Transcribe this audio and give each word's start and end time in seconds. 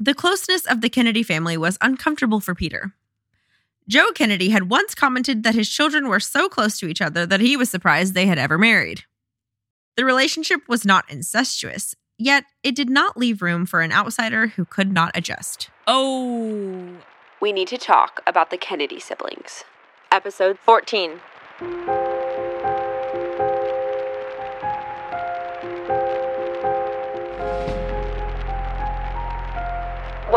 The 0.00 0.14
closeness 0.14 0.64
of 0.64 0.80
the 0.80 0.88
Kennedy 0.88 1.24
family 1.24 1.56
was 1.56 1.76
uncomfortable 1.80 2.38
for 2.38 2.54
Peter. 2.54 2.92
Joe 3.88 4.12
Kennedy 4.14 4.50
had 4.50 4.70
once 4.70 4.94
commented 4.94 5.42
that 5.42 5.56
his 5.56 5.68
children 5.68 6.08
were 6.08 6.20
so 6.20 6.48
close 6.48 6.78
to 6.78 6.88
each 6.88 7.00
other 7.00 7.26
that 7.26 7.40
he 7.40 7.56
was 7.56 7.68
surprised 7.68 8.14
they 8.14 8.26
had 8.26 8.38
ever 8.38 8.58
married. 8.58 9.04
The 9.96 10.04
relationship 10.04 10.60
was 10.68 10.84
not 10.84 11.10
incestuous, 11.10 11.96
yet 12.16 12.44
it 12.62 12.76
did 12.76 12.88
not 12.88 13.16
leave 13.16 13.42
room 13.42 13.66
for 13.66 13.80
an 13.80 13.90
outsider 13.90 14.48
who 14.48 14.64
could 14.64 14.92
not 14.92 15.10
adjust. 15.16 15.70
Oh. 15.88 16.98
We 17.40 17.50
need 17.52 17.68
to 17.68 17.78
talk 17.78 18.20
about 18.24 18.50
the 18.50 18.58
Kennedy 18.58 19.00
siblings. 19.00 19.64
Episode 20.12 20.60
14. 20.60 21.20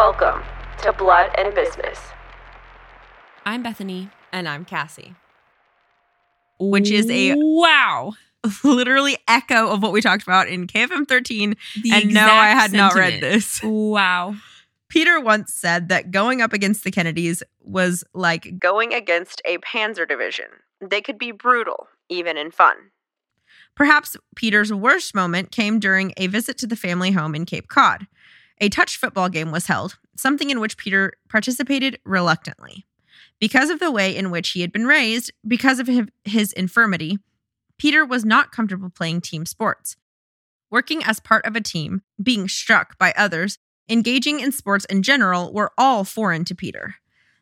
Welcome 0.04 0.41
to 0.81 0.93
Blood 0.93 1.29
and 1.37 1.54
Business. 1.54 2.00
I'm 3.46 3.61
Bethany. 3.61 4.09
And 4.32 4.50
I'm 4.50 4.65
Cassie. 4.65 5.14
Which 6.59 6.89
is 6.89 7.07
a 7.07 7.36
wow. 7.37 8.14
literally 8.64 9.15
echo 9.28 9.69
of 9.69 9.83
what 9.83 9.92
we 9.92 10.01
talked 10.01 10.23
about 10.23 10.47
in 10.47 10.65
KFM 10.65 11.07
13. 11.07 11.56
The 11.83 11.92
and 11.92 12.14
no, 12.15 12.21
I 12.21 12.50
exact 12.50 12.59
had 12.59 12.71
not 12.73 12.95
read 12.95 13.21
this. 13.21 13.61
Wow. 13.61 14.33
Peter 14.89 15.19
once 15.19 15.54
said 15.54 15.89
that 15.89 16.09
going 16.09 16.42
up 16.42 16.51
against 16.51 16.83
the 16.83 16.89
Kennedys 16.89 17.43
was 17.61 18.04
like 18.15 18.57
going 18.57 18.95
against 18.95 19.39
a 19.45 19.59
panzer 19.59 20.09
division. 20.09 20.47
They 20.81 21.01
could 21.01 21.20
be 21.20 21.31
brutal, 21.31 21.89
even 22.09 22.37
in 22.37 22.50
fun. 22.50 22.75
Perhaps 23.75 24.18
Peter's 24.36 24.73
worst 24.73 25.14
moment 25.14 25.51
came 25.51 25.79
during 25.79 26.11
a 26.18 26.25
visit 26.25 26.57
to 26.57 26.65
the 26.65 26.75
family 26.75 27.11
home 27.11 27.36
in 27.36 27.45
Cape 27.45 27.68
Cod. 27.68 28.07
A 28.61 28.70
touch 28.70 28.97
football 28.97 29.28
game 29.28 29.51
was 29.51 29.65
held, 29.65 29.97
something 30.15 30.51
in 30.51 30.60
which 30.60 30.78
Peter 30.78 31.14
participated 31.28 32.00
reluctantly. 32.06 32.86
Because 33.40 33.72
of 33.72 33.80
the 33.80 33.92
way 33.92 34.16
in 34.16 34.30
which 34.30 34.52
he 34.52 34.62
had 34.62 34.72
been 34.72 34.86
raised, 34.86 35.31
because 35.45 35.80
of 35.80 35.90
his- 36.23 36.54
infirmity, 36.54 37.17
Peter 37.80 38.06
was 38.06 38.23
not 38.23 38.52
comfortable 38.52 38.92
playing 38.92 39.22
team 39.22 39.48
sports. 39.48 39.98
Working 40.70 41.04
as 41.04 41.20
part 41.20 41.44
of 41.45 41.56
a 41.56 41.62
team, 41.62 42.04
being 42.22 42.48
struck 42.48 43.00
by 43.00 43.14
others, 43.17 43.58
engaging 43.89 44.39
in 44.39 44.52
sports 44.52 44.86
in 44.86 45.02
general 45.02 45.52
were 45.52 45.72
all 45.76 46.04
foreign 46.04 46.45
to 46.45 46.54
Peter. 46.56 46.95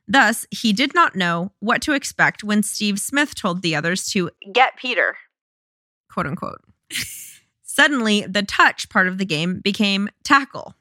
Thus, 0.07 0.47
he 0.49 0.71
did 0.71 0.95
not 0.95 1.17
know 1.17 1.51
what 1.59 1.81
to 1.81 1.91
expect 1.91 2.45
when 2.45 2.63
Steve 2.63 2.97
Smith 2.97 3.35
told 3.35 3.61
the 3.61 3.75
others 3.75 4.05
to 4.11 4.31
get 4.53 4.77
Peter, 4.77 5.17
quote 6.09 6.25
unquote. 6.25 6.61
Suddenly, 7.63 8.21
the 8.21 8.41
touch 8.41 8.89
part 8.89 9.07
of 9.07 9.17
the 9.17 9.25
game 9.25 9.59
became 9.59 10.09
tackle. 10.23 10.75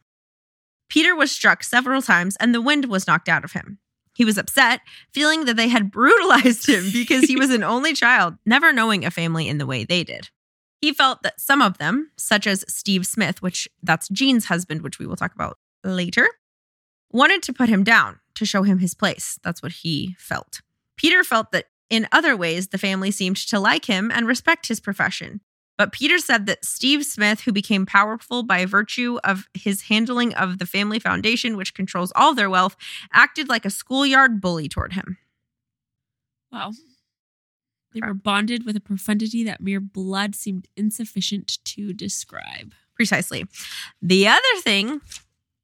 Peter 0.89 1.15
was 1.15 1.31
struck 1.31 1.63
several 1.63 2.03
times 2.03 2.37
and 2.41 2.55
the 2.55 2.63
wind 2.63 2.87
was 2.87 3.07
knocked 3.07 3.29
out 3.29 3.45
of 3.45 3.53
him. 3.53 3.79
He 4.15 4.25
was 4.25 4.39
upset, 4.39 4.81
feeling 5.13 5.45
that 5.45 5.57
they 5.57 5.69
had 5.69 5.91
brutalized 5.93 6.69
him 6.69 6.91
because 6.93 7.25
he 7.25 7.37
was 7.37 7.51
an 7.51 7.63
only 7.63 7.93
child, 7.93 8.35
never 8.45 8.73
knowing 8.73 9.05
a 9.05 9.11
family 9.11 9.49
in 9.49 9.59
the 9.59 9.67
way 9.67 9.85
they 9.85 10.03
did. 10.03 10.31
He 10.81 10.93
felt 10.93 11.23
that 11.23 11.41
some 11.41 11.61
of 11.61 11.79
them, 11.79 12.11
such 12.17 12.47
as 12.47 12.65
Steve 12.69 13.07
Smith, 13.07 13.43
which 13.43 13.69
that's 13.83 14.09
Jean's 14.09 14.47
husband, 14.47 14.83
which 14.83 14.99
we 14.99 15.07
will 15.07 15.17
talk 15.17 15.35
about 15.35 15.59
later, 15.85 16.29
wanted 17.11 17.43
to 17.45 17.53
put 17.53 17.69
him 17.69 17.85
down 17.85 18.21
to 18.35 18.45
show 18.45 18.63
him 18.63 18.79
his 18.79 18.95
place. 18.95 19.39
That's 19.43 19.63
what 19.63 19.73
he 19.73 20.15
felt. 20.19 20.61
Peter 20.97 21.25
felt 21.25 21.53
that 21.53 21.67
in 21.91 22.07
other 22.13 22.37
ways, 22.37 22.69
the 22.69 22.79
family 22.79 23.11
seemed 23.11 23.37
to 23.37 23.59
like 23.59 23.87
him 23.87 24.11
and 24.13 24.27
respect 24.27 24.69
his 24.69 24.81
profession. 24.81 25.41
But 25.79 25.93
Peter 25.93 26.19
said 26.19 26.47
that 26.47 26.65
Steve 26.65 27.07
Smith, 27.07 27.41
who 27.41 27.53
became 27.53 27.87
powerful 27.87 28.43
by 28.43 28.67
virtue 28.67 29.19
of 29.23 29.49
his 29.55 29.83
handling 29.83 30.35
of 30.35 30.59
the 30.59 30.67
family 30.67 30.99
foundation, 30.99 31.57
which 31.57 31.73
controls 31.73 32.13
all 32.17 32.35
their 32.35 32.51
wealth, 32.51 32.77
acted 33.13 33.49
like 33.49 33.65
a 33.65 33.71
schoolyard 33.71 34.41
bully 34.41 34.69
toward 34.69 34.93
him. 34.93 35.17
Wow. 36.53 36.73
They 37.95 38.01
were 38.01 38.13
bonded 38.13 38.67
with 38.67 38.77
a 38.77 38.81
profundity 38.81 39.45
that 39.45 39.61
mere 39.61 39.81
blood 39.81 40.35
seemed 40.35 40.67
insufficient 40.77 41.59
to 41.65 41.93
describe. 41.93 42.75
Precisely. 42.95 43.47
The 44.03 44.27
other 44.27 44.61
thing 44.63 45.01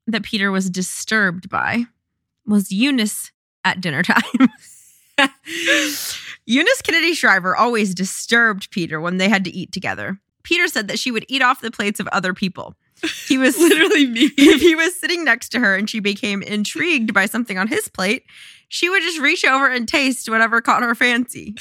that 0.07 0.23
Peter 0.23 0.53
was 0.53 0.71
disturbed 0.71 1.49
by 1.49 1.87
was 2.47 2.71
Eunice 2.71 3.33
at 3.65 3.81
dinner 3.81 4.05
time. 4.05 4.49
Eunice 6.47 6.83
Kennedy 6.83 7.15
Shriver 7.15 7.57
always 7.57 7.95
disturbed 7.95 8.71
Peter 8.71 9.01
when 9.01 9.17
they 9.17 9.29
had 9.29 9.45
to 9.45 9.51
eat 9.51 9.73
together. 9.73 10.19
Peter 10.43 10.67
said 10.69 10.89
that 10.89 10.99
she 10.99 11.11
would 11.11 11.25
eat 11.29 11.43
off 11.43 11.61
the 11.63 11.71
plates 11.71 12.01
of 12.01 12.09
other 12.09 12.35
people. 12.35 12.75
He 13.27 13.39
was 13.39 13.59
Literally 13.59 14.07
me. 14.07 14.31
if 14.37 14.61
he 14.61 14.75
was 14.75 14.95
sitting 14.95 15.25
next 15.25 15.49
to 15.51 15.61
her 15.61 15.75
and 15.75 15.89
she 15.89 16.01
became 16.01 16.43
intrigued 16.43 17.15
by 17.15 17.27
something 17.27 17.59
on 17.59 17.69
his 17.69 17.89
plate, 17.89 18.25
she 18.69 18.89
would 18.89 19.03
just 19.03 19.19
reach 19.21 19.45
over 19.45 19.69
and 19.69 19.89
taste 19.89 20.29
whatever 20.29 20.61
caught 20.61 20.83
her 20.83 20.95
fancy. 20.95 21.55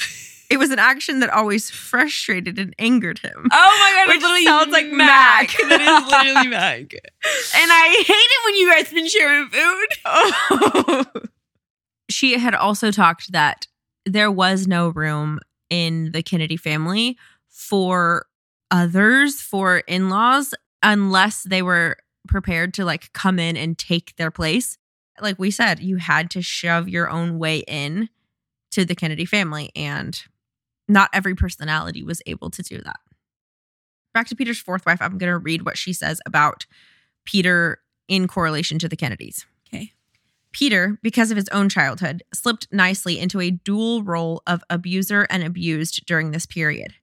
It 0.50 0.58
was 0.58 0.70
an 0.70 0.78
action 0.78 1.20
that 1.20 1.30
always 1.30 1.70
frustrated 1.70 2.58
and 2.58 2.74
angered 2.78 3.18
him. 3.18 3.48
Oh 3.50 3.78
my 3.80 3.92
god, 3.94 4.08
Which 4.08 4.16
it 4.16 4.22
literally 4.22 4.44
sounds 4.44 4.72
like 4.72 4.86
Mac. 4.88 5.48
Mac. 5.48 5.56
that 5.68 5.80
is 5.80 6.10
literally 6.10 6.48
Mac. 6.48 6.80
And 6.92 7.70
I 7.72 8.04
hate 8.06 8.14
it 8.14 8.44
when 8.44 8.56
you 8.56 8.70
guys 8.70 8.92
been 8.92 9.08
sharing 9.08 9.48
food. 9.48 9.86
Oh. 10.04 11.04
she 12.10 12.38
had 12.38 12.54
also 12.54 12.90
talked 12.90 13.32
that 13.32 13.66
there 14.06 14.30
was 14.30 14.66
no 14.66 14.88
room 14.88 15.40
in 15.70 16.12
the 16.12 16.22
Kennedy 16.22 16.56
family 16.56 17.16
for 17.48 18.26
others, 18.70 19.40
for 19.40 19.78
in 19.78 20.08
laws, 20.08 20.54
unless 20.82 21.42
they 21.42 21.62
were 21.62 21.96
prepared 22.28 22.74
to 22.74 22.84
like 22.84 23.12
come 23.12 23.38
in 23.38 23.56
and 23.56 23.78
take 23.78 24.16
their 24.16 24.30
place. 24.30 24.78
Like 25.20 25.38
we 25.38 25.50
said, 25.50 25.80
you 25.80 25.96
had 25.96 26.30
to 26.30 26.42
shove 26.42 26.88
your 26.88 27.08
own 27.08 27.38
way 27.38 27.58
in 27.68 28.08
to 28.72 28.84
the 28.84 28.94
Kennedy 28.96 29.24
family, 29.24 29.70
and 29.76 30.20
not 30.88 31.10
every 31.12 31.34
personality 31.34 32.02
was 32.02 32.20
able 32.26 32.50
to 32.50 32.62
do 32.62 32.80
that. 32.82 32.98
Back 34.12 34.26
to 34.28 34.36
Peter's 34.36 34.60
fourth 34.60 34.84
wife, 34.86 34.98
I'm 35.00 35.18
going 35.18 35.30
to 35.30 35.38
read 35.38 35.64
what 35.64 35.78
she 35.78 35.92
says 35.92 36.20
about 36.26 36.66
Peter 37.24 37.78
in 38.08 38.28
correlation 38.28 38.78
to 38.80 38.88
the 38.88 38.96
Kennedys. 38.96 39.46
Peter, 40.54 40.98
because 41.02 41.30
of 41.30 41.36
his 41.36 41.48
own 41.48 41.68
childhood, 41.68 42.22
slipped 42.32 42.68
nicely 42.70 43.18
into 43.18 43.40
a 43.40 43.50
dual 43.50 44.04
role 44.04 44.40
of 44.46 44.62
abuser 44.70 45.26
and 45.28 45.42
abused 45.42 46.06
during 46.06 46.30
this 46.30 46.46
period. 46.46 46.94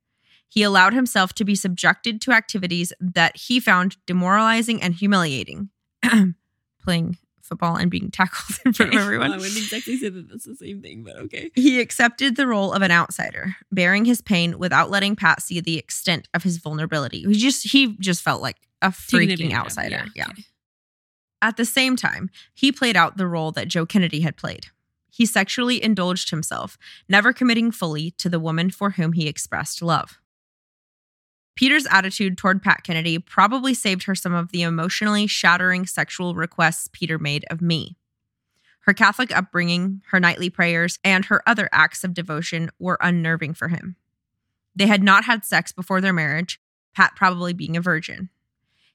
He 0.48 0.64
allowed 0.64 0.94
himself 0.94 1.34
to 1.34 1.46
be 1.46 1.54
subjected 1.56 2.22
to 2.22 2.32
activities 2.32 2.94
that 3.00 3.36
he 3.38 3.60
found 3.60 3.98
demoralizing 4.06 4.82
and 4.82 4.94
humiliating, 4.94 5.70
playing 6.84 7.18
football 7.42 7.76
and 7.76 7.92
being 7.92 8.10
tackled 8.10 8.58
in 8.66 8.72
front 8.72 8.94
of 8.94 9.02
everyone. 9.02 9.34
I 9.34 9.38
wouldn't 9.38 9.58
exactly 9.58 9.98
say 9.98 10.08
that 10.08 10.30
that's 10.30 10.46
the 10.46 10.56
same 10.56 10.82
thing, 10.82 11.04
but 11.04 11.18
okay. 11.18 11.52
He 11.54 11.82
accepted 11.82 12.38
the 12.38 12.48
role 12.48 12.72
of 12.72 12.82
an 12.82 12.92
outsider, 12.92 13.58
bearing 13.70 14.06
his 14.06 14.22
pain 14.22 14.58
without 14.58 14.90
letting 14.90 15.18
Pat 15.18 15.42
see 15.42 15.60
the 15.60 15.78
extent 15.78 16.30
of 16.34 16.44
his 16.44 16.58
vulnerability. 16.58 17.24
He 17.24 17.34
just 17.34 17.70
he 17.70 17.98
just 17.98 18.22
felt 18.22 18.42
like 18.42 18.56
a 18.82 18.90
freaking 18.90 19.34
advantage 19.34 19.46
of, 19.48 19.54
outsider. 19.54 20.06
Yeah. 20.16 20.28
okay. 20.30 20.44
At 21.42 21.58
the 21.58 21.66
same 21.66 21.96
time, 21.96 22.30
he 22.54 22.72
played 22.72 22.96
out 22.96 23.18
the 23.18 23.28
role 23.28 23.52
that 23.54 23.68
Joe 23.68 23.86
Kennedy 23.86 24.22
had 24.22 24.38
played. 24.38 24.68
He 25.10 25.26
sexually 25.26 25.84
indulged 25.84 26.30
himself, 26.30 26.78
never 27.10 27.34
committing 27.34 27.72
fully 27.72 28.12
to 28.12 28.30
the 28.30 28.40
woman 28.40 28.70
for 28.70 28.92
whom 28.92 29.14
he 29.14 29.28
expressed 29.28 29.82
love. 29.82 30.20
Peter's 31.56 31.88
attitude 31.88 32.38
toward 32.38 32.64
Pat 32.64 32.84
Kennedy 32.84 33.20
probably 33.20 33.74
saved 33.74 34.04
her 34.04 34.16
some 34.16 34.34
of 34.34 34.52
the 34.52 34.62
emotionally 34.62 35.28
shattering 35.28 35.86
sexual 35.86 36.34
requests 36.34 36.90
Peter 36.92 37.20
made 37.20 37.46
of 37.50 37.62
me. 37.62 37.98
Her 38.82 38.94
Catholic 38.94 39.36
upbringing, 39.36 40.02
her 40.08 40.20
nightly 40.20 40.50
prayers, 40.50 40.98
and 41.04 41.26
her 41.26 41.44
other 41.46 41.70
acts 41.72 42.04
of 42.04 42.14
devotion 42.14 42.72
were 42.80 42.98
unnerving 43.02 43.54
for 43.54 43.68
him. 43.68 43.96
They 44.76 44.88
had 44.88 45.04
not 45.04 45.26
had 45.26 45.46
sex 45.46 45.72
before 45.72 46.02
their 46.02 46.14
marriage, 46.14 46.60
Pat 46.96 47.14
probably 47.16 47.54
being 47.54 47.78
a 47.78 47.82
virgin. 47.82 48.30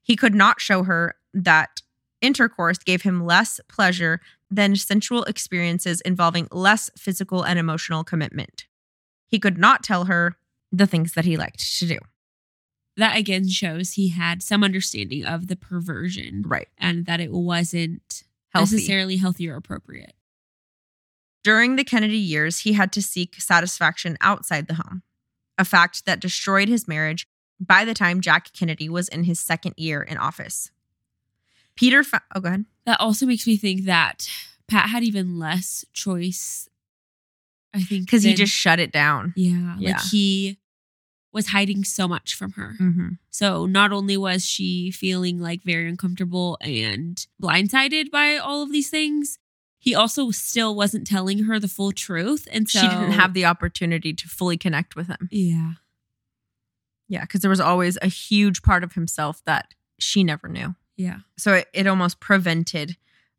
He 0.03 0.17
could 0.17 0.35
not 0.35 0.61
show 0.61 0.83
her 0.85 1.15
that 1.35 1.83
intercourse 2.21 2.79
gave 2.79 3.03
him 3.03 3.25
less 3.25 3.61
pleasure 3.69 4.21
than 4.51 4.77
sensual 4.77 5.25
experiences 5.25 6.01
involving 6.03 6.49
less 6.51 6.91
physical 6.97 7.43
and 7.43 7.59
emotional 7.59 8.05
commitment. 8.05 8.67
He 9.27 9.39
could 9.39 9.59
not 9.59 9.83
tell 9.83 10.05
her 10.05 10.37
the 10.73 10.87
things 10.87 11.13
that 11.15 11.25
he 11.25 11.37
liked 11.37 11.79
to 11.79 11.87
do. 11.87 11.99
That 12.97 13.17
again 13.17 13.49
shows 13.49 13.93
he 13.93 14.09
had 14.11 14.43
some 14.43 14.65
understanding 14.65 15.25
of 15.25 15.49
the 15.49 15.57
perversion 15.57 16.43
Right. 16.47 16.69
and 16.79 17.05
that 17.07 17.21
it 17.21 17.33
wasn't 17.33 18.23
Healthy. 18.51 18.77
necessarily 18.77 19.17
healthy 19.17 19.49
or 19.49 19.57
appropriate. 19.57 20.15
During 21.45 21.77
the 21.77 21.85
Kennedy 21.85 22.17
years, 22.19 22.61
he 22.61 22.73
had 22.73 22.93
to 22.93 23.03
seek 23.03 23.41
satisfaction 23.41 24.17
outside 24.21 24.67
the 24.67 24.75
home, 24.75 25.03
a 25.59 25.65
fact 25.65 26.05
that 26.07 26.21
destroyed 26.21 26.69
his 26.69 26.89
marriage 26.89 27.27
by 27.61 27.85
the 27.85 27.95
time 27.95 28.21
Jack 28.21 28.53
Kennedy 28.53 28.89
was 28.89 29.09
in 29.09 29.25
his 29.25 29.39
second 29.41 29.75
year 29.77 30.03
in 30.03 30.17
office. 30.17 30.71
Peter, 31.77 32.03
fa- 32.03 32.23
oh, 32.35 32.41
go 32.41 32.49
ahead. 32.49 32.65
That 32.87 33.01
also 33.01 33.27
makes 33.27 33.47
me 33.47 33.57
think 33.57 33.85
that 33.85 34.29
Pat 34.69 34.89
had 34.89 35.03
even 35.05 35.39
less 35.39 35.85
choice. 35.93 36.69
I 37.75 37.83
think 37.83 38.07
Because 38.07 38.23
he 38.23 38.33
just 38.35 38.53
shut 38.53 38.79
it 38.81 38.91
down. 38.93 39.35
yeah, 39.37 39.77
Yeah. 39.79 39.93
like 39.93 40.03
he 40.11 40.59
was 41.33 41.49
hiding 41.49 41.85
so 41.85 42.09
much 42.09 42.35
from 42.35 42.53
her. 42.53 42.75
Mm-hmm. 42.81 43.09
So 43.31 43.67
not 43.67 43.93
only 43.93 44.17
was 44.17 44.47
she 44.47 44.91
feeling 44.91 45.39
like 45.39 45.63
very 45.63 45.87
uncomfortable 45.89 46.57
and 46.63 47.25
blindsided 47.43 48.11
by 48.11 48.37
all 48.37 48.63
of 48.63 48.73
these 48.73 48.89
things, 48.89 49.39
he 49.79 49.95
also 49.95 50.31
still 50.31 50.75
wasn't 50.75 51.07
telling 51.07 51.45
her 51.45 51.61
the 51.61 51.69
full 51.69 51.93
truth. 51.93 52.49
And 52.51 52.69
so 52.69 52.81
she 52.81 52.89
didn't 52.89 53.13
have 53.13 53.35
the 53.35 53.45
opportunity 53.45 54.15
to 54.15 54.27
fully 54.29 54.57
connect 54.57 54.97
with 54.97 55.09
him. 55.09 55.29
Yeah. 55.31 55.73
Yeah, 57.09 57.21
because 57.21 57.43
there 57.43 57.51
was 57.51 57.61
always 57.61 57.99
a 58.01 58.09
huge 58.09 58.63
part 58.63 58.83
of 58.83 58.95
himself 58.95 59.43
that 59.45 59.75
she 60.01 60.25
never 60.25 60.49
knew. 60.49 60.75
Yeah. 60.97 61.19
So 61.37 61.55
it, 61.55 61.69
it 61.73 61.87
almost 61.87 62.21
prevented 62.21 62.97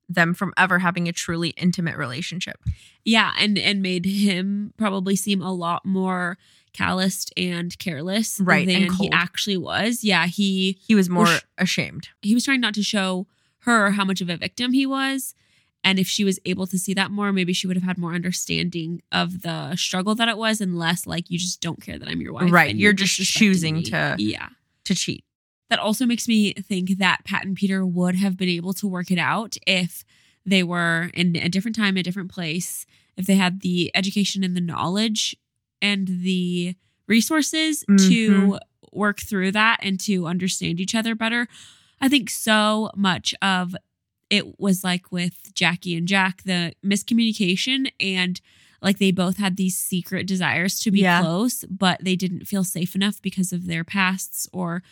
them 0.10 0.34
from 0.34 0.54
ever 0.58 0.80
having 0.80 1.08
a 1.08 1.12
truly 1.12 1.50
intimate 1.50 1.98
relationship. 1.98 2.58
Yeah, 3.04 3.34
and 3.40 3.58
and 3.58 3.82
made 3.82 4.06
him 4.06 4.74
probably 4.78 5.16
seem 5.16 5.42
a 5.42 5.52
lot 5.54 5.86
more 5.86 6.38
calloused 6.74 7.34
and 7.36 7.78
careless 7.80 8.40
Right, 8.40 8.68
than 8.68 8.84
and 8.84 8.96
he 8.96 9.10
actually 9.12 9.58
was. 9.58 10.04
Yeah, 10.04 10.28
he 10.28 10.78
He 10.88 10.96
was 10.96 11.10
more 11.10 11.26
sh- 11.26 11.40
ashamed. 11.58 12.10
he 12.22 12.34
was 12.34 12.46
trying 12.46 12.62
not 12.62 12.74
to 12.76 12.84
show 12.84 13.28
her 13.62 13.92
how 13.92 14.06
much 14.06 14.22
of 14.22 14.30
a 14.30 14.38
victim 14.38 14.72
he 14.74 14.86
was. 14.86 15.34
And 15.84 16.00
if 16.00 16.08
she 16.08 16.24
was 16.24 16.40
able 16.46 16.68
to 16.68 16.78
see 16.78 16.94
that 16.96 17.12
more, 17.12 17.32
maybe 17.32 17.54
she 17.54 17.66
would 17.68 17.78
have 17.78 17.84
had 17.84 17.98
more 17.98 18.14
understanding 18.14 19.02
of 19.12 19.42
the 19.42 19.76
struggle 19.76 20.16
that 20.16 20.28
it 20.28 20.38
was 20.38 20.60
and 20.62 20.78
less 20.78 21.06
like 21.08 21.30
you 21.30 21.38
just 21.38 21.62
don't 21.62 21.82
care 21.82 21.98
that 21.98 22.08
I'm 22.08 22.20
your 22.22 22.34
wife. 22.34 22.52
Right, 22.52 22.70
and 22.72 22.80
you're 22.80 22.94
just 22.94 23.16
choosing 23.22 23.76
me." 23.76 23.84
to- 23.84 24.16
Yeah. 24.20 24.50
To 24.86 24.96
cheat. 24.96 25.24
That 25.70 25.80
also 25.80 26.06
makes 26.06 26.28
me 26.28 26.54
think 26.54 26.98
that 26.98 27.26
Pat 27.26 27.46
and 27.46 27.56
Peter 27.56 27.86
would 27.86 28.16
have 28.16 28.38
been 28.38 28.50
able 28.50 28.74
to 28.74 28.88
work 28.88 29.12
it 29.12 29.18
out 29.20 29.58
if 29.68 30.06
they 30.46 30.64
were 30.64 31.12
in 31.14 31.36
a 31.36 31.50
different 31.50 31.76
time, 31.76 31.98
a 31.98 32.04
different 32.04 32.32
place, 32.32 32.86
if 33.18 33.26
they 33.26 33.36
had 33.36 33.62
the 33.62 33.92
education 33.94 34.44
and 34.44 34.56
the 34.56 34.62
knowledge 34.62 35.36
and 35.82 36.08
the 36.08 36.76
resources 37.08 37.82
to 38.08 38.32
Mhm. 38.54 38.60
work 38.94 39.20
through 39.20 39.52
that 39.52 39.80
and 39.82 40.00
to 40.02 40.26
understand 40.28 40.80
each 40.80 40.96
other 40.96 41.16
better. 41.16 41.48
I 42.00 42.08
think 42.08 42.30
so 42.30 42.90
much 42.96 43.36
of 43.42 43.76
it 44.30 44.60
was 44.60 44.84
like 44.84 45.12
with 45.12 45.54
Jackie 45.54 45.96
and 45.96 46.08
Jack, 46.08 46.44
the 46.44 46.74
miscommunication 46.86 47.92
and 48.00 48.40
like 48.82 49.00
they 49.00 49.12
both 49.12 49.38
had 49.38 49.58
these 49.58 49.78
secret 49.78 50.28
desires 50.28 50.80
to 50.82 50.92
be 50.92 51.00
Yeah. 51.02 51.22
close, 51.22 51.64
but 51.70 52.04
they 52.04 52.16
didn't 52.16 52.46
feel 52.46 52.64
safe 52.64 52.94
enough 52.96 53.22
because 53.22 53.52
of 53.52 53.66
their 53.66 53.84
pasts 53.84 54.48
or 54.54 54.84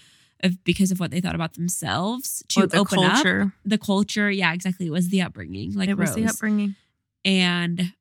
of 0.44 0.64
because 0.64 0.92
of 0.92 1.00
what 1.00 1.12
they 1.12 1.22
thought 1.22 1.36
about 1.36 1.54
themselves 1.54 2.44
to 2.50 2.64
Or 2.64 2.68
the 2.68 2.78
open 2.78 3.00
up 3.00 3.52
the 3.64 3.78
culture. 3.78 4.30
Yeah, 4.30 4.54
exactly. 4.54 4.88
It 4.88 4.92
was 4.92 5.10
the 5.10 5.22
upbringing, 5.22 5.74
like 5.74 5.90
it 5.90 5.98
was 5.98 6.14
the 6.16 6.26
upbringing. 6.26 6.76
And 7.24 7.94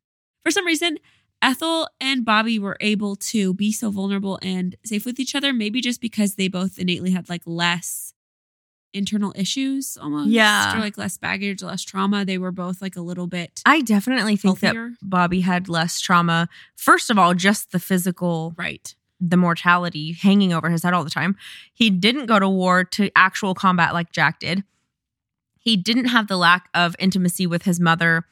for 0.43 0.51
some 0.51 0.67
reason, 0.67 0.99
Ethel 1.41 1.89
and 2.01 2.25
Bobby 2.25 2.59
were 2.59 2.77
able 2.81 3.17
to 3.17 3.55
be 3.55 3.73
so 3.73 3.91
vulnerable 3.91 4.39
and 4.43 4.77
safe 4.85 5.05
with 5.05 5.21
each 5.21 5.35
other, 5.35 5.53
maybe 5.53 5.81
just 5.81 6.01
because 6.01 6.35
they 6.35 6.49
both 6.49 6.79
innately 6.79 7.11
had 7.11 7.29
like 7.29 7.43
less 7.47 8.15
internal 8.95 9.33
issues 9.37 9.99
almost. 10.01 10.31
Yeah. 10.31 10.77
Or 10.77 10.81
like 10.81 10.97
less 10.97 11.19
baggage, 11.19 11.63
less 11.63 11.83
trauma. 11.83 12.25
They 12.25 12.39
were 12.39 12.53
both 12.53 12.81
like 12.81 12.97
a 12.97 13.01
little 13.01 13.27
bit 13.27 13.61
I 13.67 13.83
definitely 13.83 14.37
think 14.37 14.61
healthier. 14.61 14.91
that 14.91 14.97
Bobby 15.03 15.41
had 15.41 15.69
less 15.69 16.01
trauma. 16.01 16.49
First 16.77 17.11
of 17.11 17.19
all, 17.19 17.35
just 17.35 17.73
the 17.73 17.81
physical, 17.81 18.55
right. 18.57 18.95
The 19.29 19.37
mortality 19.37 20.13
hanging 20.13 20.53
over 20.53 20.69
his 20.69 20.83
head 20.83 20.93
all 20.93 21.05
the 21.05 21.11
time. 21.11 21.37
He 21.73 21.91
didn't 21.91 22.27
go 22.27 22.39
to 22.39 22.49
war 22.49 22.85
to 22.85 23.11
actual 23.17 23.55
combat 23.55 23.95
like 23.95 24.13
Jack 24.13 24.39
did. 24.39 24.65
He 25.59 25.77
didn't 25.77 26.07
have 26.07 26.29
the 26.29 26.37
lack 26.37 26.69
of 26.75 26.95
intimacy 26.99 27.47
with 27.47 27.63
his 27.63 27.81
mother 27.81 28.27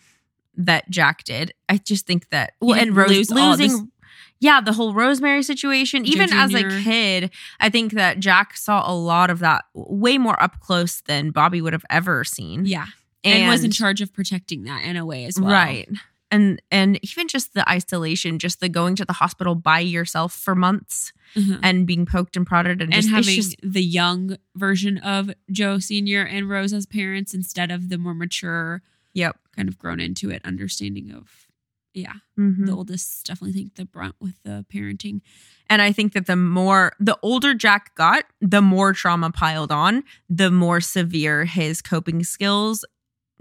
that 0.55 0.91
Jack 0.91 1.25
did. 1.25 1.53
I 1.69 1.79
just 1.79 2.07
think 2.07 2.29
that 2.29 2.53
well, 2.61 2.79
and 2.79 2.95
Rose 2.95 3.31
lose 3.31 3.31
losing. 3.31 3.91
yeah, 4.39 4.61
the 4.61 4.75
whole 4.75 4.93
Rosemary 4.93 5.43
situation. 5.43 6.05
Even 6.05 6.31
as 6.31 6.53
a 6.55 6.63
kid, 6.83 7.31
I 7.59 7.71
think 7.71 7.93
that 7.93 8.21
Jack 8.21 8.57
saw 8.57 8.89
a 8.91 8.93
lot 8.93 9.31
of 9.31 9.39
that 9.39 9.65
way 9.73 10.19
more 10.19 10.41
up 10.43 10.61
close 10.61 11.01
than 11.01 11.31
Bobby 11.31 11.63
would 11.63 11.73
have 11.73 11.87
ever 11.89 12.23
seen. 12.25 12.67
Yeah. 12.67 12.87
And, 13.25 13.49
was 13.49 13.63
in 13.65 13.71
charge 13.71 14.01
of 14.01 14.13
protecting 14.13 14.65
that 14.65 14.85
in 14.85 14.97
a 14.97 15.07
way 15.07 15.25
as 15.25 15.41
well. 15.41 15.53
Right. 15.53 15.89
And 16.33 16.61
and 16.71 16.99
even 17.05 17.29
just 17.29 17.53
the 17.55 17.69
isolation, 17.69 18.39
just 18.41 18.59
the 18.61 18.69
going 18.71 18.97
to 18.97 19.05
the 19.05 19.13
hospital 19.13 19.55
by 19.55 19.81
yourself 19.81 20.33
for 20.33 20.55
months 20.55 21.13
Mhm. 21.37 21.61
and 21.63 21.87
being 21.87 22.07
poked 22.07 22.37
and 22.37 22.47
prodded 22.47 22.81
and, 22.83 22.93
and 22.93 23.03
just, 23.03 23.09
having 23.15 23.35
just 23.37 23.57
the 23.63 23.83
young 23.85 24.37
version 24.57 24.99
of 24.99 25.31
Joe 25.51 25.79
Sr. 25.79 26.23
and 26.25 26.49
Rose 26.49 26.73
as 26.73 26.87
parents 26.87 27.33
instead 27.35 27.71
of 27.71 27.89
the 27.91 27.99
more 27.99 28.15
mature, 28.15 28.83
yep. 29.15 29.39
kind 29.55 29.69
of 29.69 29.79
grown 29.79 30.01
into 30.01 30.31
it 30.31 30.41
understanding 30.45 31.11
of, 31.13 31.31
yeah. 31.95 32.15
Mhm. 32.39 32.65
the 32.67 32.73
oldest 32.73 33.27
definitely 33.27 33.53
think 33.53 33.75
the 33.77 33.85
brunt 33.85 34.15
with 34.21 34.43
the 34.43 34.65
parenting. 34.73 35.21
And 35.71 35.81
I 35.81 35.93
think 35.93 36.13
that 36.15 36.27
the 36.27 36.37
more 36.37 36.93
the 37.01 37.19
older 37.23 37.55
Jack 37.55 37.95
got, 37.95 38.25
the 38.43 38.61
more 38.63 38.93
trauma 38.93 39.31
piled 39.31 39.73
on, 39.73 40.05
the 40.29 40.51
more 40.51 40.81
severe 40.83 41.45
his 41.47 41.81
coping 41.83 42.25
skills 42.25 42.85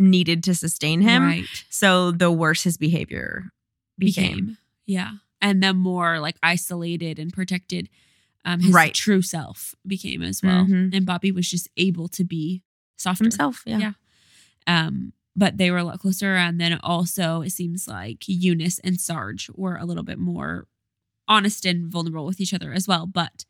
needed 0.01 0.43
to 0.45 0.55
sustain 0.55 1.01
him. 1.01 1.23
right 1.23 1.45
So 1.69 2.11
the 2.11 2.31
worse 2.31 2.63
his 2.63 2.77
behavior 2.77 3.51
became. 3.97 4.31
became. 4.31 4.57
Yeah. 4.85 5.11
And 5.41 5.61
the 5.63 5.73
more 5.73 6.19
like 6.19 6.35
isolated 6.43 7.19
and 7.19 7.31
protected 7.31 7.87
um 8.43 8.59
his 8.59 8.73
Right. 8.73 8.93
true 8.93 9.21
self 9.21 9.75
became 9.85 10.21
as 10.23 10.41
well. 10.41 10.65
Mhm. 10.65 10.93
And 10.95 11.05
Bobby 11.05 11.31
was 11.31 11.49
just 11.49 11.69
able 11.77 12.07
to 12.09 12.23
be 12.23 12.63
softer. 12.97 13.23
himself. 13.25 13.63
Yeah. 13.65 13.77
Yeah. 13.79 13.93
Um 14.67 15.13
but 15.35 15.57
they 15.57 15.71
were 15.71 15.77
a 15.77 15.83
lot 15.83 15.99
closer 15.99 16.35
and 16.35 16.59
then 16.59 16.77
also 16.83 17.41
it 17.41 17.51
seems 17.51 17.87
like 17.87 18.23
Eunice 18.27 18.79
and 18.79 18.99
Sarge 18.99 19.49
were 19.55 19.77
a 19.77 19.85
little 19.85 20.03
bit 20.03 20.19
more 20.19 20.67
honest 21.27 21.65
and 21.65 21.89
vulnerable 21.91 22.25
with 22.25 22.41
each 22.41 22.53
other 22.53 22.73
as 22.73 22.87
well, 22.87 23.05
but 23.07 23.45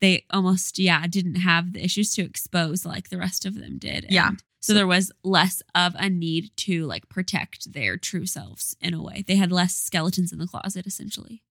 they 0.00 0.24
almost 0.30 0.78
yeah, 0.78 1.06
didn't 1.06 1.36
have 1.36 1.72
the 1.72 1.82
issues 1.82 2.10
to 2.10 2.22
expose 2.22 2.84
like 2.84 3.08
the 3.08 3.16
rest 3.16 3.46
of 3.46 3.54
them 3.54 3.78
did. 3.78 4.06
Yeah. 4.10 4.32
So 4.64 4.72
there 4.72 4.86
was 4.86 5.12
less 5.22 5.62
of 5.74 5.94
a 5.98 6.08
need 6.08 6.50
to 6.56 6.86
like 6.86 7.10
protect 7.10 7.74
their 7.74 7.98
true 7.98 8.24
selves 8.24 8.74
in 8.80 8.94
a 8.94 9.02
way. 9.02 9.22
They 9.28 9.36
had 9.36 9.52
less 9.52 9.76
skeletons 9.76 10.32
in 10.32 10.38
the 10.38 10.46
closet 10.46 10.86
essentially. 10.86 11.42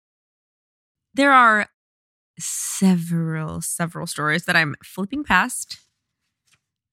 There 1.13 1.31
are 1.31 1.67
several, 2.39 3.61
several 3.61 4.07
stories 4.07 4.45
that 4.45 4.55
I'm 4.55 4.73
flipping 4.83 5.23
past, 5.23 5.77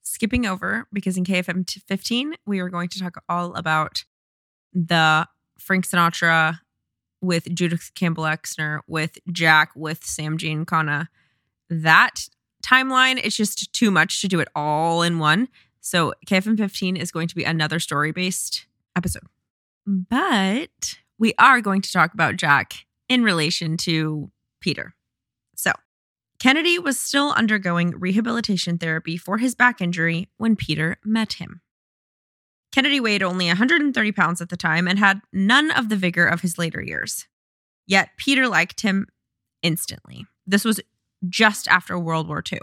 skipping 0.03 0.45
over 0.45 0.87
because 0.93 1.17
in 1.17 1.25
KFM 1.25 1.67
15, 1.89 2.35
we 2.45 2.59
are 2.61 2.69
going 2.69 2.91
to 2.91 2.99
talk 2.99 3.25
all 3.27 3.55
about 3.55 4.05
the 4.75 5.27
Frank 5.59 5.89
Sinatra 5.89 6.59
with 7.23 7.55
Judith 7.55 7.93
Campbell 7.95 8.25
Exner, 8.25 8.81
with 8.87 9.17
Jack, 9.33 9.71
with 9.75 10.05
Sam 10.05 10.37
Giancana. 10.37 11.07
That 11.71 12.29
timeline, 12.63 13.19
it's 13.25 13.39
just 13.39 13.73
too 13.73 13.91
much 13.91 14.21
to 14.21 14.29
do 14.29 14.39
it 14.39 14.49
all 14.55 15.01
in 15.01 15.19
one. 15.19 15.49
So 15.81 16.15
KFM 16.27 16.57
15 16.57 16.97
is 16.97 17.11
going 17.11 17.29
to 17.29 17.35
be 17.35 17.45
another 17.45 17.81
story 17.81 18.13
based 18.13 18.67
episode. 18.97 19.27
But 19.87 20.99
we 21.19 21.35
are 21.39 21.61
going 21.61 21.83
to 21.83 21.93
talk 21.93 22.15
about 22.15 22.37
Jack 22.37 22.87
in 23.09 23.23
relation 23.23 23.77
to 23.79 24.31
Peter. 24.61 24.95
So, 25.57 25.73
Kennedy 26.39 26.79
was 26.79 26.99
still 26.99 27.33
undergoing 27.33 27.91
rehabilitation 27.99 28.79
therapy 28.79 29.17
for 29.17 29.39
his 29.39 29.55
back 29.55 29.81
injury 29.81 30.29
when 30.39 30.57
Peter 30.57 30.97
met 31.05 31.35
him. 31.35 31.61
Kennedy 32.73 33.01
weighed 33.01 33.23
only 33.23 33.47
130 33.47 34.13
pounds 34.13 34.41
at 34.41 34.49
the 34.49 34.57
time 34.57 34.87
and 34.87 34.99
had 34.99 35.21
none 35.33 35.71
of 35.71 35.89
the 35.89 35.97
vigor 35.97 36.27
of 36.27 36.41
his 36.41 36.57
later 36.57 36.81
years. 36.81 37.27
Yet, 37.87 38.11
Peter 38.17 38.47
liked 38.47 38.83
him 38.83 39.07
instantly. 39.63 40.27
This 40.47 40.65
was 40.65 40.81
just 41.29 41.69
after 41.69 41.99
World 41.99 42.29
War 42.29 42.43
II. 42.51 42.61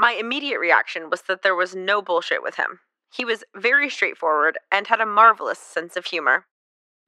My 0.00 0.12
immediate 0.12 0.58
reaction 0.58 1.10
was 1.10 1.20
that 1.28 1.42
there 1.42 1.54
was 1.54 1.74
no 1.74 2.00
bullshit 2.00 2.42
with 2.42 2.54
him. 2.54 2.80
He 3.12 3.26
was 3.26 3.44
very 3.54 3.90
straightforward 3.90 4.56
and 4.72 4.86
had 4.86 4.98
a 4.98 5.04
marvelous 5.04 5.58
sense 5.58 5.94
of 5.94 6.06
humor. 6.06 6.46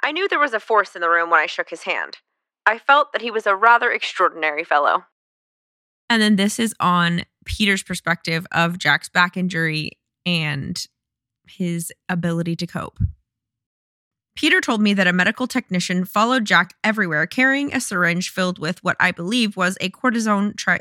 I 0.03 0.13
knew 0.13 0.29
there 0.29 0.39
was 0.39 0.53
a 0.53 0.61
force 0.61 0.95
in 0.95 1.01
the 1.01 1.09
room 1.09 1.31
when 1.31 1.41
I 1.41 1.47
shook 1.47 1.71
his 1.71 1.85
hand. 1.85 2.19
I 2.67 2.77
felt 2.77 3.15
that 3.15 3.23
he 3.23 3.31
was 3.31 3.47
a 3.47 3.57
rather 3.57 3.91
extraordinary 3.91 4.63
fellow. 4.63 5.07
And 6.11 6.21
then 6.21 6.37
this 6.37 6.59
is 6.59 6.75
on 6.81 7.23
Peter's 7.47 7.83
perspective 7.83 8.47
of 8.53 8.77
Jack's 8.77 9.09
back 9.09 9.39
injury 9.39 9.93
and 10.27 10.85
his 11.49 11.95
ability 12.11 12.57
to 12.57 12.67
cope. 12.67 12.99
Peter 14.37 14.61
told 14.61 14.83
me 14.83 14.93
that 14.93 15.07
a 15.07 15.15
medical 15.15 15.47
technician 15.47 16.05
followed 16.05 16.45
Jack 16.45 16.75
everywhere 16.85 17.27
carrying 17.27 17.75
a 17.75 17.81
syringe 17.81 18.29
filled 18.29 18.59
with 18.59 18.85
what 18.85 18.99
I 19.01 19.13
believe 19.13 19.57
was 19.57 19.79
a 19.81 19.89
cortisone 19.89 20.55
tri- 20.59 20.81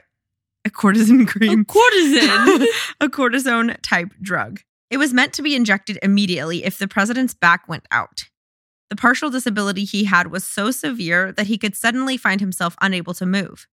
a 0.65 0.69
cortisone 0.69 1.27
cream. 1.27 1.61
A 1.61 1.65
cortisone. 1.65 2.65
a 3.01 3.07
cortisone 3.09 3.77
type 3.81 4.13
drug. 4.21 4.61
It 4.89 4.97
was 4.97 5.13
meant 5.13 5.33
to 5.33 5.41
be 5.41 5.55
injected 5.55 5.97
immediately 6.03 6.63
if 6.65 6.77
the 6.77 6.87
president's 6.87 7.33
back 7.33 7.67
went 7.67 7.87
out. 7.91 8.25
The 8.89 8.95
partial 8.97 9.29
disability 9.29 9.85
he 9.85 10.03
had 10.03 10.31
was 10.31 10.43
so 10.45 10.69
severe 10.69 11.31
that 11.31 11.47
he 11.47 11.57
could 11.57 11.75
suddenly 11.75 12.17
find 12.17 12.41
himself 12.41 12.75
unable 12.81 13.13
to 13.15 13.25
move. 13.25 13.67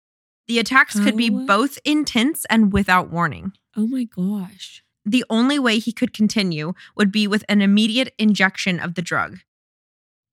The 0.48 0.58
attacks 0.58 0.98
could 0.98 1.16
be 1.16 1.30
Oh. 1.32 1.46
both 1.46 1.78
intense 1.84 2.44
and 2.50 2.72
without 2.72 3.10
warning. 3.10 3.52
oh 3.76 3.86
my 3.86 4.04
gosh. 4.04 4.82
The 5.06 5.24
only 5.30 5.58
way 5.58 5.78
he 5.78 5.92
could 5.92 6.12
continue 6.12 6.72
would 6.96 7.12
be 7.12 7.26
with 7.26 7.44
an 7.48 7.60
immediate 7.60 8.12
injection 8.18 8.80
of 8.80 8.94
the 8.94 9.02
drug. 9.02 9.38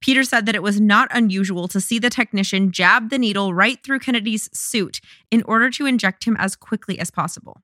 Peter 0.01 0.23
said 0.23 0.45
that 0.45 0.55
it 0.55 0.63
was 0.63 0.81
not 0.81 1.07
unusual 1.11 1.67
to 1.67 1.79
see 1.79 1.99
the 1.99 2.09
technician 2.09 2.71
jab 2.71 3.09
the 3.09 3.19
needle 3.19 3.53
right 3.53 3.83
through 3.83 3.99
Kennedy's 3.99 4.49
suit 4.57 4.99
in 5.29 5.43
order 5.43 5.69
to 5.69 5.85
inject 5.85 6.25
him 6.25 6.35
as 6.39 6.55
quickly 6.55 6.99
as 6.99 7.11
possible. 7.11 7.61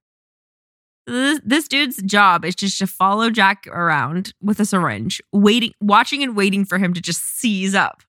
This, 1.08 1.40
this 1.44 1.68
dude's 1.68 2.02
job 2.04 2.46
is 2.46 2.54
just 2.54 2.78
to 2.80 2.88
follow 2.88 3.30
Jack 3.30 3.66
around 3.68 4.34
with 4.42 4.60
a 4.60 4.66
syringe, 4.66 5.22
waiting, 5.32 5.72
watching 5.80 6.22
and 6.22 6.36
waiting 6.36 6.66
for 6.66 6.78
him 6.78 6.94
to 6.94 7.02
just 7.02 7.24
seize 7.24 7.74
up. 7.74 8.04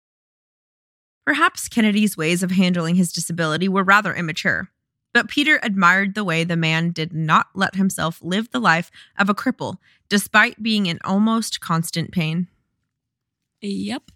Perhaps 1.25 1.69
Kennedy's 1.69 2.17
ways 2.17 2.43
of 2.43 2.51
handling 2.51 2.97
his 2.97 3.13
disability 3.13 3.69
were 3.69 3.85
rather 3.85 4.15
immature, 4.15 4.69
but 5.15 5.29
Peter 5.29 5.61
admired 5.63 6.15
the 6.15 6.25
way 6.25 6.43
the 6.43 6.57
man 6.57 6.91
did 6.91 7.13
not 7.13 7.47
let 7.55 7.77
himself 7.77 8.19
live 8.23 8.51
the 8.51 8.59
life 8.59 8.91
of 9.19 9.29
a 9.29 9.35
cripple 9.35 9.77
despite 10.09 10.63
being 10.63 10.87
in 10.87 10.99
almost 11.05 11.61
constant 11.61 12.13
pain. 12.13 12.49
Yep. 13.61 14.11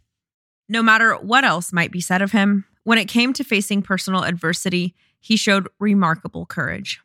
No 0.73 0.83
matter 0.83 1.17
what 1.17 1.45
else 1.45 1.71
might 1.71 1.93
be 1.93 2.01
said 2.01 2.23
of 2.23 2.33
him, 2.33 2.65
when 2.83 2.97
it 2.97 3.05
came 3.05 3.35
to 3.35 3.45
facing 3.45 3.83
personal 3.83 4.25
adversity, 4.25 4.95
he 5.21 5.37
showed 5.37 5.69
remarkable 5.79 6.47
courage. 6.47 7.03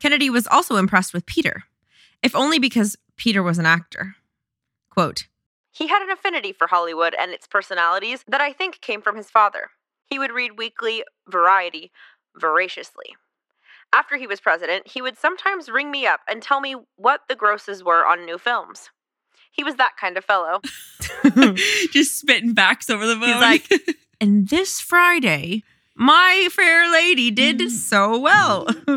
Kennedy 0.00 0.30
was 0.30 0.46
also 0.46 0.76
impressed 0.76 1.12
with 1.12 1.26
Peter, 1.26 1.64
if 2.22 2.34
only 2.34 2.58
because 2.58 2.96
Peter 3.18 3.42
was 3.42 3.58
an 3.58 3.66
actor. 3.66 4.16
Quote, 4.88 5.26
he 5.70 5.88
had 5.88 6.00
an 6.00 6.08
affinity 6.08 6.54
for 6.54 6.66
Hollywood 6.66 7.14
and 7.20 7.30
its 7.30 7.46
personalities 7.46 8.24
that 8.26 8.40
I 8.40 8.54
think 8.54 8.80
came 8.80 9.02
from 9.02 9.16
his 9.16 9.28
father. 9.28 9.72
He 10.06 10.18
would 10.18 10.32
read 10.32 10.56
weekly 10.56 11.04
Variety 11.28 11.92
voraciously. 12.34 13.16
After 13.92 14.16
he 14.16 14.26
was 14.26 14.40
president, 14.40 14.88
he 14.88 15.02
would 15.02 15.18
sometimes 15.18 15.68
ring 15.68 15.90
me 15.90 16.06
up 16.06 16.20
and 16.26 16.42
tell 16.42 16.60
me 16.60 16.74
what 16.96 17.24
the 17.28 17.36
grosses 17.36 17.84
were 17.84 18.06
on 18.06 18.24
new 18.24 18.38
films. 18.38 18.88
He 19.52 19.62
was 19.62 19.76
that 19.76 19.98
kind 20.00 20.16
of 20.16 20.24
fellow. 20.24 20.62
Just 21.92 22.18
spitting 22.18 22.54
facts 22.54 22.90
over 22.90 23.06
the 23.06 23.14
phone. 23.16 23.24
He's 23.28 23.36
like, 23.36 23.70
and 24.20 24.48
this 24.48 24.80
Friday, 24.80 25.62
My 25.96 26.48
Fair 26.52 26.90
Lady 26.92 27.30
did 27.30 27.58
Mm. 27.58 27.70
so 27.70 28.18
well. 28.18 28.66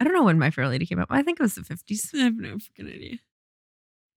I 0.00 0.04
don't 0.04 0.14
know 0.14 0.22
when 0.24 0.38
My 0.38 0.50
Fair 0.50 0.68
Lady 0.68 0.86
came 0.86 0.98
out. 1.00 1.08
I 1.10 1.22
think 1.22 1.40
it 1.40 1.42
was 1.42 1.54
the 1.56 1.62
50s. 1.62 2.14
I 2.14 2.24
have 2.24 2.36
no 2.36 2.56
freaking 2.56 2.92
idea. 2.94 3.18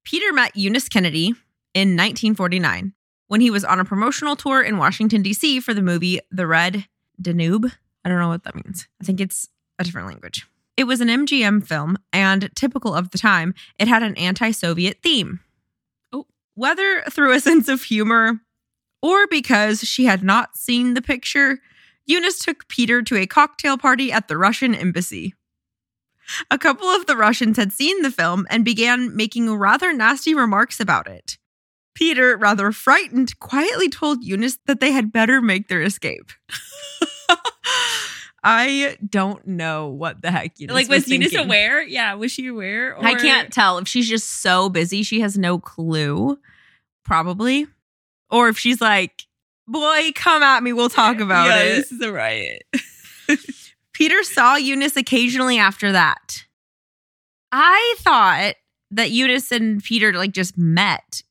Peter 0.03 0.31
met 0.33 0.55
Eunice 0.55 0.89
Kennedy 0.89 1.27
in 1.73 1.95
1949 1.95 2.93
when 3.27 3.41
he 3.41 3.49
was 3.49 3.63
on 3.63 3.79
a 3.79 3.85
promotional 3.85 4.35
tour 4.35 4.61
in 4.61 4.77
Washington, 4.77 5.21
D.C. 5.21 5.59
for 5.59 5.73
the 5.73 5.81
movie 5.81 6.19
The 6.31 6.45
Red 6.47 6.85
Danube. 7.21 7.67
I 8.03 8.09
don't 8.09 8.19
know 8.19 8.29
what 8.29 8.43
that 8.43 8.55
means. 8.55 8.87
I 9.01 9.05
think 9.05 9.19
it's 9.21 9.47
a 9.79 9.83
different 9.83 10.07
language. 10.07 10.45
It 10.77 10.85
was 10.85 11.01
an 11.01 11.07
MGM 11.07 11.65
film, 11.67 11.97
and 12.11 12.49
typical 12.55 12.93
of 12.95 13.11
the 13.11 13.17
time, 13.17 13.53
it 13.77 13.87
had 13.87 14.01
an 14.03 14.15
anti 14.17 14.51
Soviet 14.51 14.97
theme. 15.03 15.39
Whether 16.55 17.01
through 17.09 17.33
a 17.33 17.39
sense 17.39 17.67
of 17.67 17.83
humor 17.83 18.39
or 19.01 19.27
because 19.27 19.81
she 19.81 20.05
had 20.05 20.23
not 20.23 20.57
seen 20.57 20.93
the 20.93 21.01
picture, 21.01 21.59
Eunice 22.05 22.39
took 22.39 22.67
Peter 22.67 23.01
to 23.01 23.17
a 23.17 23.25
cocktail 23.25 23.77
party 23.77 24.11
at 24.11 24.27
the 24.27 24.37
Russian 24.37 24.75
embassy. 24.75 25.33
A 26.49 26.57
couple 26.57 26.87
of 26.87 27.05
the 27.07 27.17
Russians 27.17 27.57
had 27.57 27.73
seen 27.73 28.01
the 28.01 28.11
film 28.11 28.47
and 28.49 28.63
began 28.63 29.15
making 29.15 29.49
rather 29.53 29.93
nasty 29.93 30.33
remarks 30.33 30.79
about 30.79 31.07
it. 31.07 31.37
Peter, 31.93 32.37
rather 32.37 32.71
frightened, 32.71 33.37
quietly 33.39 33.89
told 33.89 34.23
Eunice 34.23 34.57
that 34.65 34.79
they 34.79 34.91
had 34.91 35.11
better 35.11 35.41
make 35.41 35.67
their 35.67 35.81
escape. 35.81 36.31
I 38.43 38.97
don't 39.07 39.45
know 39.45 39.89
what 39.89 40.21
the 40.21 40.31
heck 40.31 40.59
Eunice 40.59 40.73
like, 40.73 40.89
was, 40.89 41.07
Eunice 41.07 41.31
thinking. 41.31 41.45
aware? 41.45 41.83
Yeah, 41.83 42.15
was 42.15 42.31
she 42.31 42.47
aware? 42.47 42.95
Or... 42.95 43.05
I 43.05 43.13
can't 43.15 43.53
tell 43.53 43.77
if 43.77 43.87
she's 43.87 44.09
just 44.09 44.41
so 44.41 44.69
busy 44.69 45.03
she 45.03 45.21
has 45.21 45.37
no 45.37 45.59
clue. 45.59 46.39
Probably. 47.05 47.67
Or 48.31 48.49
if 48.49 48.57
she's 48.57 48.81
like, 48.81 49.25
boy, 49.67 50.11
come 50.15 50.41
at 50.41 50.63
me, 50.63 50.73
we'll 50.73 50.89
talk 50.89 51.19
about 51.19 51.47
yeah, 51.47 51.63
it. 51.63 51.75
This 51.75 51.91
is 51.91 52.01
a 52.01 52.11
riot. 52.11 52.63
Peter 53.93 54.23
saw 54.23 54.55
Eunice 54.55 54.97
occasionally 54.97 55.59
after 55.59 55.91
that. 55.91 56.45
I 57.51 57.95
thought 57.99 58.55
that 58.91 59.11
Eunice 59.11 59.51
and 59.51 59.83
Peter 59.83 60.13
like 60.13 60.31
just 60.31 60.57
met, 60.57 61.21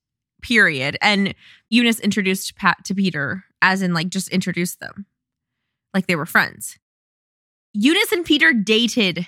period. 0.43 0.97
And 1.01 1.35
Eunice 1.71 1.99
introduced 1.99 2.57
Pat 2.57 2.85
to 2.85 2.95
Peter, 2.95 3.45
as 3.63 3.83
in 3.83 3.95
like 3.95 4.09
just 4.09 4.29
introduced 4.29 4.79
them. 4.79 5.07
Like 5.93 6.07
they 6.07 6.17
were 6.17 6.27
friends. 6.27 6.79
Eunice 7.73 8.13
and 8.13 8.25
Peter 8.25 8.53
dated. 8.53 9.27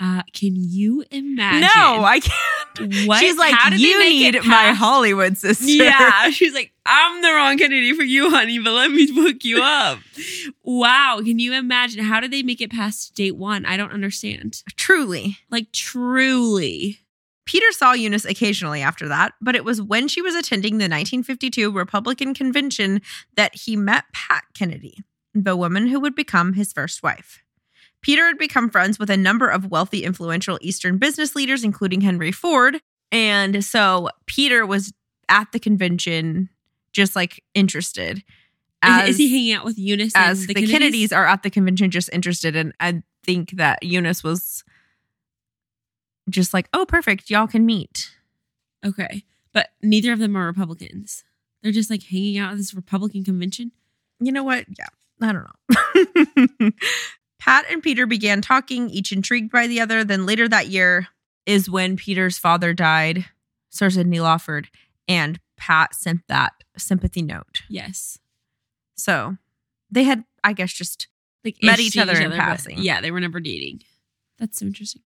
Uh, 0.00 0.22
can 0.32 0.52
you 0.54 1.04
imagine? 1.10 1.62
No, 1.62 2.04
I 2.04 2.20
can't. 2.20 3.06
What? 3.08 3.18
She's 3.18 3.36
like, 3.36 3.52
How 3.54 3.70
did 3.70 3.80
you 3.80 3.98
need 3.98 4.44
my 4.44 4.72
Hollywood 4.72 5.36
sister. 5.36 5.66
Yeah, 5.66 6.30
she's 6.30 6.54
like, 6.54 6.72
I'm 6.86 7.22
the 7.22 7.28
wrong 7.32 7.58
Kennedy 7.58 7.92
for 7.92 8.04
you, 8.04 8.30
honey, 8.30 8.60
but 8.60 8.72
let 8.72 8.92
me 8.92 9.12
hook 9.12 9.44
you 9.44 9.60
up. 9.60 9.98
wow, 10.62 11.20
can 11.24 11.40
you 11.40 11.52
imagine? 11.54 12.04
How 12.04 12.20
did 12.20 12.30
they 12.30 12.44
make 12.44 12.60
it 12.60 12.70
past 12.70 13.14
date 13.16 13.36
one? 13.36 13.66
I 13.66 13.76
don't 13.76 13.92
understand. 13.92 14.62
Truly. 14.76 15.38
Like, 15.50 15.72
truly. 15.72 17.00
Peter 17.46 17.72
saw 17.72 17.92
Eunice 17.92 18.26
occasionally 18.26 18.82
after 18.82 19.08
that, 19.08 19.32
but 19.40 19.56
it 19.56 19.64
was 19.64 19.80
when 19.80 20.06
she 20.06 20.20
was 20.20 20.34
attending 20.34 20.74
the 20.74 20.84
1952 20.84 21.72
Republican 21.72 22.34
convention 22.34 23.00
that 23.36 23.54
he 23.54 23.74
met 23.74 24.04
Pat 24.12 24.44
Kennedy, 24.54 24.98
the 25.34 25.56
woman 25.56 25.88
who 25.88 26.00
would 26.00 26.14
become 26.14 26.54
his 26.54 26.72
first 26.72 27.02
wife. 27.02 27.42
Peter 28.00 28.26
had 28.26 28.38
become 28.38 28.70
friends 28.70 28.98
with 28.98 29.10
a 29.10 29.16
number 29.16 29.48
of 29.48 29.70
wealthy, 29.70 30.04
influential 30.04 30.58
Eastern 30.60 30.98
business 30.98 31.34
leaders, 31.34 31.64
including 31.64 32.00
Henry 32.00 32.32
Ford. 32.32 32.80
And 33.10 33.64
so 33.64 34.08
Peter 34.26 34.64
was 34.64 34.92
at 35.28 35.50
the 35.52 35.58
convention, 35.58 36.48
just 36.92 37.16
like 37.16 37.42
interested. 37.54 38.22
Is- 38.84 39.10
is, 39.10 39.16
he 39.16 39.28
hanging 39.28 39.52
out 39.54 39.64
with 39.64 39.78
Eunice 39.78 40.12
as 40.14 40.40
and 40.40 40.48
the, 40.50 40.54
the, 40.54 40.66
Kennedys? 40.66 41.12
are 41.12 41.26
at 41.26 41.42
the 41.42 41.50
convention, 41.50 41.90
just 41.90 42.10
interested. 42.12 42.54
And 42.54 42.72
I 42.78 43.02
think 43.24 43.50
that 43.52 43.82
Eunice 43.82 44.22
was 44.22 44.62
just 46.30 46.54
like, 46.54 46.68
oh, 46.72 46.86
perfect. 46.86 47.30
Y'all 47.30 47.48
can 47.48 47.66
meet. 47.66 48.10
Okay, 48.86 49.24
but 49.52 49.70
neither 49.82 50.12
of 50.12 50.20
them 50.20 50.36
are 50.36 50.46
Republicans. 50.46 51.24
They're 51.62 51.72
just 51.72 51.90
like 51.90 52.04
hanging 52.04 52.38
out 52.38 52.52
at 52.52 52.58
this 52.58 52.72
Republican 52.72 53.24
convention. 53.24 53.72
You 54.20 54.30
know 54.30 54.44
what? 54.44 54.66
Yeah, 54.78 54.86
I 55.20 55.32
don't 55.32 55.46
know. 56.60 56.70
Pat 57.38 57.64
and 57.70 57.82
Peter 57.82 58.06
began 58.06 58.40
talking, 58.40 58.90
each 58.90 59.12
intrigued 59.12 59.50
by 59.50 59.66
the 59.66 59.80
other. 59.80 60.04
Then 60.04 60.26
later 60.26 60.48
that 60.48 60.68
year 60.68 61.08
is 61.46 61.70
when 61.70 61.96
Peter's 61.96 62.38
father 62.38 62.74
died, 62.74 63.26
Sir 63.70 63.90
Sidney 63.90 64.20
Lawford, 64.20 64.68
and 65.06 65.40
Pat 65.56 65.94
sent 65.94 66.20
that 66.28 66.52
sympathy 66.76 67.22
note. 67.22 67.62
Yes, 67.68 68.18
So 68.96 69.36
they 69.90 70.04
had, 70.04 70.24
I 70.44 70.52
guess, 70.52 70.72
just 70.72 71.08
like 71.44 71.56
Met 71.62 71.78
ish 71.78 71.86
each 71.86 71.98
other 71.98 72.20
in 72.20 72.32
passing. 72.32 72.78
Yeah, 72.78 73.00
they 73.00 73.10
were 73.10 73.20
never 73.20 73.40
dating. 73.40 73.82
That's 74.38 74.58
so 74.58 74.66
interesting. 74.66 75.02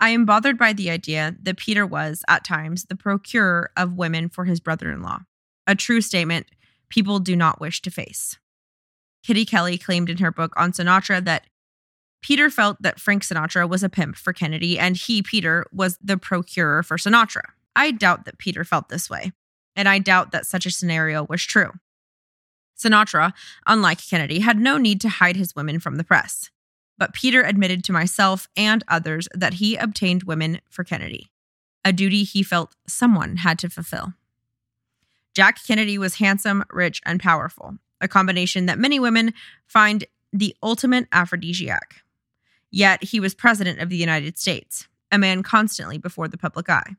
I 0.00 0.10
am 0.10 0.24
bothered 0.24 0.58
by 0.58 0.72
the 0.72 0.90
idea 0.90 1.36
that 1.42 1.56
Peter 1.56 1.86
was, 1.86 2.22
at 2.28 2.44
times, 2.44 2.84
the 2.84 2.96
procurer 2.96 3.70
of 3.76 3.94
women 3.94 4.28
for 4.28 4.44
his 4.44 4.60
brother 4.60 4.90
in 4.90 5.02
law. 5.02 5.20
A 5.66 5.74
true 5.74 6.00
statement 6.00 6.46
people 6.88 7.20
do 7.20 7.36
not 7.36 7.60
wish 7.60 7.80
to 7.82 7.90
face. 7.90 8.38
Kitty 9.24 9.44
Kelley 9.44 9.78
claimed 9.78 10.10
in 10.10 10.18
her 10.18 10.30
book 10.30 10.52
on 10.56 10.72
Sinatra 10.72 11.24
that 11.24 11.46
Peter 12.22 12.50
felt 12.50 12.80
that 12.80 13.00
Frank 13.00 13.22
Sinatra 13.22 13.68
was 13.68 13.82
a 13.82 13.88
pimp 13.88 14.16
for 14.16 14.32
Kennedy 14.32 14.78
and 14.78 14.96
he, 14.96 15.22
Peter, 15.22 15.66
was 15.72 15.98
the 16.02 16.16
procurer 16.16 16.82
for 16.82 16.96
Sinatra. 16.96 17.42
I 17.74 17.90
doubt 17.90 18.24
that 18.24 18.38
Peter 18.38 18.64
felt 18.64 18.88
this 18.88 19.10
way, 19.10 19.32
and 19.74 19.88
I 19.88 19.98
doubt 19.98 20.30
that 20.32 20.46
such 20.46 20.64
a 20.64 20.70
scenario 20.70 21.24
was 21.24 21.42
true. 21.42 21.72
Sinatra, 22.78 23.32
unlike 23.66 24.06
Kennedy, 24.06 24.40
had 24.40 24.58
no 24.58 24.78
need 24.78 25.00
to 25.00 25.08
hide 25.08 25.36
his 25.36 25.54
women 25.54 25.80
from 25.80 25.96
the 25.96 26.04
press 26.04 26.50
but 26.98 27.12
Peter 27.12 27.42
admitted 27.42 27.82
to 27.84 27.92
myself 27.92 28.48
and 28.56 28.84
others 28.88 29.28
that 29.34 29.54
he 29.54 29.76
obtained 29.76 30.24
women 30.24 30.60
for 30.68 30.84
Kennedy, 30.84 31.30
a 31.84 31.92
duty 31.92 32.24
he 32.24 32.42
felt 32.42 32.74
someone 32.86 33.38
had 33.38 33.58
to 33.60 33.68
fulfill. 33.68 34.14
Jack 35.34 35.58
Kennedy 35.64 35.98
was 35.98 36.16
handsome, 36.16 36.64
rich, 36.70 37.00
and 37.04 37.20
powerful, 37.20 37.76
a 38.04 38.08
combination 38.08 38.66
that 38.66 38.78
many 38.78 39.00
women 39.00 39.34
find 39.66 40.04
the 40.32 40.54
ultimate 40.62 41.08
aphrodisiac. 41.10 42.02
Yet 42.70 43.02
he 43.02 43.18
was 43.18 43.34
president 43.34 43.80
of 43.80 43.88
the 43.88 43.96
United 43.96 44.38
States, 44.38 44.86
a 45.10 45.18
man 45.18 45.42
constantly 45.42 45.98
before 45.98 46.28
the 46.28 46.38
public 46.38 46.68
eye. 46.68 46.96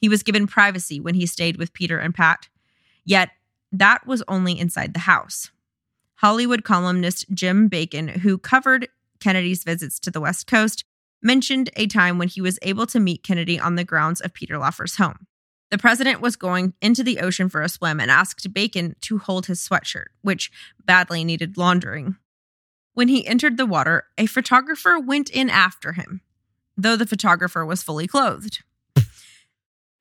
He 0.00 0.08
was 0.08 0.22
given 0.22 0.46
privacy 0.46 1.00
when 1.00 1.14
he 1.14 1.24
stayed 1.24 1.56
with 1.56 1.72
Peter 1.72 1.98
and 1.98 2.14
Pat, 2.14 2.48
yet 3.04 3.30
that 3.72 4.06
was 4.06 4.22
only 4.28 4.58
inside 4.58 4.92
the 4.92 5.00
house. 5.00 5.50
Hollywood 6.16 6.64
columnist 6.64 7.26
Jim 7.32 7.68
Bacon, 7.68 8.08
who 8.08 8.38
covered 8.38 8.88
Kennedy's 9.20 9.64
visits 9.64 9.98
to 10.00 10.10
the 10.10 10.20
West 10.20 10.46
Coast, 10.46 10.84
mentioned 11.22 11.70
a 11.76 11.86
time 11.86 12.18
when 12.18 12.28
he 12.28 12.40
was 12.40 12.58
able 12.62 12.86
to 12.86 13.00
meet 13.00 13.22
Kennedy 13.22 13.58
on 13.58 13.74
the 13.74 13.84
grounds 13.84 14.20
of 14.20 14.34
Peter 14.34 14.58
Lawford's 14.58 14.96
home. 14.96 15.26
The 15.70 15.78
president 15.78 16.20
was 16.20 16.36
going 16.36 16.74
into 16.80 17.02
the 17.02 17.18
ocean 17.18 17.48
for 17.48 17.62
a 17.62 17.68
swim 17.68 18.00
and 18.00 18.10
asked 18.10 18.52
Bacon 18.52 18.94
to 19.02 19.18
hold 19.18 19.46
his 19.46 19.66
sweatshirt, 19.66 20.06
which 20.22 20.50
badly 20.84 21.24
needed 21.24 21.56
laundering. 21.56 22.16
When 22.92 23.08
he 23.08 23.26
entered 23.26 23.56
the 23.56 23.66
water, 23.66 24.04
a 24.16 24.26
photographer 24.26 24.98
went 25.00 25.30
in 25.30 25.50
after 25.50 25.92
him, 25.92 26.20
though 26.76 26.96
the 26.96 27.06
photographer 27.06 27.66
was 27.66 27.82
fully 27.82 28.06
clothed. 28.06 28.62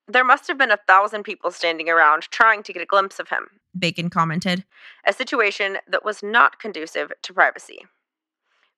There 0.07 0.23
must 0.23 0.47
have 0.47 0.57
been 0.57 0.69
a 0.69 0.79
thousand 0.85 1.23
people 1.23 1.49
standing 1.49 1.89
around 1.89 2.23
trying 2.23 2.61
to 2.63 2.73
get 2.73 2.81
a 2.81 2.85
glimpse 2.85 3.19
of 3.19 3.29
him, 3.29 3.47
Bacon 3.77 4.09
commented, 4.09 4.65
a 5.05 5.13
situation 5.13 5.77
that 5.87 6.03
was 6.03 6.21
not 6.21 6.59
conducive 6.59 7.11
to 7.21 7.33
privacy. 7.33 7.85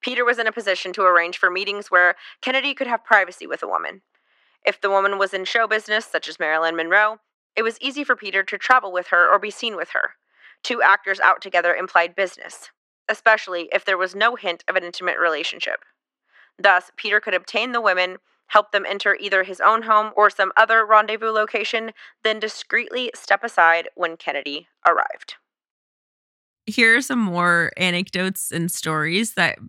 Peter 0.01 0.23
was 0.23 0.37
in 0.37 0.45
a 0.45 0.51
position 0.51 0.93
to 0.93 1.01
arrange 1.01 1.37
for 1.37 1.49
meetings 1.49 1.89
where 1.89 2.15
Kennedy 2.41 2.75
could 2.75 2.87
have 2.87 3.03
privacy 3.03 3.47
with 3.47 3.63
a 3.63 3.67
woman. 3.67 4.01
If 4.65 4.81
the 4.81 4.89
woman 4.89 5.17
was 5.19 5.33
in 5.33 5.45
show 5.45 5.67
business, 5.67 6.05
such 6.05 6.27
as 6.27 6.39
Marilyn 6.39 6.75
Monroe, 6.75 7.19
it 7.55 7.61
was 7.61 7.79
easy 7.79 8.03
for 8.03 8.15
Peter 8.15 8.43
to 8.43 8.57
travel 8.57 8.91
with 8.91 9.07
her 9.07 9.31
or 9.31 9.39
be 9.39 9.51
seen 9.51 9.75
with 9.75 9.89
her. 9.91 10.11
Two 10.63 10.81
actors 10.81 11.19
out 11.19 11.41
together 11.41 11.75
implied 11.75 12.15
business, 12.15 12.71
especially 13.07 13.69
if 13.71 13.85
there 13.85 13.97
was 13.97 14.15
no 14.15 14.35
hint 14.35 14.63
of 14.67 14.75
an 14.75 14.83
intimate 14.83 15.19
relationship. 15.19 15.81
Thus, 16.57 16.91
Peter 16.97 17.19
could 17.19 17.35
obtain 17.35 17.71
the 17.71 17.81
women, 17.81 18.17
help 18.47 18.71
them 18.71 18.85
enter 18.87 19.15
either 19.19 19.43
his 19.43 19.61
own 19.61 19.83
home 19.83 20.11
or 20.15 20.29
some 20.29 20.51
other 20.57 20.85
rendezvous 20.85 21.29
location, 21.29 21.91
then 22.23 22.39
discreetly 22.39 23.11
step 23.13 23.43
aside 23.43 23.89
when 23.95 24.17
Kennedy 24.17 24.67
arrived. 24.87 25.35
Here 26.65 26.97
are 26.97 27.01
some 27.01 27.19
more 27.19 27.71
anecdotes 27.77 28.51
and 28.51 28.71
stories 28.71 29.33
that 29.33 29.59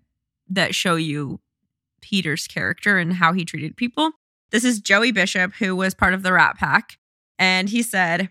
that 0.49 0.75
show 0.75 0.95
you 0.95 1.41
Peter's 2.01 2.47
character 2.47 2.99
and 2.99 3.15
how 3.15 3.33
he 3.33 3.45
treated 3.45 3.77
people. 3.77 4.13
This 4.51 4.65
is 4.65 4.81
Joey 4.81 5.11
Bishop, 5.11 5.55
who 5.55 5.75
was 5.75 5.95
part 5.95 6.15
of 6.15 6.23
the 6.23 6.33
Rat 6.33 6.57
Pack, 6.57 6.99
and 7.37 7.69
he 7.69 7.83
said, 7.83 8.31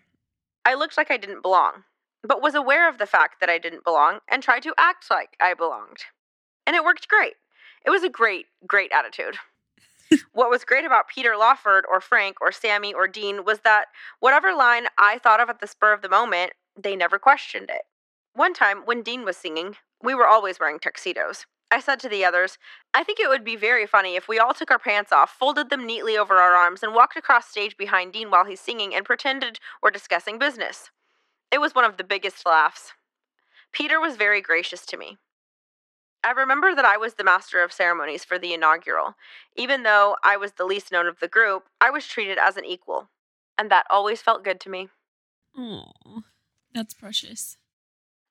I 0.64 0.74
looked 0.74 0.96
like 0.96 1.12
I 1.12 1.18
didn't 1.18 1.42
belong, 1.42 1.84
but 2.24 2.42
was 2.42 2.56
aware 2.56 2.88
of 2.88 2.98
the 2.98 3.06
fact 3.06 3.42
that 3.42 3.50
I 3.50 3.58
didn't 3.58 3.84
belong 3.84 4.20
and 4.30 4.42
tried 4.42 4.64
to 4.64 4.74
act 4.78 5.06
like 5.12 5.36
I 5.42 5.54
belonged. 5.54 6.06
And 6.66 6.76
it 6.76 6.86
worked 6.86 7.10
great. 7.10 7.34
It 7.86 7.90
was 7.90 8.04
a 8.04 8.10
great, 8.10 8.46
great 8.66 8.92
attitude. 8.94 9.36
what 10.32 10.50
was 10.50 10.64
great 10.64 10.86
about 10.86 11.10
Peter 11.10 11.36
Lawford 11.38 11.84
or 11.92 12.00
Frank 12.00 12.38
or 12.40 12.52
Sammy 12.52 12.94
or 12.94 13.08
Dean 13.08 13.44
was 13.44 13.60
that 13.60 13.88
whatever 14.22 14.56
line 14.56 14.86
I 14.98 15.20
thought 15.20 15.42
of 15.42 15.50
at 15.50 15.60
the 15.60 15.68
spur 15.68 15.94
of 15.94 16.02
the 16.02 16.10
moment, 16.10 16.54
they 16.82 16.96
never 16.96 17.20
questioned 17.20 17.70
it. 17.70 17.82
One 18.34 18.54
time, 18.54 18.84
when 18.86 19.02
Dean 19.02 19.24
was 19.26 19.38
singing, 19.38 19.76
we 20.02 20.16
were 20.16 20.28
always 20.28 20.60
wearing 20.60 20.80
tuxedos. 20.80 21.46
I 21.72 21.80
said 21.80 22.00
to 22.02 22.10
the 22.10 22.24
others, 22.24 22.58
I 22.94 23.04
think 23.04 23.20
it 23.20 23.28
would 23.28 23.44
be 23.44 23.56
very 23.56 23.86
funny 23.86 24.16
if 24.16 24.28
we 24.28 24.40
all 24.40 24.54
took 24.54 24.72
our 24.72 24.80
pants 24.80 25.12
off, 25.12 25.32
folded 25.32 25.70
them 25.70 25.86
neatly 25.86 26.18
over 26.18 26.36
our 26.36 26.54
arms, 26.54 26.84
and 26.84 26.94
walked 26.94 27.18
across 27.18 27.48
stage 27.48 27.76
behind 27.76 28.14
Dean 28.14 28.30
while 28.32 28.46
he's 28.46 28.62
singing 28.62 28.94
and 28.94 29.06
pretended 29.06 29.60
we're 29.82 29.92
discussing 29.92 30.40
business. 30.40 30.92
It 31.52 31.60
was 31.60 31.76
one 31.76 31.86
of 31.86 31.98
the 31.98 32.04
biggest 32.04 32.46
laughs. 32.46 32.94
Peter 33.72 34.00
was 34.00 34.16
very 34.16 34.42
gracious 34.42 34.86
to 34.86 34.98
me. 34.98 35.18
I 36.24 36.32
remember 36.32 36.74
that 36.74 36.86
I 36.86 36.98
was 36.98 37.16
the 37.16 37.24
master 37.24 37.62
of 37.62 37.72
ceremonies 37.72 38.26
for 38.26 38.40
the 38.40 38.54
inaugural. 38.54 39.16
Even 39.56 39.84
though 39.84 40.16
I 40.24 40.38
was 40.38 40.54
the 40.54 40.66
least 40.66 40.92
known 40.92 41.08
of 41.08 41.20
the 41.20 41.28
group, 41.28 41.66
I 41.80 41.90
was 41.90 42.08
treated 42.08 42.38
as 42.38 42.58
an 42.58 42.66
equal, 42.66 43.10
and 43.58 43.70
that 43.70 43.86
always 43.90 44.22
felt 44.22 44.44
good 44.44 44.60
to 44.62 44.70
me. 44.70 44.90
Oh, 45.58 45.92
that's 46.74 46.94
precious. 46.94 47.58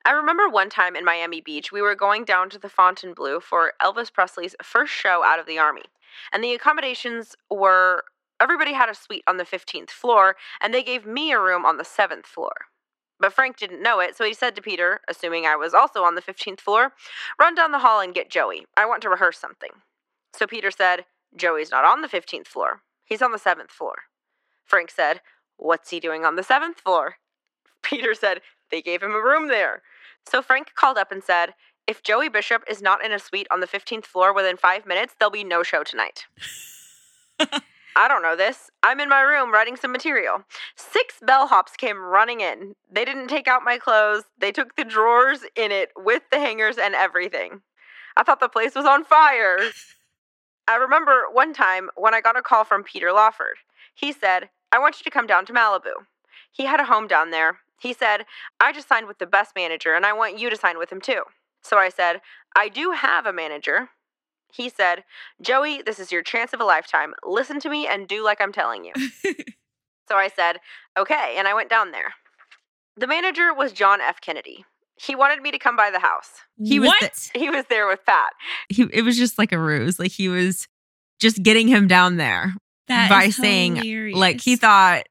I 0.07 0.11
remember 0.11 0.51
one 0.51 0.69
time 0.69 0.97
in 0.97 1.05
Miami 1.05 1.41
Beach, 1.41 1.73
we 1.73 1.81
were 1.81 1.95
going 1.95 2.25
down 2.27 2.51
to 2.51 2.59
the 2.59 2.69
Fontainebleau 2.69 3.41
for 3.41 3.73
Elvis 3.81 4.13
Presley's 4.13 4.55
first 4.63 4.93
show 4.93 5.25
out 5.25 5.39
of 5.39 5.47
the 5.47 5.59
Army, 5.59 5.85
and 6.31 6.45
the 6.45 6.53
accommodations 6.53 7.35
were 7.51 8.05
everybody 8.39 8.75
had 8.75 8.91
a 8.91 8.95
suite 8.95 9.25
on 9.27 9.39
the 9.39 9.45
15th 9.45 9.89
floor, 9.89 10.37
and 10.61 10.75
they 10.75 10.83
gave 10.83 11.07
me 11.07 11.33
a 11.33 11.41
room 11.41 11.65
on 11.65 11.79
the 11.79 11.85
7th 11.85 12.27
floor. 12.27 12.53
But 13.19 13.33
Frank 13.33 13.57
didn't 13.57 13.83
know 13.83 14.01
it, 14.01 14.15
so 14.15 14.25
he 14.25 14.35
said 14.35 14.55
to 14.57 14.63
Peter, 14.63 15.01
assuming 15.09 15.47
I 15.47 15.57
was 15.57 15.73
also 15.73 16.03
on 16.03 16.17
the 16.17 16.21
15th 16.21 16.61
floor, 16.61 16.93
Run 17.39 17.55
down 17.55 17.73
the 17.73 17.79
hall 17.79 18.01
and 18.01 18.13
get 18.13 18.31
Joey. 18.31 18.67
I 18.77 18.85
want 18.85 19.01
to 19.03 19.09
rehearse 19.09 19.39
something. 19.39 19.71
So 20.35 20.47
Peter 20.47 20.71
said, 20.71 21.07
Joey's 21.35 21.71
not 21.71 21.87
on 21.87 22.03
the 22.03 22.09
15th 22.09 22.47
floor. 22.47 22.83
He's 23.07 23.23
on 23.23 23.33
the 23.33 23.39
7th 23.39 23.71
floor. 23.71 23.95
Frank 24.67 24.91
said, 24.91 25.23
What's 25.57 25.89
he 25.89 25.99
doing 25.99 26.27
on 26.27 26.37
the 26.37 26.43
7th 26.43 26.77
floor? 26.85 27.15
Peter 27.83 28.13
said, 28.13 28.43
They 28.71 28.83
gave 28.83 29.03
him 29.03 29.13
a 29.13 29.23
room 29.23 29.49
there. 29.49 29.81
So 30.27 30.43
Frank 30.43 30.73
called 30.75 30.99
up 30.99 31.13
and 31.13 31.23
said, 31.23 31.55
If 31.87 32.03
Joey 32.03 32.29
Bishop 32.29 32.65
is 32.69 32.83
not 32.83 33.05
in 33.05 33.13
a 33.13 33.19
suite 33.19 33.47
on 33.51 33.61
the 33.61 33.67
15th 33.67 34.07
floor 34.07 34.35
within 34.35 34.57
five 34.57 34.87
minutes, 34.87 35.15
there'll 35.19 35.31
be 35.31 35.45
no 35.45 35.63
show 35.63 35.83
tonight. 35.83 36.27
I 37.97 38.09
don't 38.09 38.23
know 38.23 38.35
this. 38.35 38.71
I'm 38.83 38.99
in 38.99 39.09
my 39.09 39.21
room 39.21 39.53
writing 39.53 39.77
some 39.77 39.93
material. 39.93 40.43
Six 40.75 41.15
bellhops 41.23 41.77
came 41.77 41.99
running 41.99 42.41
in. 42.41 42.75
They 42.91 43.05
didn't 43.05 43.29
take 43.29 43.47
out 43.47 43.63
my 43.65 43.79
clothes, 43.79 44.25
they 44.39 44.51
took 44.51 44.75
the 44.75 44.85
drawers 44.85 45.41
in 45.55 45.71
it 45.71 45.91
with 45.97 46.23
the 46.33 46.39
hangers 46.39 46.77
and 46.77 46.95
everything. 46.95 47.63
I 48.17 48.23
thought 48.23 48.41
the 48.41 48.49
place 48.49 48.75
was 48.75 48.87
on 48.87 49.05
fire. 49.05 49.59
I 50.69 50.77
remember 50.77 51.25
one 51.31 51.53
time 51.53 51.91
when 51.95 52.15
I 52.15 52.21
got 52.21 52.39
a 52.39 52.43
call 52.43 52.65
from 52.65 52.85
Peter 52.85 53.13
Lawford. 53.13 53.59
He 53.95 54.13
said, 54.13 54.49
I 54.73 54.79
want 54.79 54.99
you 54.99 55.05
to 55.05 55.11
come 55.11 55.27
down 55.27 55.47
to 55.47 55.53
Malibu. 55.53 56.07
He 56.51 56.65
had 56.65 56.81
a 56.81 56.85
home 56.85 57.07
down 57.07 57.31
there. 57.31 57.59
He 57.81 57.93
said, 57.93 58.25
I 58.61 58.73
just 58.73 58.89
signed 58.89 59.07
with 59.07 59.19
the 59.19 59.27
best 59.27 59.55
manager 59.55 59.95
and 59.95 60.07
I 60.07 60.13
want 60.13 60.39
you 60.39 60.51
to 60.51 60.57
sign 60.57 60.79
with 60.79 60.91
him 60.91 61.01
too. 61.01 61.23
So 61.63 61.77
I 61.79 61.89
said, 61.89 62.21
I 62.57 62.69
do 62.69 62.93
have 62.93 63.27
a 63.27 63.33
manager. 63.33 63.89
He 64.53 64.69
said, 64.69 65.05
Joey, 65.41 65.83
this 65.83 65.99
is 65.99 66.13
your 66.13 66.23
chance 66.23 66.53
of 66.53 66.61
a 66.61 66.65
lifetime. 66.65 67.15
Listen 67.25 67.59
to 67.61 67.69
me 67.69 67.87
and 67.87 68.07
do 68.07 68.23
like 68.23 68.41
I'm 68.41 68.53
telling 68.53 68.85
you. 68.85 68.93
so 70.09 70.17
I 70.17 70.29
said, 70.29 70.61
okay, 70.97 71.35
and 71.37 71.49
I 71.49 71.55
went 71.55 71.71
down 71.71 71.91
there. 71.91 72.15
The 72.97 73.07
manager 73.07 73.53
was 73.53 73.73
John 73.73 74.01
F. 74.01 74.21
Kennedy. 74.21 74.65
He 74.97 75.17
wanted 75.17 75.43
me 75.43 75.51
to 75.51 75.59
come 75.59 75.77
by 75.77 75.91
the 75.91 75.99
house. 75.99 76.31
He 76.63 76.79
what? 76.79 77.01
was 77.03 77.31
th- 77.33 77.43
he 77.43 77.51
was 77.51 77.65
there 77.69 77.89
with 77.89 78.07
Pat. 78.07 78.33
He, 78.69 78.87
it 78.93 79.03
was 79.03 79.19
just 79.19 79.39
like 79.39 79.51
a 79.51 79.59
ruse. 79.59 79.99
Like 79.99 80.13
he 80.13 80.29
was 80.29 80.69
just 81.19 81.43
getting 81.43 81.67
him 81.67 81.89
down 81.89 82.17
there 82.17 82.55
That 82.87 83.09
by 83.09 83.31
saying 83.31 83.77
hilarious. 83.77 84.17
like 84.17 84.41
he 84.41 84.55
thought 84.55 85.05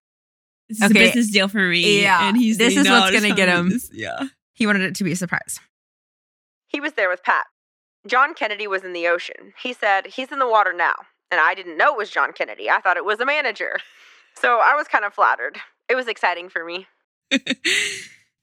this 0.69 0.81
is 0.81 0.91
okay, 0.91 1.03
a 1.03 1.07
business 1.07 1.31
deal 1.31 1.47
for 1.47 1.59
me. 1.59 2.01
yeah, 2.01 2.27
and 2.27 2.37
he's 2.37 2.57
this 2.57 2.73
saying, 2.73 2.85
is 2.85 2.91
"No, 2.91 2.99
what's 3.01 3.11
gonna 3.11 3.35
get 3.35 3.49
him." 3.49 3.69
this." 3.69 3.89
Yeah. 3.93 4.27
he 4.53 4.65
wanted 4.65 4.83
it 4.83 4.95
to 4.95 5.03
be 5.03 5.11
a 5.11 5.15
surprise. 5.15 5.59
He 6.67 6.79
was 6.79 6.93
there 6.93 7.09
with 7.09 7.23
Pat. 7.23 7.45
John 8.07 8.33
Kennedy 8.33 8.67
was 8.67 8.83
in 8.83 8.93
the 8.93 9.07
ocean. 9.07 9.53
He 9.61 9.73
said, 9.73 10.07
He's 10.07 10.31
in 10.31 10.39
the 10.39 10.47
water 10.47 10.73
now. 10.73 10.93
And 11.31 11.39
I 11.39 11.53
didn't 11.55 11.77
know 11.77 11.93
it 11.93 11.97
was 11.97 12.09
John 12.09 12.33
Kennedy. 12.33 12.69
I 12.69 12.79
thought 12.81 12.97
it 12.97 13.05
was 13.05 13.19
a 13.19 13.25
manager. 13.25 13.77
So 14.35 14.59
I 14.63 14.75
was 14.75 14.87
kind 14.87 15.05
of 15.05 15.13
flattered. 15.13 15.57
It 15.89 15.95
was 15.95 16.07
exciting 16.07 16.49
for 16.49 16.65
me. 16.65 16.87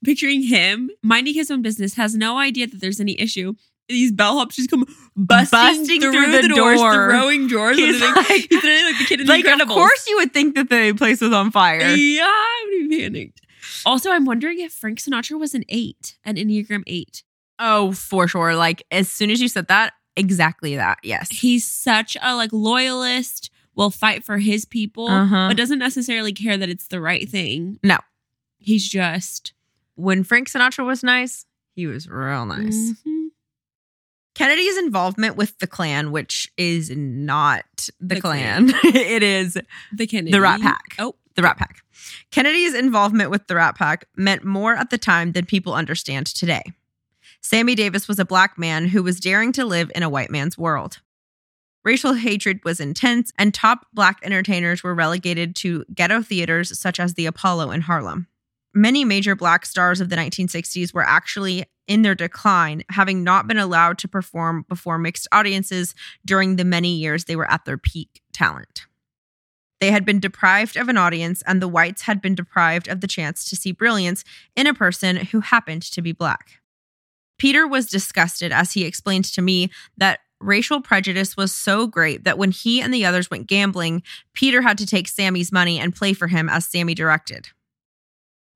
Picturing 0.05 0.43
him 0.43 0.91
minding 1.03 1.35
his 1.35 1.51
own 1.51 1.63
business, 1.63 1.95
has 1.95 2.15
no 2.15 2.39
idea 2.39 2.67
that 2.67 2.81
there's 2.81 3.01
any 3.01 3.21
issue. 3.21 3.55
These 3.91 4.13
bellhops 4.13 4.55
just 4.55 4.71
come 4.71 4.87
busting, 5.17 5.59
Busting 5.59 6.01
through, 6.01 6.13
through 6.13 6.33
the, 6.33 6.43
the 6.43 6.49
doors, 6.55 6.79
door. 6.81 7.11
throwing 7.11 7.47
drawers. 7.49 7.77
He's 7.77 8.01
like- 8.01 8.27
he's 8.27 8.51
literally 8.51 8.85
like 8.85 8.99
the 8.99 9.05
kid 9.07 9.21
in 9.21 9.27
Like, 9.27 9.45
the 9.45 9.63
of 9.63 9.69
course, 9.69 10.07
you 10.09 10.17
would 10.17 10.33
think 10.33 10.55
that 10.55 10.71
the 10.71 10.93
place 10.95 11.21
was 11.21 11.33
on 11.33 11.51
fire. 11.51 11.81
Yeah, 11.95 12.23
I 12.25 12.65
would 12.81 12.89
be 12.89 12.99
panicked. 13.03 13.41
Also, 13.85 14.11
I'm 14.11 14.25
wondering 14.25 14.61
if 14.61 14.73
Frank 14.73 14.99
Sinatra 15.01 15.39
was 15.39 15.55
an 15.55 15.65
eight, 15.69 16.17
an 16.25 16.37
Enneagram 16.37 16.83
eight. 16.87 17.23
Oh, 17.59 17.93
for 17.93 18.27
sure. 18.27 18.55
Like, 18.57 18.83
as 18.91 19.09
soon 19.11 19.31
as 19.31 19.41
you 19.43 19.49
said 19.49 19.69
that, 19.69 19.93
exactly 20.17 20.77
that. 20.77 20.99
Yes. 21.03 21.29
He's 21.31 21.67
such 21.67 22.17
a 22.23 22.35
like 22.35 22.53
loyalist, 22.53 23.51
will 23.75 23.91
fight 23.91 24.25
for 24.25 24.39
his 24.39 24.65
people, 24.65 25.09
Uh-huh. 25.09 25.49
but 25.49 25.57
doesn't 25.57 25.79
necessarily 25.79 26.33
care 26.33 26.57
that 26.57 26.69
it's 26.71 26.87
the 26.89 27.01
right 27.01 27.29
thing. 27.29 27.79
No. 27.83 27.99
He's 28.59 28.89
just 28.89 29.53
When 29.95 30.25
Frank 30.25 30.49
Sinatra 30.51 30.85
was 30.87 31.03
nice, 31.05 31.45
he 31.75 31.87
was 31.87 32.09
real 32.09 32.47
nice. 32.47 32.93
Mhm. 33.07 33.20
Kennedy's 34.41 34.79
involvement 34.79 35.37
with 35.37 35.59
the 35.59 35.67
Klan, 35.67 36.13
which 36.13 36.51
is 36.57 36.89
not 36.97 37.91
the, 38.01 38.15
The 38.15 38.21
Klan, 38.23 38.73
it 38.85 39.23
is 39.23 39.59
the 39.93 40.07
Kennedy. 40.07 40.33
the 40.33 40.41
Rat 40.41 40.63
Pack. 40.63 40.95
Oh, 40.99 41.15
the 41.35 41.43
Rat 41.43 41.59
Pack. 41.59 41.83
Kennedy's 42.31 42.75
involvement 42.75 43.29
with 43.29 43.49
the 43.49 43.57
Rat 43.57 43.77
Pack 43.77 44.07
meant 44.17 44.43
more 44.43 44.75
at 44.75 44.89
the 44.89 44.97
time 44.97 45.33
than 45.33 45.45
people 45.45 45.75
understand 45.75 46.27
today. 46.27 46.63
Sammy 47.43 47.75
Davis 47.75 48.09
was 48.09 48.19
a 48.19 48.25
black 48.25 48.59
man 48.59 48.89
who 48.89 49.03
was 49.03 49.21
daring 49.21 49.53
to 49.53 49.67
live 49.67 49.93
in 49.95 50.03
a 50.03 50.09
white 50.09 50.31
man's 50.31 50.57
world. 50.57 51.01
Racial 51.85 52.15
hatred 52.15 52.61
was 52.65 52.81
intense, 52.81 53.35
and 53.39 53.53
top 53.53 53.89
black 53.93 54.21
entertainers 54.23 54.83
were 54.83 54.95
relegated 54.95 55.55
to 55.57 55.85
ghetto 55.95 56.23
theaters 56.23 56.79
such 56.79 56.99
as 56.99 57.13
the 57.13 57.27
Apollo 57.27 57.73
in 57.73 57.83
Harlem. 57.83 58.27
Many 58.73 59.05
major 59.05 59.37
black 59.37 59.67
stars 59.67 60.01
of 60.01 60.09
the 60.09 60.17
1960s 60.17 60.95
were 60.95 61.03
actually 61.03 61.67
in 61.91 62.03
their 62.03 62.15
decline, 62.15 62.85
having 62.91 63.25
not 63.25 63.49
been 63.49 63.59
allowed 63.59 63.99
to 63.99 64.07
perform 64.07 64.65
before 64.69 64.97
mixed 64.97 65.27
audiences 65.33 65.93
during 66.25 66.55
the 66.55 66.65
many 66.65 66.95
years 66.95 67.25
they 67.25 67.35
were 67.35 67.51
at 67.51 67.65
their 67.65 67.77
peak 67.77 68.23
talent. 68.33 68.87
They 69.81 69.91
had 69.91 70.05
been 70.05 70.21
deprived 70.21 70.77
of 70.77 70.89
an 70.89 70.97
audience, 70.97 71.43
and 71.49 71.61
the 71.61 71.67
whites 71.67 72.03
had 72.03 72.23
been 72.23 72.37
deprived 72.37 72.87
of 72.87 73.01
the 73.01 73.09
chance 73.09 73.51
to 73.51 73.57
see 73.57 73.73
brilliance 73.73 74.23
in 74.55 74.69
a 74.69 74.75
person 74.75 75.17
who 75.17 75.41
happened 75.41 75.83
to 75.83 76.01
be 76.01 76.13
black. 76.13 76.61
Peter 77.39 77.67
was 77.67 77.87
disgusted 77.87 78.53
as 78.53 78.73
he 78.73 78.85
explained 78.85 79.25
to 79.25 79.43
me 79.43 79.69
that 79.97 80.21
racial 80.41 80.81
prejudice 80.81 81.37
was 81.37 81.53
so 81.53 81.89
great 81.89 82.23
that 82.23 82.39
when 82.39 82.53
he 82.53 82.81
and 82.81 82.95
the 82.95 83.05
others 83.05 83.33
went 83.33 83.49
gambling, 83.49 84.05
Peter 84.33 84.63
had 84.63 84.79
to 84.79 84.87
take 84.87 85.09
Sammy's 85.09 85.51
money 85.51 85.81
and 85.81 85.97
play 85.97 86.13
for 86.13 86.29
him 86.29 86.49
as 86.49 86.67
Sammy 86.67 86.95
directed. 86.95 87.49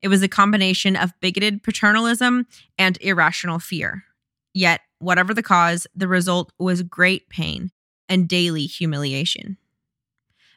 It 0.04 0.08
was 0.08 0.22
a 0.22 0.28
combination 0.28 0.96
of 0.96 1.18
bigoted 1.20 1.62
paternalism 1.62 2.46
and 2.76 2.98
irrational 3.00 3.58
fear. 3.58 4.04
Yet, 4.52 4.82
whatever 4.98 5.32
the 5.32 5.42
cause, 5.42 5.86
the 5.94 6.06
result 6.06 6.52
was 6.58 6.82
great 6.82 7.30
pain 7.30 7.70
and 8.06 8.28
daily 8.28 8.66
humiliation. 8.66 9.56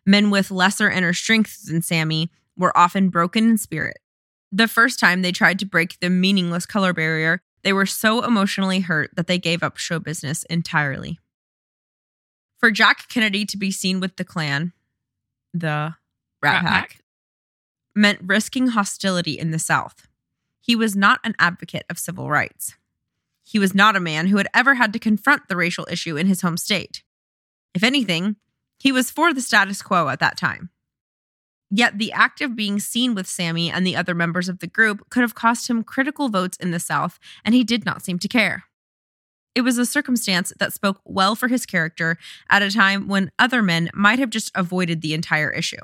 Men 0.05 0.31
with 0.31 0.51
lesser 0.51 0.91
inner 0.91 1.13
strength 1.13 1.65
than 1.65 1.81
Sammy 1.81 2.29
were 2.57 2.77
often 2.77 3.07
broken 3.07 3.49
in 3.49 3.57
spirit. 3.57 3.99
The 4.51 4.67
first 4.67 4.99
time 4.99 5.21
they 5.21 5.31
tried 5.31 5.59
to 5.59 5.65
break 5.65 5.97
the 6.01 6.09
meaningless 6.09 6.65
color 6.65 6.91
barrier, 6.91 7.41
they 7.63 7.71
were 7.71 7.85
so 7.85 8.25
emotionally 8.25 8.81
hurt 8.81 9.11
that 9.15 9.27
they 9.27 9.37
gave 9.37 9.63
up 9.63 9.77
show 9.77 9.97
business 9.97 10.43
entirely. 10.49 11.19
For 12.57 12.69
Jack 12.69 13.07
Kennedy 13.07 13.45
to 13.45 13.55
be 13.55 13.71
seen 13.71 14.01
with 14.01 14.17
the 14.17 14.25
Klan, 14.25 14.73
the 15.53 15.95
Rat, 16.41 16.41
Rat 16.41 16.63
Pack, 16.63 16.89
Pack. 16.89 16.99
Meant 17.97 18.19
risking 18.23 18.67
hostility 18.67 19.37
in 19.37 19.51
the 19.51 19.59
South. 19.59 20.07
He 20.61 20.75
was 20.75 20.95
not 20.95 21.19
an 21.23 21.35
advocate 21.39 21.85
of 21.89 21.99
civil 21.99 22.29
rights. 22.29 22.75
He 23.43 23.59
was 23.59 23.73
not 23.73 23.95
a 23.95 24.01
man 24.01 24.27
who 24.27 24.37
had 24.37 24.47
ever 24.53 24.75
had 24.75 24.93
to 24.93 24.99
confront 24.99 25.47
the 25.47 25.55
racial 25.55 25.87
issue 25.89 26.17
in 26.17 26.27
his 26.27 26.41
home 26.41 26.57
state. 26.57 27.03
If 27.73 27.83
anything, 27.83 28.35
he 28.79 28.91
was 28.91 29.09
for 29.09 29.33
the 29.33 29.41
status 29.41 29.81
quo 29.81 30.09
at 30.09 30.19
that 30.19 30.37
time. 30.37 30.69
Yet 31.69 31.97
the 31.97 32.13
act 32.13 32.41
of 32.41 32.55
being 32.55 32.79
seen 32.79 33.15
with 33.15 33.27
Sammy 33.27 33.71
and 33.71 33.85
the 33.85 33.95
other 33.95 34.13
members 34.13 34.47
of 34.47 34.59
the 34.59 34.67
group 34.67 35.09
could 35.09 35.21
have 35.21 35.35
cost 35.35 35.69
him 35.69 35.83
critical 35.83 36.29
votes 36.29 36.57
in 36.57 36.71
the 36.71 36.79
South, 36.79 37.19
and 37.43 37.53
he 37.53 37.63
did 37.63 37.85
not 37.85 38.03
seem 38.03 38.19
to 38.19 38.27
care. 38.27 38.65
It 39.55 39.61
was 39.61 39.77
a 39.77 39.85
circumstance 39.85 40.53
that 40.59 40.71
spoke 40.71 41.01
well 41.03 41.35
for 41.35 41.47
his 41.47 41.65
character 41.65 42.17
at 42.49 42.61
a 42.61 42.69
time 42.69 43.07
when 43.07 43.31
other 43.39 43.63
men 43.63 43.89
might 43.93 44.19
have 44.19 44.29
just 44.29 44.51
avoided 44.53 45.01
the 45.01 45.13
entire 45.13 45.49
issue. 45.49 45.81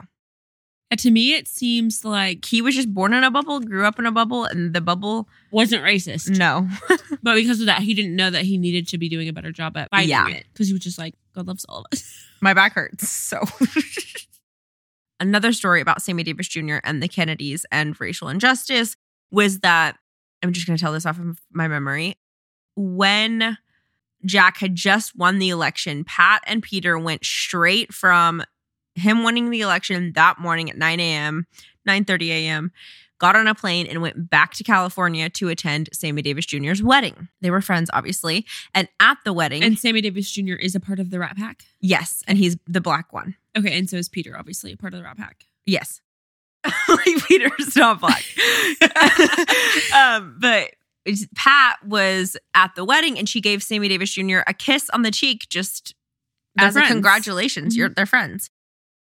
To 0.99 1.11
me, 1.11 1.33
it 1.35 1.47
seems 1.47 2.03
like 2.05 2.45
He 2.45 2.61
was 2.61 2.75
just 2.75 2.93
born 2.93 3.13
in 3.13 3.23
a 3.23 3.31
bubble, 3.31 3.59
grew 3.59 3.85
up 3.85 3.99
in 3.99 4.05
a 4.05 4.11
bubble, 4.11 4.45
and 4.45 4.73
the 4.73 4.81
bubble, 4.81 5.27
wasn't 5.51 5.83
racist. 5.83 6.37
no. 6.37 6.67
But 7.23 7.35
because 7.35 7.59
of 7.61 7.67
that, 7.67 7.81
he 7.81 7.93
didn't 7.93 8.15
know 8.15 8.29
that 8.29 8.43
he 8.43 8.57
needed 8.57 8.87
to 8.89 8.97
be 8.97 9.07
doing 9.07 9.29
a 9.29 9.33
better 9.33 9.51
job 9.51 9.77
at 9.77 9.89
fighting 9.89 10.09
Yeah. 10.09 10.27
it. 10.27 10.45
Because 10.51 10.67
he 10.67 10.73
was 10.73 10.81
just 10.83 10.97
like, 10.97 11.15
God 11.33 11.47
loves 11.47 11.65
all 11.69 11.79
of 11.79 11.85
us. 11.93 12.25
My 12.41 12.53
back 12.53 12.73
hurts. 12.73 13.07
So, 13.09 13.39
another 15.19 15.53
story 15.53 15.81
about 15.81 16.01
Sammy 16.01 16.23
Davis 16.23 16.47
Jr. 16.47 16.77
and 16.83 17.01
the 17.01 17.07
Kennedys 17.07 17.65
and 17.71 17.99
racial 17.99 18.27
injustice 18.29 18.95
was 19.31 19.59
that 19.59 19.97
I'm 20.43 20.51
just 20.51 20.67
going 20.67 20.77
to 20.77 20.81
tell 20.83 20.91
this 20.93 21.05
off 21.05 21.19
of 21.19 21.39
my 21.51 21.67
memory. 21.67 22.15
When 22.75 23.57
Jack 24.25 24.57
had 24.57 24.75
just 24.75 25.15
won 25.15 25.39
the 25.39 25.49
election, 25.49 26.03
Pat 26.03 26.43
and 26.45 26.61
Peter 26.61 26.97
went 26.99 27.23
straight 27.23 27.93
from 27.93 28.43
him 28.95 29.23
winning 29.23 29.49
the 29.49 29.61
election 29.61 30.13
that 30.13 30.39
morning 30.39 30.69
at 30.69 30.77
9 30.77 30.99
a.m., 30.99 31.47
9 31.85 32.05
30 32.05 32.31
a.m., 32.31 32.71
got 33.19 33.35
on 33.37 33.47
a 33.47 33.55
plane 33.55 33.87
and 33.87 34.01
went 34.01 34.29
back 34.29 34.53
to 34.53 34.63
California 34.63 35.29
to 35.29 35.47
attend 35.47 35.87
Sammy 35.93 36.21
Davis 36.21 36.45
Jr.'s 36.45 36.83
wedding. 36.83 37.29
They 37.41 37.51
were 37.51 37.61
friends, 37.61 37.89
obviously. 37.93 38.45
And 38.73 38.89
at 38.99 39.17
the 39.23 39.31
wedding, 39.31 39.63
and 39.63 39.79
Sammy 39.79 40.01
Davis 40.01 40.29
Jr. 40.29 40.53
is 40.55 40.75
a 40.75 40.79
part 40.79 40.99
of 40.99 41.09
the 41.09 41.19
Rat 41.19 41.37
Pack. 41.37 41.63
yes, 41.79 42.21
and 42.27 42.37
he's 42.37 42.57
the 42.67 42.81
black 42.81 43.13
one. 43.13 43.35
Okay, 43.57 43.77
and 43.77 43.89
so 43.89 43.95
is 43.97 44.09
Peter, 44.09 44.37
obviously, 44.37 44.73
a 44.73 44.77
part 44.77 44.93
of 44.93 44.97
the 44.99 45.03
Rat 45.05 45.17
Pack. 45.17 45.45
Yes. 45.65 46.01
like 46.89 47.27
Peter's 47.27 47.75
not 47.75 47.99
black. 48.01 48.23
um, 49.95 50.35
but 50.39 50.71
Pat 51.35 51.85
was 51.85 52.37
at 52.53 52.73
the 52.75 52.85
wedding 52.85 53.17
and 53.17 53.27
she 53.27 53.41
gave 53.41 53.61
Sammy 53.63 53.87
Davis 53.87 54.13
Jr. 54.13 54.39
a 54.47 54.53
kiss 54.53 54.89
on 54.91 55.01
the 55.01 55.11
cheek 55.11 55.47
just 55.49 55.93
They're 56.55 56.67
as 56.67 56.73
friends. 56.73 56.89
a 56.89 56.93
congratulations. 56.93 57.73
Mhm. 57.73 57.77
You're 57.77 57.89
they're 57.89 58.05
friends. 58.05 58.49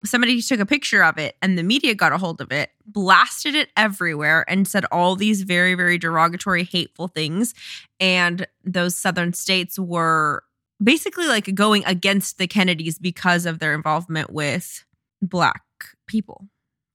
Somebody 0.05 0.41
took 0.41 0.61
a 0.61 0.67
picture 0.67 1.03
of 1.03 1.19
it 1.19 1.37
and 1.43 1.59
the 1.59 1.63
media 1.63 1.95
got 1.95 2.13
a 2.13 2.19
hold 2.19 2.41
of 2.41 2.53
it, 2.53 2.71
blasted 2.87 3.55
it 3.55 3.71
everywhere, 3.77 4.45
and 4.49 4.67
said 4.67 4.85
all 4.93 5.17
these 5.17 5.43
very, 5.43 5.75
very 5.75 5.99
derogatory, 5.99 6.65
hateful 6.65 7.09
things. 7.09 7.53
And 7.99 8.47
those 8.65 8.95
southern 8.95 9.33
states 9.33 9.79
were 9.79 10.45
basically 10.83 11.27
like 11.27 11.53
going 11.55 11.85
against 11.85 12.39
the 12.39 12.47
Kennedys 12.47 12.99
because 12.99 13.45
of 13.45 13.59
their 13.59 13.75
involvement 13.75 14.31
with 14.31 14.85
black 15.21 15.63
people. 16.07 16.47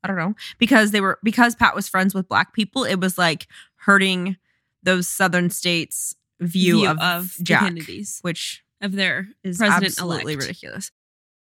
I 0.04 0.08
don't 0.08 0.18
know. 0.18 0.36
Because 0.58 0.92
they 0.92 1.02
were 1.02 1.20
because 1.24 1.56
Pat 1.56 1.76
was 1.76 1.88
friends 1.88 2.14
with 2.14 2.28
black 2.28 2.54
people, 2.54 2.84
it 2.84 2.96
was 3.00 3.18
like 3.18 3.48
hurting 3.76 4.38
those 4.82 5.08
southern 5.08 5.50
states 5.50 6.16
view, 6.40 6.88
of, 6.88 7.36
the 7.38 7.44
Jack, 7.44 7.62
Kennedys, 7.62 8.20
which 8.22 8.64
of 8.82 8.94
their 8.94 9.30
is 9.44 9.58
president 9.58 9.94
absolutely 9.94 10.34
elect. 10.34 10.48
ridiculous. 10.48 10.92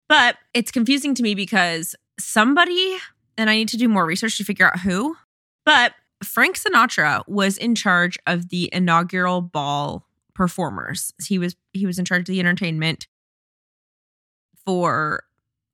But 0.08 0.36
it's 0.54 0.70
confusing 0.70 1.14
to 1.14 1.22
me 1.22 1.34
because 1.34 1.94
somebody, 2.18 2.96
and 3.36 3.50
I 3.50 3.56
need 3.56 3.68
to 3.68 3.76
do 3.76 3.88
more 3.88 4.06
research 4.06 4.38
to 4.38 4.44
figure 4.44 4.66
out 4.66 4.80
who, 4.80 5.16
but 5.64 5.94
Frank 6.22 6.56
Sinatra 6.56 7.26
was 7.28 7.58
in 7.58 7.74
charge 7.74 8.18
of 8.26 8.48
the 8.48 8.70
inaugural 8.72 9.40
ball 9.40 10.06
performers. 10.34 11.12
He 11.24 11.38
was 11.38 11.56
he 11.72 11.86
was 11.86 11.98
in 11.98 12.04
charge 12.04 12.20
of 12.20 12.26
the 12.26 12.40
entertainment 12.40 13.06
for 14.64 15.24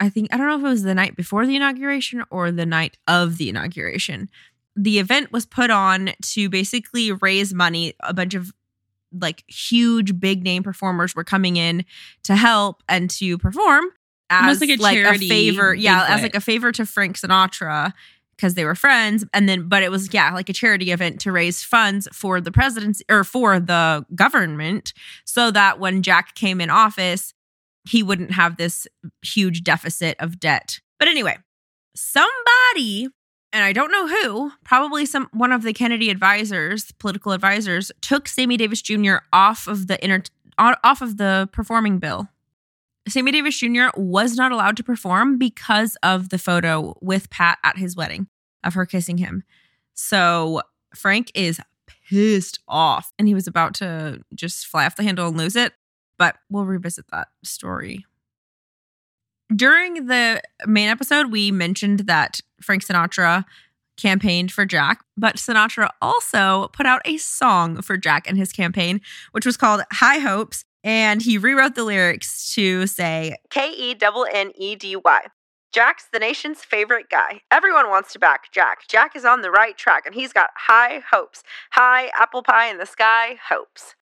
I 0.00 0.08
think 0.08 0.32
I 0.32 0.36
don't 0.36 0.48
know 0.48 0.56
if 0.56 0.64
it 0.64 0.68
was 0.68 0.82
the 0.82 0.94
night 0.94 1.16
before 1.16 1.46
the 1.46 1.56
inauguration 1.56 2.24
or 2.30 2.50
the 2.50 2.66
night 2.66 2.98
of 3.06 3.38
the 3.38 3.48
inauguration. 3.48 4.28
The 4.74 4.98
event 4.98 5.32
was 5.32 5.46
put 5.46 5.70
on 5.70 6.10
to 6.22 6.48
basically 6.48 7.12
raise 7.12 7.52
money. 7.52 7.94
A 8.00 8.14
bunch 8.14 8.34
of 8.34 8.52
like 9.12 9.44
huge 9.46 10.18
big 10.18 10.42
name 10.42 10.62
performers 10.62 11.14
were 11.14 11.24
coming 11.24 11.56
in 11.56 11.84
to 12.24 12.34
help 12.34 12.82
and 12.88 13.10
to 13.10 13.36
perform 13.38 13.84
as 14.32 14.60
like 14.60 14.70
like 14.80 14.96
a 14.96 15.00
a, 15.00 15.02
charity 15.02 15.28
favor. 15.28 15.74
Yeah, 15.74 16.06
as 16.08 16.22
like 16.22 16.34
a 16.34 16.40
favor 16.40 16.72
to 16.72 16.86
Frank 16.86 17.18
Sinatra 17.18 17.92
because 18.42 18.54
they 18.54 18.64
were 18.64 18.74
friends. 18.74 19.24
And 19.32 19.48
then, 19.48 19.68
but 19.68 19.82
it 19.82 19.90
was, 19.90 20.12
yeah, 20.12 20.32
like 20.34 20.48
a 20.48 20.52
charity 20.52 20.90
event 20.90 21.20
to 21.20 21.30
raise 21.30 21.62
funds 21.62 22.08
for 22.12 22.40
the 22.40 22.50
presidency 22.50 23.04
or 23.08 23.22
for 23.22 23.60
the 23.60 24.04
government 24.16 24.92
so 25.24 25.52
that 25.52 25.78
when 25.78 26.02
Jack 26.02 26.34
came 26.34 26.60
in 26.60 26.68
office, 26.68 27.34
he 27.88 28.02
wouldn't 28.02 28.32
have 28.32 28.56
this 28.56 28.86
huge 29.24 29.62
deficit 29.62 30.16
of 30.18 30.40
debt. 30.40 30.80
But 30.98 31.06
anyway, 31.08 31.38
somebody, 31.94 33.08
and 33.52 33.64
I 33.64 33.72
don't 33.72 33.92
know 33.92 34.08
who, 34.08 34.52
probably 34.64 35.06
some 35.06 35.28
one 35.32 35.52
of 35.52 35.62
the 35.62 35.72
Kennedy 35.72 36.10
advisors, 36.10 36.90
political 36.98 37.32
advisors, 37.32 37.92
took 38.00 38.28
Sammy 38.28 38.56
Davis 38.56 38.82
Jr. 38.82 39.16
off 39.32 39.68
of 39.68 39.86
the 39.86 40.02
inter, 40.02 40.22
off 40.58 41.00
of 41.00 41.16
the 41.16 41.48
performing 41.52 41.98
bill. 41.98 42.28
Sammy 43.08 43.32
Davis 43.32 43.58
Jr. 43.58 43.88
was 43.96 44.36
not 44.36 44.52
allowed 44.52 44.76
to 44.76 44.84
perform 44.84 45.38
because 45.38 45.96
of 46.02 46.28
the 46.28 46.38
photo 46.38 46.96
with 47.00 47.30
Pat 47.30 47.58
at 47.64 47.78
his 47.78 47.96
wedding 47.96 48.28
of 48.62 48.74
her 48.74 48.86
kissing 48.86 49.18
him. 49.18 49.42
So 49.94 50.62
Frank 50.94 51.32
is 51.34 51.60
pissed 51.86 52.60
off 52.68 53.12
and 53.18 53.26
he 53.26 53.34
was 53.34 53.46
about 53.46 53.74
to 53.74 54.20
just 54.34 54.66
fly 54.66 54.86
off 54.86 54.96
the 54.96 55.02
handle 55.02 55.28
and 55.28 55.36
lose 55.36 55.56
it. 55.56 55.72
But 56.18 56.36
we'll 56.48 56.64
revisit 56.64 57.06
that 57.10 57.28
story. 57.42 58.04
During 59.54 60.06
the 60.06 60.40
main 60.66 60.88
episode, 60.88 61.32
we 61.32 61.50
mentioned 61.50 62.00
that 62.00 62.40
Frank 62.60 62.84
Sinatra 62.84 63.44
campaigned 63.96 64.52
for 64.52 64.64
Jack, 64.64 65.04
but 65.16 65.36
Sinatra 65.36 65.88
also 66.00 66.68
put 66.68 66.86
out 66.86 67.02
a 67.04 67.18
song 67.18 67.82
for 67.82 67.96
Jack 67.96 68.28
and 68.28 68.38
his 68.38 68.52
campaign, 68.52 69.00
which 69.32 69.44
was 69.44 69.56
called 69.56 69.82
High 69.92 70.18
Hopes. 70.18 70.64
And 70.84 71.22
he 71.22 71.38
rewrote 71.38 71.74
the 71.74 71.84
lyrics 71.84 72.54
to 72.54 72.86
say 72.86 73.36
K 73.50 73.70
E 73.70 73.96
N 74.00 74.24
N 74.32 74.52
E 74.56 74.76
D 74.76 74.96
Y. 74.96 75.22
Jack's 75.72 76.06
the 76.12 76.18
nation's 76.18 76.62
favorite 76.62 77.08
guy. 77.08 77.40
Everyone 77.50 77.88
wants 77.88 78.12
to 78.12 78.18
back 78.18 78.52
Jack. 78.52 78.86
Jack 78.88 79.16
is 79.16 79.24
on 79.24 79.40
the 79.40 79.50
right 79.50 79.76
track 79.76 80.04
and 80.04 80.14
he's 80.14 80.32
got 80.32 80.50
high 80.54 81.02
hopes. 81.10 81.42
High 81.70 82.10
apple 82.18 82.42
pie 82.42 82.68
in 82.68 82.76
the 82.76 82.84
sky 82.84 83.36
hopes. 83.48 83.94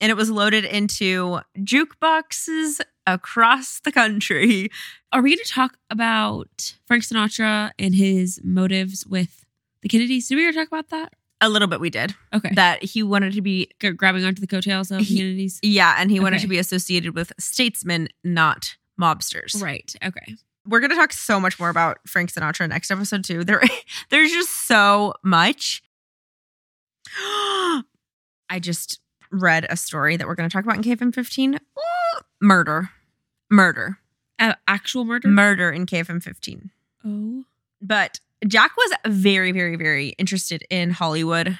And 0.00 0.10
it 0.10 0.16
was 0.16 0.30
loaded 0.30 0.66
into 0.66 1.40
jukeboxes 1.56 2.80
across 3.06 3.80
the 3.80 3.92
country. 3.92 4.68
Are 5.12 5.22
we 5.22 5.30
going 5.30 5.44
to 5.44 5.50
talk 5.50 5.78
about 5.88 6.74
Frank 6.86 7.04
Sinatra 7.04 7.70
and 7.78 7.94
his 7.94 8.40
motives 8.44 9.06
with 9.06 9.46
the 9.80 9.88
Kennedys? 9.88 10.28
Did 10.28 10.36
we 10.36 10.46
ever 10.46 10.58
talk 10.58 10.68
about 10.68 10.90
that? 10.90 11.14
A 11.44 11.48
little 11.48 11.68
bit 11.68 11.78
we 11.80 11.90
did. 11.90 12.14
Okay. 12.32 12.50
That 12.54 12.82
he 12.82 13.02
wanted 13.02 13.34
to 13.34 13.42
be, 13.42 13.68
G- 13.80 13.90
grabbing 13.90 14.24
onto 14.24 14.40
the 14.40 14.46
coattails 14.46 14.90
of 14.90 15.00
He- 15.00 15.18
Kennedys. 15.18 15.60
yeah, 15.62 15.94
and 15.98 16.10
he 16.10 16.20
wanted 16.20 16.36
Okay. 16.36 16.42
to 16.44 16.48
be 16.48 16.58
associated 16.58 17.14
with 17.14 17.32
statesmen, 17.38 18.08
not 18.24 18.76
mobsters. 19.00 19.60
Right. 19.60 19.94
Okay. 20.04 20.36
we're 20.66 20.80
going 20.80 20.88
to 20.90 20.96
talk 20.96 21.12
so 21.12 21.38
much 21.38 21.60
more 21.60 21.68
about 21.68 21.98
Frank 22.06 22.32
Sinatra 22.32 22.66
next 22.66 22.90
episode 22.90 23.22
too. 23.24 23.44
There, 23.44 23.60
there's 24.10 24.30
just 24.32 24.66
so 24.66 25.12
much. 25.22 25.82
I 27.18 27.82
just 28.60 29.00
read 29.30 29.66
a 29.68 29.76
story 29.76 30.16
that 30.16 30.26
we're 30.26 30.34
going 30.34 30.48
to 30.48 30.52
talk 30.52 30.64
about 30.64 30.76
in 30.76 30.82
KFM 30.82 31.14
15. 31.14 31.54
Ooh, 31.56 32.20
murder, 32.40 32.90
murder, 33.50 33.98
Uh, 34.38 34.54
actual 34.66 35.04
murder? 35.04 35.28
murder 35.28 35.70
in 35.70 35.84
KFM 35.86 36.22
15. 36.22 36.70
oh. 37.04 37.44
But 37.82 38.20
Jack 38.46 38.76
was 38.76 38.92
very, 39.06 39.52
very, 39.52 39.76
very 39.76 40.08
interested 40.10 40.64
in 40.70 40.90
Hollywood, 40.90 41.58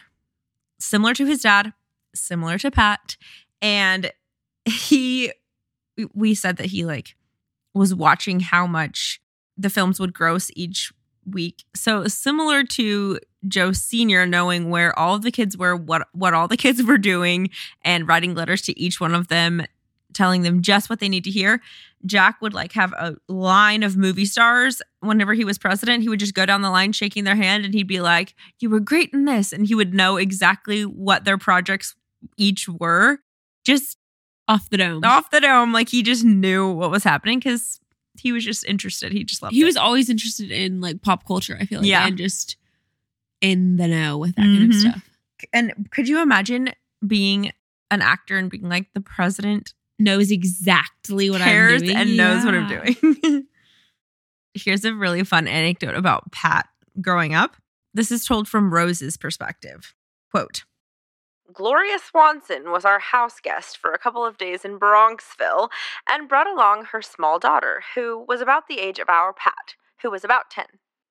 similar 0.78 1.14
to 1.14 1.26
his 1.26 1.42
dad, 1.42 1.72
similar 2.14 2.58
to 2.58 2.70
Pat, 2.70 3.16
and 3.62 4.12
he. 4.64 5.32
We 6.12 6.34
said 6.34 6.56
that 6.56 6.66
he 6.66 6.84
like 6.84 7.14
was 7.72 7.94
watching 7.94 8.40
how 8.40 8.66
much 8.66 9.20
the 9.56 9.70
films 9.70 10.00
would 10.00 10.12
gross 10.12 10.50
each 10.56 10.92
week. 11.24 11.64
So 11.74 12.06
similar 12.06 12.64
to 12.64 13.20
Joe 13.46 13.72
Senior 13.72 14.26
knowing 14.26 14.70
where 14.70 14.98
all 14.98 15.18
the 15.18 15.30
kids 15.30 15.56
were, 15.56 15.76
what 15.76 16.08
what 16.12 16.34
all 16.34 16.48
the 16.48 16.56
kids 16.56 16.82
were 16.82 16.98
doing, 16.98 17.50
and 17.82 18.08
writing 18.08 18.34
letters 18.34 18.62
to 18.62 18.78
each 18.78 19.00
one 19.00 19.14
of 19.14 19.28
them 19.28 19.62
telling 20.14 20.42
them 20.42 20.62
just 20.62 20.88
what 20.88 21.00
they 21.00 21.08
need 21.08 21.24
to 21.24 21.30
hear. 21.30 21.60
Jack 22.06 22.40
would 22.42 22.52
like 22.54 22.72
have 22.72 22.92
a 22.92 23.16
line 23.28 23.82
of 23.82 23.96
movie 23.96 24.24
stars. 24.26 24.80
Whenever 25.00 25.34
he 25.34 25.44
was 25.44 25.58
president, 25.58 26.02
he 26.02 26.08
would 26.08 26.20
just 26.20 26.34
go 26.34 26.44
down 26.46 26.62
the 26.62 26.70
line 26.70 26.92
shaking 26.92 27.24
their 27.24 27.36
hand 27.36 27.64
and 27.64 27.72
he'd 27.74 27.86
be 27.86 28.00
like, 28.00 28.34
You 28.60 28.70
were 28.70 28.80
great 28.80 29.10
in 29.12 29.24
this. 29.24 29.52
And 29.52 29.66
he 29.66 29.74
would 29.74 29.94
know 29.94 30.16
exactly 30.16 30.82
what 30.84 31.24
their 31.24 31.38
projects 31.38 31.94
each 32.36 32.68
were. 32.68 33.20
Just 33.64 33.96
Off 34.48 34.68
the 34.68 34.76
dome. 34.76 35.02
off 35.04 35.30
the 35.30 35.40
dome. 35.40 35.72
Like 35.72 35.88
he 35.88 36.02
just 36.02 36.24
knew 36.24 36.70
what 36.70 36.90
was 36.90 37.04
happening 37.04 37.38
because 37.38 37.80
he 38.18 38.30
was 38.32 38.44
just 38.44 38.64
interested. 38.66 39.10
He 39.12 39.24
just 39.24 39.42
loved 39.42 39.54
he 39.54 39.62
it. 39.62 39.64
was 39.64 39.76
always 39.76 40.10
interested 40.10 40.50
in 40.50 40.80
like 40.82 41.00
pop 41.02 41.26
culture, 41.26 41.56
I 41.58 41.64
feel 41.64 41.80
like. 41.80 41.88
Yeah. 41.88 42.06
And 42.06 42.18
just 42.18 42.56
in 43.40 43.76
the 43.76 43.88
know 43.88 44.18
with 44.18 44.36
that 44.36 44.42
kind 44.42 44.64
of 44.64 44.68
Mhm. 44.70 44.80
stuff. 44.80 45.10
And 45.52 45.88
could 45.90 46.08
you 46.08 46.20
imagine 46.22 46.70
being 47.06 47.52
an 47.90 48.00
actor 48.02 48.36
and 48.38 48.50
being 48.50 48.68
like 48.68 48.92
the 48.94 49.00
president 49.00 49.74
Knows 49.98 50.30
exactly 50.30 51.30
what 51.30 51.40
cares 51.40 51.82
I'm 51.82 51.86
doing. 51.86 51.96
and 51.96 52.16
knows 52.16 52.44
what 52.44 52.54
I'm 52.54 52.68
doing. 52.68 53.46
Here's 54.54 54.84
a 54.84 54.94
really 54.94 55.24
fun 55.24 55.46
anecdote 55.48 55.94
about 55.94 56.32
Pat 56.32 56.68
growing 57.00 57.34
up. 57.34 57.56
This 57.92 58.10
is 58.10 58.24
told 58.24 58.48
from 58.48 58.74
Rose's 58.74 59.16
perspective. 59.16 59.94
Quote 60.32 60.64
Gloria 61.52 61.98
Swanson 61.98 62.70
was 62.72 62.84
our 62.84 62.98
house 62.98 63.38
guest 63.40 63.76
for 63.76 63.92
a 63.92 63.98
couple 63.98 64.24
of 64.24 64.38
days 64.38 64.64
in 64.64 64.78
Bronxville 64.78 65.68
and 66.08 66.28
brought 66.28 66.48
along 66.48 66.86
her 66.86 67.00
small 67.02 67.38
daughter, 67.38 67.82
who 67.94 68.24
was 68.26 68.40
about 68.40 68.66
the 68.66 68.80
age 68.80 68.98
of 68.98 69.08
our 69.08 69.32
Pat, 69.32 69.74
who 70.02 70.10
was 70.10 70.24
about 70.24 70.50
10. 70.50 70.64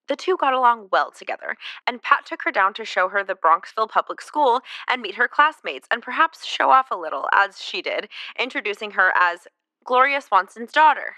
The 0.07 0.15
two 0.15 0.35
got 0.37 0.53
along 0.53 0.89
well 0.91 1.11
together, 1.11 1.55
and 1.87 2.01
Pat 2.01 2.25
took 2.25 2.41
her 2.43 2.51
down 2.51 2.73
to 2.75 2.85
show 2.85 3.07
her 3.09 3.23
the 3.23 3.35
Bronxville 3.35 3.89
Public 3.89 4.21
School 4.21 4.61
and 4.89 5.01
meet 5.01 5.15
her 5.15 5.27
classmates 5.27 5.87
and 5.89 6.03
perhaps 6.03 6.45
show 6.45 6.71
off 6.71 6.91
a 6.91 6.97
little, 6.97 7.27
as 7.33 7.61
she 7.61 7.81
did, 7.81 8.09
introducing 8.37 8.91
her 8.91 9.13
as 9.15 9.47
Gloria 9.85 10.21
Swanson's 10.21 10.71
daughter. 10.71 11.15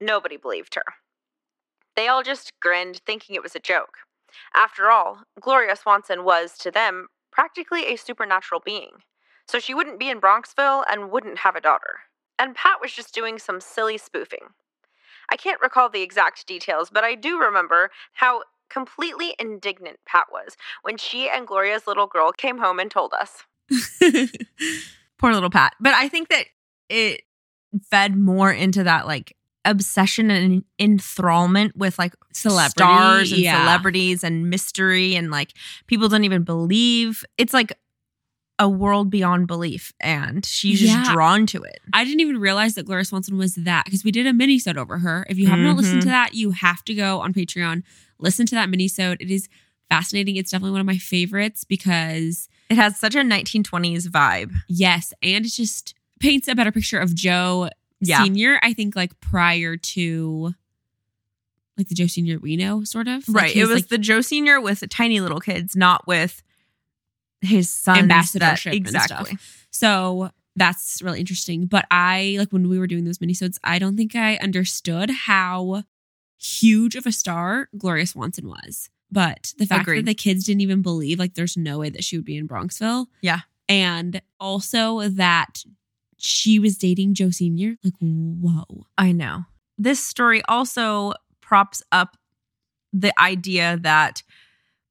Nobody 0.00 0.38
believed 0.38 0.74
her. 0.76 0.84
They 1.94 2.08
all 2.08 2.22
just 2.22 2.52
grinned, 2.60 3.02
thinking 3.04 3.36
it 3.36 3.42
was 3.42 3.54
a 3.54 3.60
joke. 3.60 3.98
After 4.54 4.90
all, 4.90 5.24
Gloria 5.40 5.76
Swanson 5.76 6.24
was, 6.24 6.56
to 6.58 6.70
them, 6.70 7.08
practically 7.30 7.86
a 7.86 7.96
supernatural 7.96 8.62
being. 8.64 9.02
So 9.46 9.58
she 9.58 9.74
wouldn't 9.74 9.98
be 9.98 10.08
in 10.08 10.20
Bronxville 10.20 10.84
and 10.90 11.10
wouldn't 11.10 11.38
have 11.38 11.56
a 11.56 11.60
daughter. 11.60 12.00
And 12.38 12.54
Pat 12.54 12.80
was 12.80 12.92
just 12.92 13.14
doing 13.14 13.38
some 13.38 13.60
silly 13.60 13.98
spoofing. 13.98 14.54
I 15.30 15.36
can't 15.36 15.60
recall 15.60 15.88
the 15.88 16.02
exact 16.02 16.46
details, 16.46 16.90
but 16.90 17.04
I 17.04 17.14
do 17.14 17.38
remember 17.38 17.90
how 18.12 18.42
completely 18.68 19.34
indignant 19.38 19.98
Pat 20.06 20.26
was 20.32 20.56
when 20.82 20.96
she 20.96 21.28
and 21.28 21.46
Gloria's 21.46 21.86
little 21.86 22.06
girl 22.06 22.32
came 22.32 22.58
home 22.58 22.78
and 22.78 22.90
told 22.90 23.12
us. 23.12 23.44
Poor 25.18 25.32
little 25.32 25.50
Pat. 25.50 25.74
But 25.80 25.94
I 25.94 26.08
think 26.08 26.28
that 26.28 26.44
it 26.88 27.22
fed 27.90 28.16
more 28.16 28.50
into 28.50 28.84
that 28.84 29.06
like 29.06 29.36
obsession 29.64 30.30
and 30.30 30.64
enthrallment 30.80 31.76
with 31.76 31.98
like 31.98 32.14
Celebrity, 32.32 32.70
stars 32.70 33.32
and 33.32 33.40
yeah. 33.40 33.60
celebrities 33.60 34.24
and 34.24 34.48
mystery 34.48 35.14
and 35.16 35.30
like 35.30 35.52
people 35.86 36.08
don't 36.08 36.24
even 36.24 36.42
believe. 36.42 37.24
It's 37.36 37.52
like 37.52 37.76
a 38.60 38.68
world 38.68 39.08
beyond 39.10 39.46
belief 39.48 39.92
and 40.00 40.44
she's 40.44 40.80
just 40.80 41.10
drawn 41.10 41.46
to 41.46 41.62
it. 41.62 41.80
I 41.94 42.04
didn't 42.04 42.20
even 42.20 42.38
realize 42.38 42.74
that 42.74 42.84
Gloria 42.84 43.04
Swanson 43.06 43.38
was 43.38 43.54
that 43.54 43.86
because 43.86 44.04
we 44.04 44.12
did 44.12 44.26
a 44.26 44.32
mini 44.34 44.60
over 44.76 44.98
her. 44.98 45.26
If 45.30 45.38
you 45.38 45.46
have 45.48 45.58
not 45.58 45.76
listened 45.78 46.02
to 46.02 46.08
Mhm. 46.08 46.10
that, 46.10 46.34
you 46.34 46.50
have 46.50 46.84
to 46.84 46.94
go 46.94 47.20
on 47.20 47.32
Patreon, 47.32 47.82
listen 48.18 48.44
to 48.46 48.54
that 48.56 48.68
mini 48.68 48.84
It 48.84 49.30
is 49.30 49.48
fascinating. 49.88 50.36
It's 50.36 50.50
definitely 50.50 50.72
one 50.72 50.80
of 50.82 50.86
my 50.86 50.98
favorites 50.98 51.64
because 51.64 52.48
It 52.68 52.76
has 52.76 52.98
such 52.98 53.14
a 53.14 53.24
1920s 53.24 54.08
vibe. 54.08 54.52
yes, 54.68 55.12
and 55.22 55.46
it 55.46 55.52
just 55.52 55.94
paints 56.20 56.46
a 56.46 56.54
better 56.54 56.70
picture 56.70 56.98
of 56.98 57.14
Joe 57.14 57.70
Yeah. 58.00 58.22
Senior. 58.22 58.60
I 58.62 58.74
think 58.74 58.94
like 58.94 59.18
prior 59.20 59.76
to 59.78 60.54
like 61.78 61.88
the 61.88 61.94
Joe 61.94 62.06
Senior 62.08 62.38
we 62.38 62.56
know, 62.56 62.84
sort 62.84 63.08
of 63.08 63.26
Like, 63.26 63.42
right. 63.42 63.56
It 63.56 63.62
was 63.64 63.70
like, 63.74 63.88
the 63.88 63.96
Joe 63.96 64.20
Senior 64.20 64.60
with 64.60 64.80
the 64.80 64.86
tiny 64.86 65.18
little 65.20 65.40
kids, 65.40 65.74
not 65.74 66.06
with 66.06 66.42
his 67.40 67.70
sons. 67.70 67.96
that- 67.96 68.02
Ambassadorship 68.02 68.74
exactly. 68.74 69.38
So 69.70 70.30
that's 70.56 71.00
really 71.02 71.20
interesting. 71.20 71.66
But 71.66 71.86
I 71.90 72.36
like 72.38 72.50
when 72.52 72.68
we 72.68 72.78
were 72.78 72.86
doing 72.86 73.04
those 73.04 73.18
minisodes, 73.18 73.58
I 73.64 73.78
don't 73.78 73.96
think 73.96 74.14
I 74.16 74.36
understood 74.36 75.10
how 75.10 75.84
huge 76.38 76.96
of 76.96 77.06
a 77.06 77.12
star 77.12 77.68
Gloria 77.76 78.06
Swanson 78.06 78.48
was. 78.48 78.90
But 79.12 79.54
the 79.58 79.66
fact 79.66 79.82
Agreed. 79.82 80.00
that 80.00 80.06
the 80.10 80.14
kids 80.14 80.44
didn't 80.44 80.60
even 80.60 80.82
believe 80.82 81.18
like 81.18 81.34
there's 81.34 81.56
no 81.56 81.78
way 81.78 81.90
that 81.90 82.04
she 82.04 82.16
would 82.16 82.24
be 82.24 82.36
in 82.36 82.46
Bronxville. 82.48 83.06
Yeah. 83.22 83.40
And 83.68 84.20
also 84.38 85.08
that 85.08 85.64
she 86.18 86.58
was 86.58 86.76
dating 86.76 87.14
Joe 87.14 87.30
Senior. 87.30 87.76
Like, 87.82 87.94
whoa. 88.00 88.86
I 88.98 89.12
know. 89.12 89.44
This 89.78 90.04
story 90.04 90.42
also 90.48 91.14
props 91.40 91.82
up 91.90 92.16
the 92.92 93.12
idea 93.20 93.78
that 93.82 94.22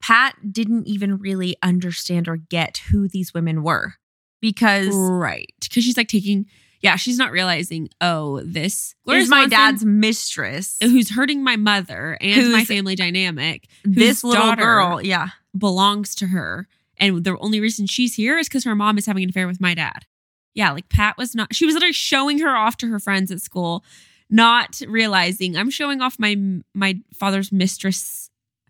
Pat 0.01 0.35
didn't 0.51 0.87
even 0.87 1.17
really 1.17 1.55
understand 1.61 2.27
or 2.27 2.37
get 2.37 2.77
who 2.89 3.07
these 3.07 3.33
women 3.33 3.63
were 3.63 3.95
because 4.41 4.95
Right. 4.95 5.53
Because 5.61 5.83
she's 5.83 5.97
like 5.97 6.07
taking, 6.07 6.45
yeah, 6.81 6.95
she's 6.95 7.17
not 7.17 7.31
realizing, 7.31 7.89
oh, 7.99 8.41
this 8.41 8.95
Gloria 9.05 9.23
is 9.23 9.29
my 9.29 9.47
dad's 9.47 9.83
mistress. 9.83 10.77
who's 10.81 11.09
hurting 11.09 11.43
my 11.43 11.57
mother 11.57 12.17
and 12.21 12.51
my 12.51 12.63
family 12.65 12.95
dynamic. 12.95 13.67
this 13.83 14.23
little 14.23 14.55
girl, 14.55 15.01
yeah. 15.01 15.29
belongs 15.57 16.15
to 16.15 16.27
her. 16.27 16.67
And 16.97 17.23
the 17.23 17.37
only 17.39 17.59
reason 17.59 17.87
she's 17.87 18.15
here 18.15 18.37
is 18.37 18.47
because 18.47 18.65
her 18.65 18.75
mom 18.75 18.97
is 18.97 19.05
having 19.05 19.23
an 19.23 19.29
affair 19.29 19.47
with 19.47 19.61
my 19.61 19.73
dad. 19.73 20.05
Yeah, 20.53 20.71
like 20.71 20.89
Pat 20.89 21.17
was 21.17 21.35
not, 21.35 21.53
she 21.53 21.65
was 21.65 21.75
literally 21.75 21.93
showing 21.93 22.39
her 22.39 22.55
off 22.55 22.75
to 22.77 22.87
her 22.87 22.99
friends 22.99 23.31
at 23.31 23.39
school, 23.39 23.83
not 24.29 24.81
realizing 24.87 25.55
I'm 25.55 25.69
showing 25.69 26.01
off 26.01 26.17
my 26.19 26.35
my 26.73 26.99
father's 27.13 27.51
mistress 27.51 28.28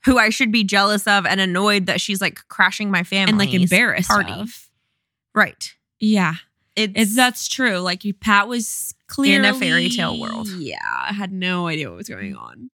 Who 0.09 0.17
I 0.17 0.29
should 0.29 0.51
be 0.51 0.63
jealous 0.63 1.05
of 1.05 1.25
and 1.27 1.39
annoyed 1.39 1.85
that 1.85 2.01
she's 2.01 2.19
like 2.19 2.41
crashing 2.47 2.89
my 2.89 3.03
family 3.03 3.29
and 3.29 3.37
like 3.37 3.53
embarrassed 3.53 4.09
party. 4.09 4.31
of. 4.31 4.67
Right. 5.35 5.71
Yeah, 5.99 6.33
It's, 6.75 6.93
it's 6.95 7.15
that's 7.15 7.47
true. 7.47 7.77
Like 7.77 8.01
Pat 8.19 8.47
was 8.47 8.95
clearly 9.07 9.47
In 9.47 9.53
a 9.55 9.57
fairy 9.57 9.89
tale 9.89 10.19
world. 10.19 10.47
Yeah, 10.47 10.77
I 10.81 11.13
had 11.13 11.31
no 11.31 11.67
idea 11.67 11.89
what 11.89 11.97
was 11.97 12.09
going 12.09 12.35
on. 12.35 12.71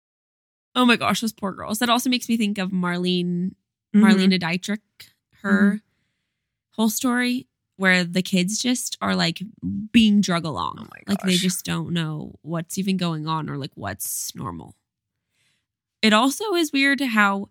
Oh 0.75 0.85
my 0.85 0.95
gosh, 0.95 1.21
those 1.21 1.33
poor 1.33 1.51
girls. 1.51 1.77
That 1.79 1.89
also 1.89 2.09
makes 2.09 2.27
me 2.29 2.35
think 2.37 2.57
of 2.57 2.71
Marlene 2.71 3.51
Mhm. 3.95 4.01
Marlena 4.01 4.39
Dietrich, 4.39 4.81
her 5.43 5.65
Mm-hmm. 5.73 5.77
whole 6.71 6.89
story 6.89 7.47
where 7.75 8.03
the 8.03 8.21
kids 8.21 8.57
just 8.57 8.97
are 9.01 9.15
like 9.15 9.41
being 9.91 10.19
drug 10.21 10.45
along. 10.45 10.77
Oh 10.79 10.83
my 10.89 11.01
Like 11.07 11.21
they 11.21 11.35
just 11.35 11.63
don't 11.65 11.91
know 11.91 12.35
what's 12.41 12.77
even 12.77 12.97
going 12.97 13.27
on 13.27 13.49
or 13.49 13.57
like 13.57 13.71
what's 13.75 14.33
normal. 14.35 14.75
It 16.01 16.13
also 16.13 16.53
is 16.55 16.71
weird 16.71 17.01
how 17.01 17.49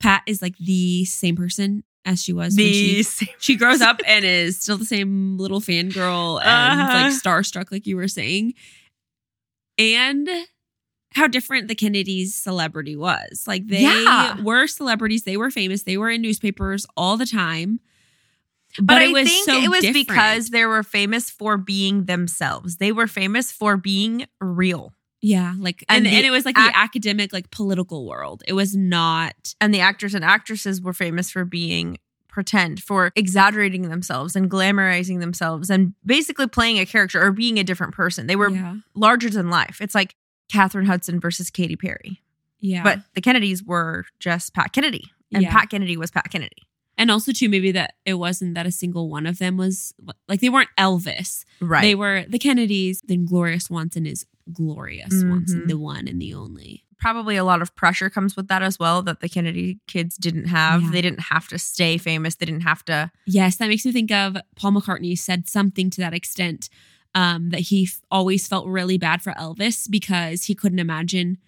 Pat 0.00 0.22
is 0.26 0.42
like 0.42 0.56
the 0.58 1.04
same 1.04 1.36
person 1.36 1.84
as 2.04 2.22
she 2.22 2.32
was 2.32 2.56
when 2.56 2.64
the 2.66 3.02
she 3.02 3.28
she 3.38 3.56
grows 3.56 3.80
up 3.80 4.00
and 4.06 4.24
is 4.24 4.58
still 4.58 4.78
the 4.78 4.84
same 4.84 5.36
little 5.38 5.60
fangirl 5.60 6.40
and 6.44 6.80
Uh-huh. 6.80 6.92
like 6.98 7.12
starstruck, 7.12 7.70
like 7.70 7.86
you 7.86 7.96
were 7.96 8.08
saying. 8.08 8.54
And 9.78 10.28
how 11.12 11.26
different 11.26 11.68
the 11.68 11.74
Kennedys' 11.74 12.34
celebrity 12.34 12.96
was. 12.96 13.44
Like 13.46 13.66
they 13.66 13.82
Yeah. 13.82 14.40
were 14.42 14.66
celebrities, 14.66 15.24
they 15.24 15.36
were 15.36 15.50
famous, 15.50 15.82
they 15.84 15.96
were 15.96 16.10
in 16.10 16.20
newspapers 16.22 16.84
all 16.96 17.16
the 17.16 17.26
time. 17.26 17.80
But, 18.76 18.86
But, 18.86 19.02
I 19.02 19.12
think 19.24 19.44
so 19.48 19.62
it 19.62 19.70
was 19.70 19.80
different. 19.80 20.08
because 20.08 20.50
they 20.50 20.66
were 20.66 20.82
famous 20.82 21.30
for 21.30 21.56
being 21.56 22.04
themselves. 22.04 22.76
They 22.76 22.92
were 22.92 23.06
famous 23.06 23.50
for 23.50 23.76
being 23.78 24.26
real. 24.40 24.92
Yeah, 25.20 25.54
like 25.58 25.84
And 25.88 25.98
and, 25.98 26.06
the 26.06 26.16
and 26.16 26.26
it 26.26 26.30
was 26.30 26.44
like 26.44 26.56
ac- 26.58 26.68
the 26.68 26.78
academic, 26.78 27.32
like 27.32 27.50
political 27.50 28.06
world. 28.06 28.42
It 28.46 28.52
was 28.52 28.76
not 28.76 29.54
And 29.60 29.74
the 29.74 29.80
actors 29.80 30.14
and 30.14 30.24
actresses 30.24 30.80
were 30.80 30.92
famous 30.92 31.30
for 31.30 31.44
being 31.44 31.98
pretend, 32.28 32.80
for 32.82 33.10
exaggerating 33.16 33.88
themselves 33.88 34.36
and 34.36 34.48
glamorizing 34.48 35.18
themselves 35.18 35.70
and 35.70 35.94
basically 36.06 36.46
playing 36.46 36.78
a 36.78 36.86
character 36.86 37.20
or 37.20 37.32
being 37.32 37.58
a 37.58 37.64
different 37.64 37.94
person. 37.94 38.28
They 38.28 38.36
were 38.36 38.50
yeah, 38.50 38.76
larger 38.94 39.28
than 39.28 39.50
life. 39.50 39.80
It's 39.80 39.94
like 39.94 40.14
Katheryn 40.52 40.86
Hudson 40.86 41.18
versus 41.18 41.50
Katy 41.50 41.74
Perry. 41.76 42.20
yeah. 42.60 42.84
But 42.84 43.00
the 43.14 43.20
Kennedys 43.20 43.64
were 43.64 44.04
just 44.20 44.54
Pat 44.54 44.72
Kennedy. 44.72 45.10
And 45.32 45.42
Yeah. 45.42 45.50
Pat 45.50 45.68
Kennedy 45.68 45.96
was 45.96 46.10
Pat 46.12 46.30
Kennedy. 46.30 46.67
And 46.98 47.10
also 47.10 47.32
too 47.32 47.48
maybe 47.48 47.72
that 47.72 47.94
it 48.04 48.14
wasn't 48.14 48.54
that 48.54 48.66
a 48.66 48.72
single 48.72 49.08
one 49.08 49.26
of 49.26 49.38
them 49.38 49.56
was 49.56 49.94
like 50.28 50.40
they 50.40 50.50
weren't 50.50 50.68
Elvis. 50.78 51.44
Right. 51.60 51.80
They 51.82 51.94
were 51.94 52.24
the 52.28 52.38
Kennedys. 52.38 53.00
Then 53.06 53.24
Gloria 53.24 53.60
Swanson 53.60 54.04
is 54.06 54.26
Gloria 54.52 55.06
Swanson, 55.10 55.62
Mhm. 55.62 55.68
the 55.68 55.78
one 55.78 56.08
and 56.08 56.20
the 56.20 56.34
only. 56.34 56.84
Probably 56.98 57.36
a 57.36 57.44
lot 57.44 57.62
of 57.62 57.74
pressure 57.76 58.10
comes 58.10 58.34
with 58.36 58.48
that 58.48 58.62
as 58.62 58.78
well 58.78 59.02
that 59.02 59.20
the 59.20 59.28
Kennedy 59.28 59.78
kids 59.86 60.16
didn't 60.16 60.46
have. 60.46 60.82
Yeah. 60.82 60.90
They 60.90 61.02
didn't 61.02 61.20
have 61.32 61.46
to 61.48 61.58
stay 61.58 61.96
famous. 61.96 62.34
They 62.34 62.46
didn't 62.46 62.62
have 62.62 62.84
to 62.86 63.10
Yes, 63.26 63.56
that 63.56 63.68
makes 63.68 63.84
me 63.86 63.92
think 63.92 64.10
of 64.10 64.36
Paul 64.56 64.72
McCartney 64.72 65.16
said 65.16 65.48
something 65.48 65.90
to 65.90 66.00
that 66.00 66.12
extent 66.14 66.68
um, 67.14 67.50
that 67.50 67.60
he 67.60 67.84
f- 67.84 68.00
always 68.10 68.46
felt 68.48 68.66
really 68.66 68.98
bad 68.98 69.22
for 69.22 69.32
Elvis 69.32 69.88
because 69.90 70.44
he 70.44 70.54
couldn't 70.54 70.78
imagine 70.78 71.38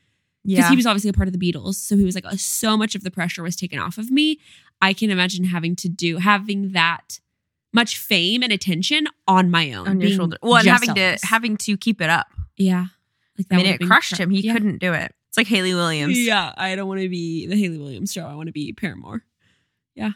because 0.45 0.59
Yeah. 0.65 0.71
he 0.71 0.77
was 0.77 0.87
obviously 0.87 1.11
a 1.11 1.13
part 1.13 1.29
of 1.29 1.33
the 1.39 1.53
Beatles. 1.53 1.75
So 1.75 1.97
he 1.97 2.05
was 2.05 2.15
like, 2.15 2.25
"Oh, 2.27 2.37
so 2.37 2.77
much 2.77 2.95
of 2.95 3.03
the 3.03 3.11
pressure 3.11 3.43
was 3.43 3.57
taken 3.57 3.79
off 3.79 3.99
of 3.99 4.11
me. 4.11 4.39
I 4.81 4.93
can 4.93 5.11
imagine 5.11 5.45
having 5.45 5.77
to 5.77 5.89
do 5.89 6.17
having 6.19 6.73
that 6.73 7.21
much 7.73 7.99
fame 7.99 8.43
and 8.43 8.53
attention 8.53 9.07
on 9.29 9.51
my 9.51 9.73
own. 9.73 9.87
on 9.87 10.01
your 10.01 10.11
shoulder. 10.11 10.37
Well, 10.43 10.57
and 10.57 10.67
having 10.69 10.95
to 10.95 11.19
having 11.23 11.57
to 11.59 11.77
keep 11.77 12.01
it 12.01 12.11
up. 12.11 12.27
yeah, 12.57 12.87
like 13.39 13.47
I 13.51 13.57
mean, 13.57 13.67
it 13.67 13.81
crushed 13.81 14.17
cr- 14.17 14.23
him. 14.23 14.31
He 14.31 14.41
yeah. 14.41 14.53
couldn't 14.55 14.79
do 14.79 14.93
it. 14.93 15.15
It's 15.29 15.37
like 15.37 15.47
Hayley 15.47 15.75
Williams. 15.75 16.19
Yeah, 16.19 16.53
I 16.57 16.75
don't 16.75 16.89
want 16.89 17.01
to 17.03 17.09
be 17.09 17.47
the 17.47 17.57
Hayley 17.57 17.79
Williams 17.79 18.13
show. 18.13 18.27
I 18.27 18.35
want 18.35 18.49
to 18.49 18.53
be 18.53 18.73
Paramore. 18.73 19.23
Yeah, 19.95 20.13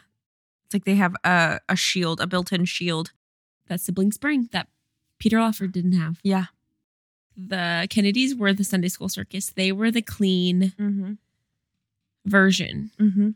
it's 0.65 0.73
like 0.73 0.83
they 0.85 0.95
have 0.95 1.15
a 1.23 1.59
a 1.69 1.75
shield, 1.75 2.19
a 2.19 2.27
built-in 2.27 2.65
shield. 2.65 3.11
That 3.67 3.79
sibling 3.79 4.11
spring 4.11 4.49
that 4.51 4.67
Peter 5.19 5.39
Lawford 5.39 5.71
didn't 5.71 5.93
have. 5.93 6.19
Yeah. 6.23 6.45
The 7.37 7.87
Kennedys 7.89 8.35
were 8.35 8.53
the 8.53 8.63
Sunday 8.63 8.87
school 8.87 9.09
circus. 9.09 9.49
They 9.49 9.71
were 9.71 9.91
the 9.91 10.01
clean 10.01 10.73
Mm-hmm. 10.79 11.13
version 12.25 12.91
Mm-hmm. 12.99 13.29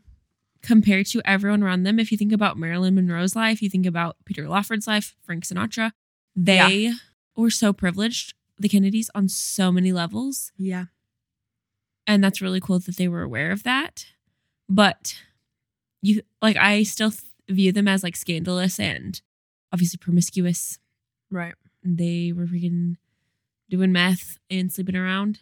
compared 0.62 1.06
to 1.06 1.22
everyone 1.24 1.62
around 1.62 1.82
them. 1.84 1.98
If 1.98 2.10
you 2.12 2.18
think 2.18 2.32
about 2.32 2.58
Marilyn 2.58 2.94
Monroe's 2.94 3.36
life, 3.36 3.62
you 3.62 3.70
think 3.70 3.86
about 3.86 4.16
Peter 4.24 4.48
Lawford's 4.48 4.86
life, 4.86 5.16
Frank 5.22 5.44
Sinatra, 5.44 5.92
they 6.36 6.92
were 7.36 7.50
so 7.50 7.72
privileged, 7.72 8.34
the 8.58 8.68
Kennedys, 8.68 9.10
on 9.14 9.28
so 9.28 9.72
many 9.72 9.92
levels. 9.92 10.52
Yeah. 10.56 10.86
And 12.06 12.22
that's 12.22 12.40
really 12.42 12.60
cool 12.60 12.78
that 12.80 12.96
they 12.96 13.08
were 13.08 13.22
aware 13.22 13.52
of 13.52 13.62
that. 13.62 14.06
But 14.68 15.16
you, 16.02 16.22
like, 16.42 16.56
I 16.56 16.82
still 16.82 17.12
view 17.48 17.72
them 17.72 17.88
as 17.88 18.02
like 18.02 18.16
scandalous 18.16 18.78
and 18.80 19.20
obviously 19.72 19.98
promiscuous. 19.98 20.78
Right. 21.30 21.54
They 21.82 22.32
were 22.34 22.46
freaking 22.46 22.96
doing 23.70 23.92
meth 23.92 24.36
and 24.50 24.70
sleeping 24.70 24.96
around. 24.96 25.40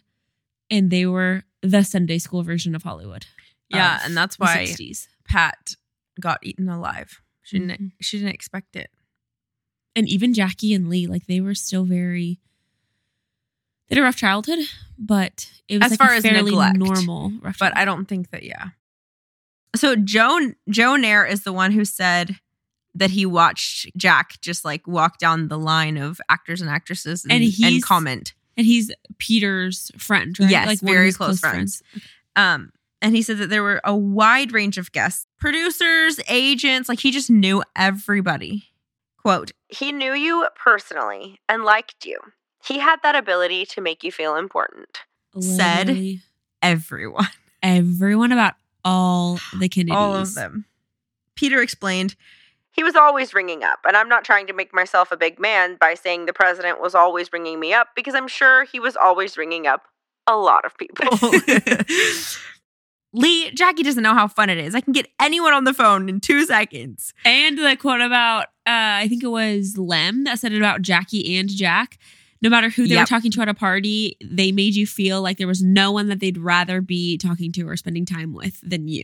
And 0.69 0.89
they 0.91 1.05
were 1.05 1.43
the 1.61 1.83
Sunday 1.83 2.19
school 2.19 2.43
version 2.43 2.75
of 2.75 2.83
Hollywood. 2.83 3.25
Yeah, 3.69 3.97
of 3.97 4.05
and 4.05 4.15
that's 4.17 4.39
why 4.39 4.65
60s. 4.65 5.07
Pat 5.27 5.75
got 6.21 6.39
eaten 6.43 6.69
alive. 6.69 7.21
She 7.43 7.59
didn't. 7.59 7.81
Mhm. 7.81 7.91
She 8.01 8.17
didn't 8.19 8.33
expect 8.35 8.75
it. 8.75 8.89
and 9.95 10.07
even 10.07 10.33
Jackie 10.33 10.73
and 10.73 10.87
Lee, 10.87 11.07
like 11.07 11.25
they 11.25 11.41
were 11.41 11.55
still 11.55 11.83
very. 11.83 12.39
They 13.89 13.95
had 13.95 14.01
a 14.01 14.03
rough 14.05 14.15
childhood, 14.15 14.59
but 14.99 15.49
it 15.67 15.77
was 15.81 15.85
As 15.85 15.91
like 15.91 15.97
far 16.07 16.15
as 16.15 16.21
fairly 16.23 16.51
neglect. 16.51 16.77
normal 16.77 17.31
rough. 17.41 17.57
But 17.59 17.75
I 17.75 17.85
don't 17.85 18.05
think 18.05 18.29
that. 18.29 18.43
Yeah. 18.43 18.69
So 19.75 19.95
Joan 19.95 20.55
Joe 20.69 20.95
Nair 20.95 21.25
is 21.25 21.41
the 21.41 21.51
one 21.53 21.71
who 21.71 21.83
said 21.85 22.39
that 22.95 23.11
he 23.11 23.25
watched 23.25 23.95
Jack 23.95 24.39
just 24.41 24.65
like 24.65 24.87
walk 24.87 25.17
down 25.19 25.47
the 25.47 25.57
line 25.59 25.97
of 25.97 26.19
actors 26.29 26.61
and 26.61 26.69
actresses 26.69 27.23
and, 27.23 27.31
And 27.43 27.53
and, 27.63 27.83
comment. 27.83 28.33
and 28.57 28.65
he's 28.65 28.91
Peter's 29.19 29.91
friend, 29.97 30.35
right? 30.39 30.49
Yes, 30.49 30.65
one 30.81 30.91
of 30.91 30.95
very 30.95 31.05
his 31.07 31.17
close 31.17 31.39
friends. 31.39 31.81
Um, 32.35 32.71
and 33.01 33.15
he 33.15 33.21
said 33.21 33.37
that 33.37 33.49
there 33.49 33.63
were 33.63 33.79
a 33.83 33.95
wide 33.95 34.51
range 34.51 34.77
of 34.77 34.91
guests, 34.91 35.25
producers, 35.39 36.19
agents, 36.27 36.89
like 36.89 36.99
he 36.99 37.11
just 37.11 37.29
knew 37.29 37.63
everybody. 37.75 38.65
Quote, 39.17 39.51
he 39.67 39.91
knew 39.91 40.13
you 40.13 40.47
personally 40.61 41.39
and 41.47 41.63
liked 41.63 42.05
you. 42.05 42.19
He 42.65 42.79
had 42.79 42.97
that 43.03 43.15
ability 43.15 43.65
to 43.67 43.81
make 43.81 44.03
you 44.03 44.11
feel 44.11 44.35
important. 44.35 44.99
Said- 45.39 46.19
Everyone. 46.61 47.27
everyone 47.63 48.31
about 48.31 48.55
all 48.83 49.39
the 49.57 49.69
Kennedys. 49.69 49.95
All 49.95 50.15
of 50.15 50.33
them. 50.33 50.65
Peter 51.35 51.61
explained, 51.61 52.15
he 52.79 52.83
was 52.85 52.95
always 52.95 53.33
ringing 53.33 53.61
up, 53.61 53.79
and 53.85 53.97
I'm 53.97 54.07
not 54.07 54.23
trying 54.23 54.47
to 54.47 54.53
make 54.53 54.73
myself 54.73 55.11
a 55.11 55.17
big 55.17 55.37
man 55.37 55.75
by 55.81 55.95
saying 55.95 56.27
the 56.27 56.31
president 56.31 56.79
was 56.79 56.95
always 56.95 57.33
ringing 57.33 57.59
me 57.59 57.73
up 57.73 57.89
because 57.93 58.15
I'm 58.15 58.29
sure 58.29 58.63
he 58.63 58.79
was 58.79 58.95
always 58.95 59.37
ringing 59.37 59.67
up 59.67 59.83
a 60.27 60.37
lot 60.37 60.63
of 60.63 60.77
people. 60.77 61.05
Lee, 63.13 63.51
Jackie 63.51 63.83
doesn't 63.83 64.01
know 64.01 64.13
how 64.13 64.29
fun 64.29 64.49
it 64.49 64.57
is. 64.57 64.75
I 64.75 64.79
can 64.79 64.93
get 64.93 65.09
anyone 65.19 65.51
on 65.53 65.65
the 65.65 65.73
phone 65.73 66.07
in 66.07 66.21
two 66.21 66.45
seconds. 66.45 67.13
And 67.25 67.57
the 67.57 67.75
quote 67.75 67.99
about, 67.99 68.43
uh, 68.65 69.03
I 69.03 69.07
think 69.09 69.23
it 69.23 69.27
was 69.27 69.77
Lem 69.77 70.23
that 70.23 70.39
said 70.39 70.53
it 70.53 70.57
about 70.57 70.81
Jackie 70.81 71.37
and 71.37 71.49
Jack. 71.49 71.97
No 72.41 72.49
matter 72.49 72.69
who 72.69 72.87
they 72.87 72.95
were 72.95 73.03
talking 73.03 73.31
to 73.31 73.41
at 73.41 73.49
a 73.49 73.53
party, 73.53 74.15
they 74.23 74.53
made 74.53 74.73
you 74.73 74.87
feel 74.87 75.21
like 75.21 75.37
there 75.37 75.47
was 75.47 75.61
no 75.61 75.91
one 75.91 76.07
that 76.07 76.21
they'd 76.21 76.37
rather 76.37 76.79
be 76.79 77.17
talking 77.17 77.51
to 77.51 77.67
or 77.67 77.75
spending 77.75 78.05
time 78.05 78.31
with 78.31 78.61
than 78.63 78.87
you. 78.87 79.03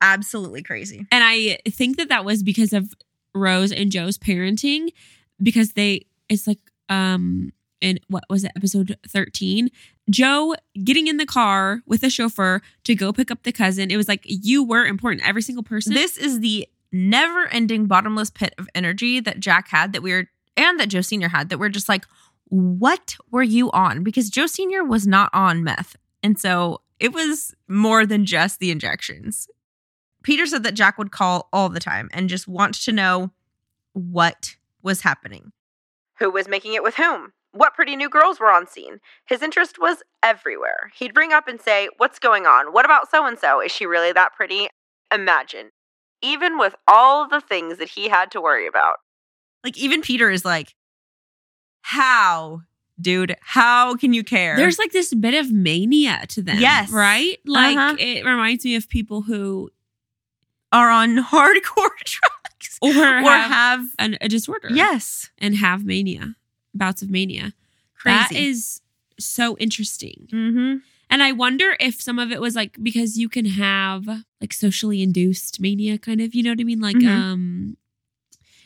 Absolutely 0.00 0.62
crazy. 0.62 1.06
And 1.10 1.24
I 1.24 1.58
think 1.68 1.96
that 1.96 2.08
that 2.08 2.24
was 2.24 2.42
because 2.42 2.72
of 2.72 2.92
Rose 3.34 3.72
and 3.72 3.90
Joe's 3.90 4.18
parenting, 4.18 4.90
because 5.42 5.72
they, 5.72 6.06
it's 6.28 6.46
like, 6.46 6.58
um, 6.88 7.52
in 7.80 7.98
what 8.08 8.24
was 8.30 8.44
it, 8.44 8.52
episode 8.56 8.96
13? 9.08 9.68
Joe 10.10 10.54
getting 10.82 11.08
in 11.08 11.16
the 11.16 11.26
car 11.26 11.80
with 11.86 12.02
a 12.02 12.10
chauffeur 12.10 12.62
to 12.84 12.94
go 12.94 13.12
pick 13.12 13.30
up 13.30 13.42
the 13.42 13.52
cousin. 13.52 13.90
It 13.90 13.96
was 13.96 14.08
like 14.08 14.22
you 14.24 14.64
were 14.64 14.86
important. 14.86 15.26
Every 15.26 15.42
single 15.42 15.62
person. 15.62 15.94
This 15.94 16.16
is 16.16 16.40
the 16.40 16.66
never 16.92 17.46
ending 17.48 17.86
bottomless 17.86 18.30
pit 18.30 18.54
of 18.58 18.68
energy 18.74 19.20
that 19.20 19.40
Jack 19.40 19.68
had 19.68 19.92
that 19.92 20.02
we 20.02 20.12
were, 20.12 20.28
and 20.56 20.80
that 20.80 20.88
Joe 20.88 21.00
Sr. 21.00 21.28
had 21.28 21.48
that 21.48 21.58
we're 21.58 21.68
just 21.68 21.88
like, 21.88 22.06
what 22.48 23.16
were 23.30 23.42
you 23.42 23.70
on? 23.72 24.02
Because 24.02 24.30
Joe 24.30 24.46
Sr. 24.46 24.84
was 24.84 25.06
not 25.06 25.30
on 25.32 25.64
meth. 25.64 25.96
And 26.22 26.38
so 26.38 26.80
it 26.98 27.12
was 27.12 27.54
more 27.68 28.06
than 28.06 28.24
just 28.24 28.58
the 28.58 28.70
injections. 28.70 29.48
Peter 30.26 30.44
said 30.44 30.64
that 30.64 30.74
Jack 30.74 30.98
would 30.98 31.12
call 31.12 31.48
all 31.52 31.68
the 31.68 31.78
time 31.78 32.10
and 32.12 32.28
just 32.28 32.48
want 32.48 32.74
to 32.74 32.90
know 32.90 33.30
what 33.92 34.56
was 34.82 35.02
happening. 35.02 35.52
Who 36.18 36.32
was 36.32 36.48
making 36.48 36.74
it 36.74 36.82
with 36.82 36.96
whom? 36.96 37.32
What 37.52 37.74
pretty 37.74 37.94
new 37.94 38.10
girls 38.10 38.40
were 38.40 38.50
on 38.50 38.66
scene? 38.66 38.98
His 39.24 39.40
interest 39.40 39.78
was 39.78 40.02
everywhere. 40.24 40.90
He'd 40.98 41.16
ring 41.16 41.32
up 41.32 41.46
and 41.46 41.60
say, 41.60 41.88
What's 41.98 42.18
going 42.18 42.44
on? 42.44 42.72
What 42.72 42.84
about 42.84 43.08
so 43.08 43.24
and 43.24 43.38
so? 43.38 43.60
Is 43.60 43.70
she 43.70 43.86
really 43.86 44.10
that 44.12 44.34
pretty? 44.34 44.66
Imagine. 45.14 45.70
Even 46.20 46.58
with 46.58 46.74
all 46.88 47.28
the 47.28 47.40
things 47.40 47.78
that 47.78 47.90
he 47.90 48.08
had 48.08 48.32
to 48.32 48.40
worry 48.40 48.66
about. 48.66 48.96
Like, 49.62 49.78
even 49.78 50.02
Peter 50.02 50.28
is 50.28 50.44
like, 50.44 50.74
How, 51.82 52.62
dude? 53.00 53.36
How 53.42 53.94
can 53.94 54.12
you 54.12 54.24
care? 54.24 54.56
There's 54.56 54.80
like 54.80 54.90
this 54.90 55.14
bit 55.14 55.34
of 55.34 55.52
mania 55.52 56.24
to 56.30 56.42
them. 56.42 56.58
Yes. 56.58 56.90
Right? 56.90 57.38
Like 57.46 57.76
Uh-huh 57.76 57.96
it 58.00 58.24
reminds 58.24 58.64
me 58.64 58.74
of 58.74 58.88
people 58.88 59.22
who 59.22 59.70
are 60.76 60.90
on 60.90 61.10
hardcore 61.32 61.96
drugs 62.14 62.78
or, 62.82 62.90
or 62.90 62.92
have, 62.92 63.50
have, 63.50 63.84
an, 63.98 64.18
a 64.20 64.28
disorder. 64.28 64.68
yes, 64.72 65.30
And 65.38 65.56
have 65.56 65.84
mania, 65.84 66.34
bouts 66.74 67.02
of 67.02 67.08
mania. 67.10 67.52
crazy. 67.98 68.16
That 68.18 68.32
is 68.32 68.80
so 69.18 69.56
interesting. 69.58 70.28
mm-hmm. 70.32 70.76
And 71.08 71.22
I 71.22 71.30
wonder 71.32 71.76
if 71.78 71.94
some 72.02 72.18
of 72.18 72.32
it 72.32 72.40
was 72.40 72.54
like 72.56 72.72
because 72.82 73.16
you 73.16 73.28
can 73.28 73.46
have 73.46 74.08
like 74.40 74.52
socially 74.52 75.00
induced 75.02 75.60
mania 75.60 75.98
kind 75.98 76.20
of, 76.20 76.34
you 76.34 76.42
know 76.42 76.50
what 76.50 76.60
I 76.60 76.64
mean? 76.64 76.80
Like 76.80 76.96
Mhm. 76.96 77.08
um 77.08 77.76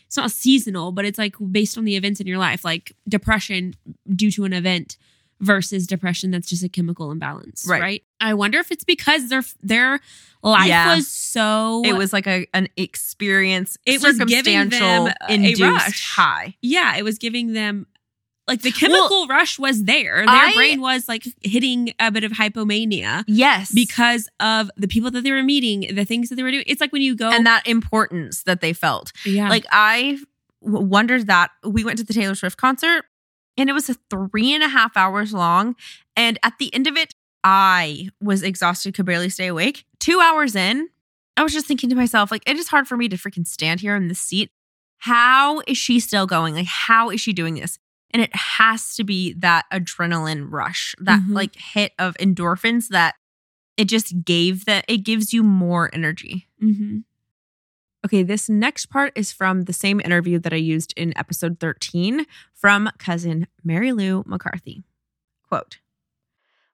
it's 0.07 0.17
not 0.17 0.31
seasonal, 0.33 0.91
but 0.91 1.05
it's 1.05 1.19
like 1.19 1.37
based 1.53 1.79
on 1.79 1.85
the 1.85 1.95
events 1.97 2.19
in 2.21 2.27
your 2.27 2.39
life, 2.39 2.65
like 2.65 2.97
depression 3.09 3.75
due 4.21 4.31
to 4.33 4.45
an 4.45 4.53
event 4.55 4.97
versus 5.41 5.87
depression 5.87 6.31
that's 6.31 6.49
just 6.49 6.63
a 6.63 6.69
chemical 6.69 7.11
imbalance, 7.11 7.65
Right. 7.69 7.81
right? 7.81 8.03
I 8.21 8.35
wonder 8.35 8.59
if 8.59 8.71
it's 8.71 8.85
because 8.85 9.29
their 9.29 9.43
their 9.63 10.01
life 10.43 10.69
Yeah. 10.69 10.95
was 10.95 11.09
so 11.09 11.83
It 11.85 11.95
was 11.95 12.13
like 12.13 12.27
a 12.27 12.47
an 12.55 12.69
experience. 12.77 13.77
It 13.87 14.03
was 14.03 14.19
giving 14.19 14.69
them 14.69 15.07
a 15.29 15.33
induced 15.33 15.61
rush. 15.63 16.05
high. 16.15 16.57
yeah, 16.63 16.97
it 16.97 17.03
was 17.05 17.19
giving 17.19 17.53
them 17.55 17.87
like 18.49 18.63
the 18.63 18.71
Well, 18.71 18.79
chemical 18.91 19.27
rush 19.29 19.59
was 19.59 19.85
there. 19.85 20.17
Their 20.27 20.29
I- 20.29 20.53
brain 20.55 20.81
was 20.81 21.09
like 21.09 21.25
hitting 21.43 21.93
a 22.01 22.11
bit 22.11 22.25
of 22.25 22.33
hypomania 22.33 23.23
Yes, 23.29 23.71
because 23.73 24.29
of 24.41 24.71
the 24.77 24.89
people 24.89 25.11
that 25.13 25.23
they 25.23 25.31
were 25.31 25.43
meeting, 25.43 25.95
the 25.95 26.05
things 26.05 26.29
that 26.31 26.35
they 26.37 26.43
were 26.43 26.51
doing. 26.51 26.65
It's 26.67 26.81
like 26.81 26.93
when 26.93 27.03
you 27.03 27.15
go 27.15 27.31
and 27.31 27.47
that 27.47 27.67
importance 27.67 28.43
that 28.43 28.61
they 28.61 28.73
felt. 28.73 29.13
yeah, 29.25 29.49
Like 29.49 29.65
I 29.71 30.19
wondered 30.63 31.27
that 31.29 31.51
we 31.65 31.85
went 31.85 31.99
to 31.99 32.05
the 32.05 32.13
Taylor 32.13 32.35
Swift 32.35 32.57
concert, 32.59 33.05
and 33.57 33.69
it 33.71 33.73
was 33.73 33.89
a 33.91 33.97
three 34.11 34.53
and 34.55 34.63
a 34.63 34.69
half 34.69 34.97
hours 34.97 35.33
long. 35.33 35.77
And 36.17 36.39
at 36.43 36.55
the 36.59 36.73
end 36.75 36.87
of 36.87 36.97
it, 36.97 37.15
I 37.45 38.11
was 38.21 38.43
exhausted, 38.43 38.95
could 38.95 39.07
barely 39.07 39.29
stay 39.31 39.47
awake. 39.47 39.85
Two 39.99 40.21
hours 40.21 40.55
in, 40.55 40.89
I 41.37 41.43
was 41.43 41.53
just 41.53 41.67
thinking 41.67 41.89
to 41.91 41.97
myself, 41.97 42.31
like, 42.31 42.43
it 42.47 42.57
is 42.57 42.69
hard 42.69 42.87
for 42.87 42.97
me 42.97 43.09
to 43.09 43.17
freaking 43.17 43.47
stand 43.47 43.81
here 43.81 43.97
in 43.97 44.09
this 44.09 44.21
seat. 44.21 44.51
How 44.99 45.61
is 45.67 45.79
she 45.79 46.01
still 46.01 46.27
going? 46.27 46.55
Like, 46.55 46.67
how 46.67 47.09
is 47.11 47.21
she 47.21 47.33
doing 47.33 47.55
this? 47.55 47.79
And 48.13 48.21
it 48.21 48.35
has 48.35 48.95
to 48.97 49.05
be 49.05 49.33
that 49.35 49.65
adrenaline 49.73 50.49
rush, 50.51 50.95
that 50.99 51.21
Mhm. 51.21 51.33
like 51.35 51.57
hit 51.57 51.93
of 51.99 52.15
endorphins 52.19 52.89
that 52.89 53.15
it 53.77 53.87
just 53.87 54.25
gave 54.25 54.67
that 54.67 54.85
it 54.89 54.99
gives 54.99 55.33
you 55.33 55.43
more 55.43 55.89
energy. 55.95 56.47
Mhm. 56.63 57.05
Okay, 58.03 58.23
this 58.23 58.49
next 58.49 58.87
part 58.87 59.13
is 59.15 59.31
from 59.31 59.63
the 59.63 59.75
same 59.75 60.01
interview 60.01 60.39
that 60.39 60.55
I 60.55 60.57
used 60.57 60.95
in 60.97 61.17
episode 61.19 61.61
13 61.61 62.25
from 62.55 62.89
cousin 62.99 63.47
Mary 63.63 63.93
Lou 63.93 64.25
McCarthy. 64.27 64.83
Quote 65.47 65.79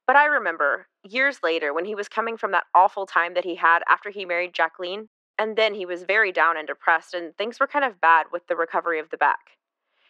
But 0.06 0.14
I 0.14 0.26
remember 0.26 0.86
years 1.02 1.40
later 1.42 1.74
when 1.74 1.84
he 1.84 1.96
was 1.96 2.08
coming 2.08 2.36
from 2.36 2.52
that 2.52 2.66
awful 2.74 3.06
time 3.06 3.34
that 3.34 3.44
he 3.44 3.56
had 3.56 3.80
after 3.88 4.10
he 4.10 4.24
married 4.24 4.54
Jacqueline, 4.54 5.08
and 5.36 5.56
then 5.56 5.74
he 5.74 5.84
was 5.84 6.04
very 6.04 6.30
down 6.30 6.56
and 6.56 6.68
depressed, 6.68 7.12
and 7.12 7.36
things 7.36 7.58
were 7.58 7.66
kind 7.66 7.84
of 7.84 8.00
bad 8.00 8.26
with 8.32 8.46
the 8.46 8.56
recovery 8.56 9.00
of 9.00 9.10
the 9.10 9.16
back. 9.16 9.58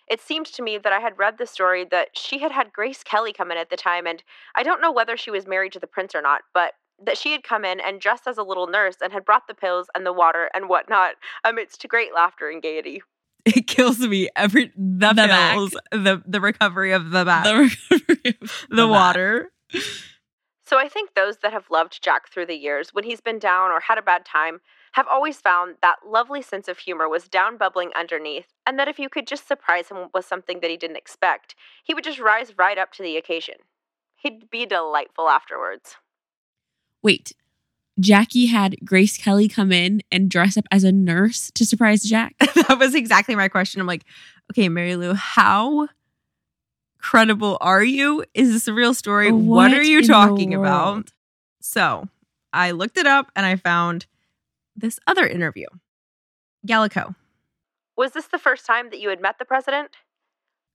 It 0.09 0.21
seemed 0.21 0.47
to 0.47 0.63
me 0.63 0.77
that 0.77 0.93
I 0.93 1.01
had 1.01 1.19
read 1.19 1.39
the 1.39 1.47
story 1.47 1.85
that 1.87 2.11
she 2.17 2.39
had 2.39 2.53
had 2.53 2.75
Grace 2.75 3.03
Kelly 3.03 3.33
come 3.33 3.51
in 3.51 3.57
at 3.57 3.71
the 3.71 3.77
time, 3.77 4.07
and 4.07 4.23
I 4.55 4.63
don't 4.63 4.83
know 4.83 4.93
whether 4.93 5.17
she 5.17 5.31
was 5.31 5.47
married 5.47 5.73
to 5.73 5.81
the 5.81 5.87
prince 5.87 6.15
or 6.15 6.21
not, 6.23 6.43
but 6.53 6.75
that 7.05 7.19
she 7.19 7.33
had 7.33 7.43
come 7.43 7.65
in 7.65 7.81
and 7.81 8.01
dressed 8.01 8.27
as 8.27 8.39
a 8.39 8.43
little 8.43 8.67
nurse 8.67 8.97
and 9.03 9.13
had 9.13 9.25
brought 9.25 9.47
the 9.47 9.55
pills 9.55 9.89
and 9.95 10.07
the 10.07 10.13
water 10.13 10.51
and 10.55 10.69
whatnot 10.69 11.15
amidst 11.45 11.87
great 11.89 12.15
laughter 12.15 12.49
and 12.49 12.63
gaiety. 12.63 13.03
it 13.45 13.67
kills 13.67 13.99
me 14.01 14.29
every 14.35 14.73
the, 14.77 15.09
The 15.09 15.15
back. 15.15 15.55
pills, 15.55 15.77
the 15.93 16.23
the 16.27 16.41
recovery 16.41 16.93
of 16.93 17.11
the 17.11 17.25
back, 17.25 17.45
The 17.45 17.55
recovery 17.91 18.39
of 18.41 18.67
the, 18.71 18.89
water. 18.89 19.53
So 20.65 20.79
I 20.79 20.89
think 20.89 21.15
those 21.15 21.37
that 21.39 21.53
have 21.53 21.71
loved 21.71 22.03
Jack 22.03 22.29
through 22.29 22.47
the 22.47 22.57
years, 22.57 22.93
when 22.93 23.05
he's 23.05 23.21
been 23.21 23.39
down 23.39 23.71
or 23.71 23.79
had 23.81 23.99
a 23.99 24.03
bad 24.03 24.25
time, 24.25 24.61
have 24.93 25.07
always 25.07 25.37
found 25.41 25.77
that 25.81 25.99
lovely 26.05 26.43
sense 26.43 26.67
of 26.67 26.79
humor 26.79 27.09
was 27.09 27.29
down 27.29 27.57
bubbling 27.57 27.91
underneath, 27.95 28.47
and 28.67 28.77
that 28.79 28.89
if 28.89 28.99
you 28.99 29.09
could 29.09 29.29
just 29.29 29.47
surprise 29.47 29.91
him 29.91 30.09
with 30.13 30.25
something 30.25 30.59
that 30.61 30.71
he 30.71 30.77
didn't 30.77 30.97
expect, 30.97 31.55
he 31.85 31.95
would 31.95 32.03
just 32.03 32.19
rise 32.19 32.59
right 32.59 32.79
up 32.79 32.91
to 32.95 33.03
the 33.05 33.17
occasion. 33.17 33.57
He'd 34.17 34.51
be 34.51 34.67
delightful 34.67 35.29
afterwards. 35.29 35.97
Wait, 37.07 37.35
Jackie 38.01 38.47
had 38.47 38.85
Grace 38.85 39.17
Kelly 39.17 39.47
come 39.47 39.71
in 39.71 40.03
and 40.11 40.29
dress 40.29 40.57
up 40.57 40.65
as 40.73 40.83
a 40.83 40.91
nurse 40.91 41.53
to 41.55 41.65
surprise 41.65 42.03
Jack. 42.03 42.35
that 42.41 42.79
was 42.81 42.97
exactly 42.97 43.37
my 43.37 43.47
question. 43.47 43.81
I'm 43.81 43.87
like, 43.87 44.03
okay, 44.51 44.69
Mary 44.69 44.97
Lou, 44.97 45.15
how 45.15 45.87
credible 46.99 47.59
are 47.61 47.85
you? 47.85 48.25
Is 48.35 48.51
this 48.51 48.67
a 48.67 48.73
real 48.73 48.93
story? 48.93 49.31
what, 49.31 49.71
What 49.71 49.73
are 49.73 49.85
you 49.85 50.05
talking 50.05 50.53
about? 50.53 51.13
So 51.61 52.09
I 52.53 52.73
looked 52.73 52.99
it 52.99 53.07
up 53.07 53.31
and 53.37 53.47
I 53.47 53.55
found 53.55 54.07
this 54.75 54.99
other 55.07 55.29
interview. 55.29 55.67
Gallico, 56.67 57.15
Was 57.97 58.11
this 58.11 58.27
the 58.27 58.37
first 58.37 58.67
time 58.67 58.91
that 58.91 58.99
you 58.99 59.11
had 59.11 59.23
met 59.23 59.39
the 59.39 59.45
president? 59.45 59.93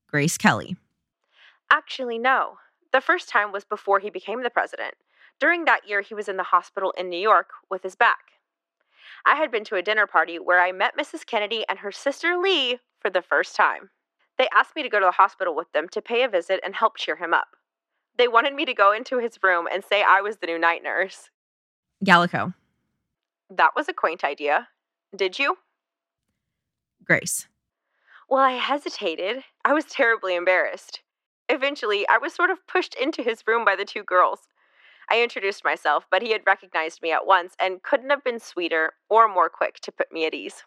Grace 0.07 0.37
Kelly. 0.37 0.77
Actually, 1.69 2.19
no. 2.19 2.53
The 2.93 3.01
first 3.01 3.27
time 3.27 3.51
was 3.51 3.65
before 3.65 3.99
he 3.99 4.09
became 4.09 4.43
the 4.43 4.49
president. 4.49 4.93
During 5.41 5.65
that 5.65 5.89
year, 5.89 6.01
he 6.01 6.13
was 6.13 6.29
in 6.29 6.37
the 6.37 6.43
hospital 6.43 6.93
in 6.95 7.09
New 7.09 7.19
York 7.19 7.49
with 7.67 7.81
his 7.81 7.95
back. 7.95 8.33
I 9.25 9.35
had 9.35 9.51
been 9.51 9.63
to 9.65 9.75
a 9.75 9.81
dinner 9.81 10.05
party 10.05 10.37
where 10.37 10.61
I 10.61 10.71
met 10.71 10.95
Mrs. 10.95 11.25
Kennedy 11.25 11.65
and 11.67 11.79
her 11.79 11.91
sister 11.91 12.37
Lee 12.37 12.77
for 12.99 13.09
the 13.09 13.23
first 13.23 13.55
time. 13.55 13.89
They 14.37 14.47
asked 14.53 14.75
me 14.75 14.83
to 14.83 14.89
go 14.89 14.99
to 14.99 15.05
the 15.05 15.11
hospital 15.11 15.55
with 15.55 15.71
them 15.71 15.89
to 15.89 16.01
pay 16.01 16.23
a 16.23 16.29
visit 16.29 16.59
and 16.63 16.75
help 16.75 16.95
cheer 16.95 17.15
him 17.15 17.33
up. 17.33 17.47
They 18.19 18.27
wanted 18.27 18.53
me 18.53 18.65
to 18.65 18.73
go 18.75 18.91
into 18.91 19.17
his 19.17 19.41
room 19.41 19.67
and 19.71 19.83
say 19.83 20.03
I 20.03 20.21
was 20.21 20.37
the 20.37 20.47
new 20.47 20.59
night 20.59 20.83
nurse. 20.83 21.31
Gallico, 22.05 22.53
That 23.49 23.71
was 23.75 23.89
a 23.89 23.93
quaint 23.93 24.23
idea. 24.23 24.67
Did 25.15 25.39
you? 25.39 25.57
Grace. 27.03 27.47
Well, 28.29 28.41
I 28.41 28.51
hesitated. 28.53 29.43
I 29.65 29.73
was 29.73 29.85
terribly 29.85 30.35
embarrassed. 30.35 31.01
Eventually, 31.49 32.07
I 32.07 32.19
was 32.19 32.33
sort 32.33 32.51
of 32.51 32.65
pushed 32.67 32.93
into 32.95 33.23
his 33.23 33.43
room 33.47 33.65
by 33.65 33.75
the 33.75 33.85
two 33.85 34.03
girls. 34.03 34.41
I 35.11 35.21
introduced 35.21 35.65
myself, 35.65 36.07
but 36.09 36.21
he 36.21 36.31
had 36.31 36.41
recognized 36.47 37.01
me 37.01 37.11
at 37.11 37.27
once 37.27 37.53
and 37.59 37.83
couldn't 37.83 38.11
have 38.11 38.23
been 38.23 38.39
sweeter 38.39 38.93
or 39.09 39.27
more 39.27 39.49
quick 39.49 39.81
to 39.81 39.91
put 39.91 40.09
me 40.11 40.25
at 40.25 40.33
ease. 40.33 40.63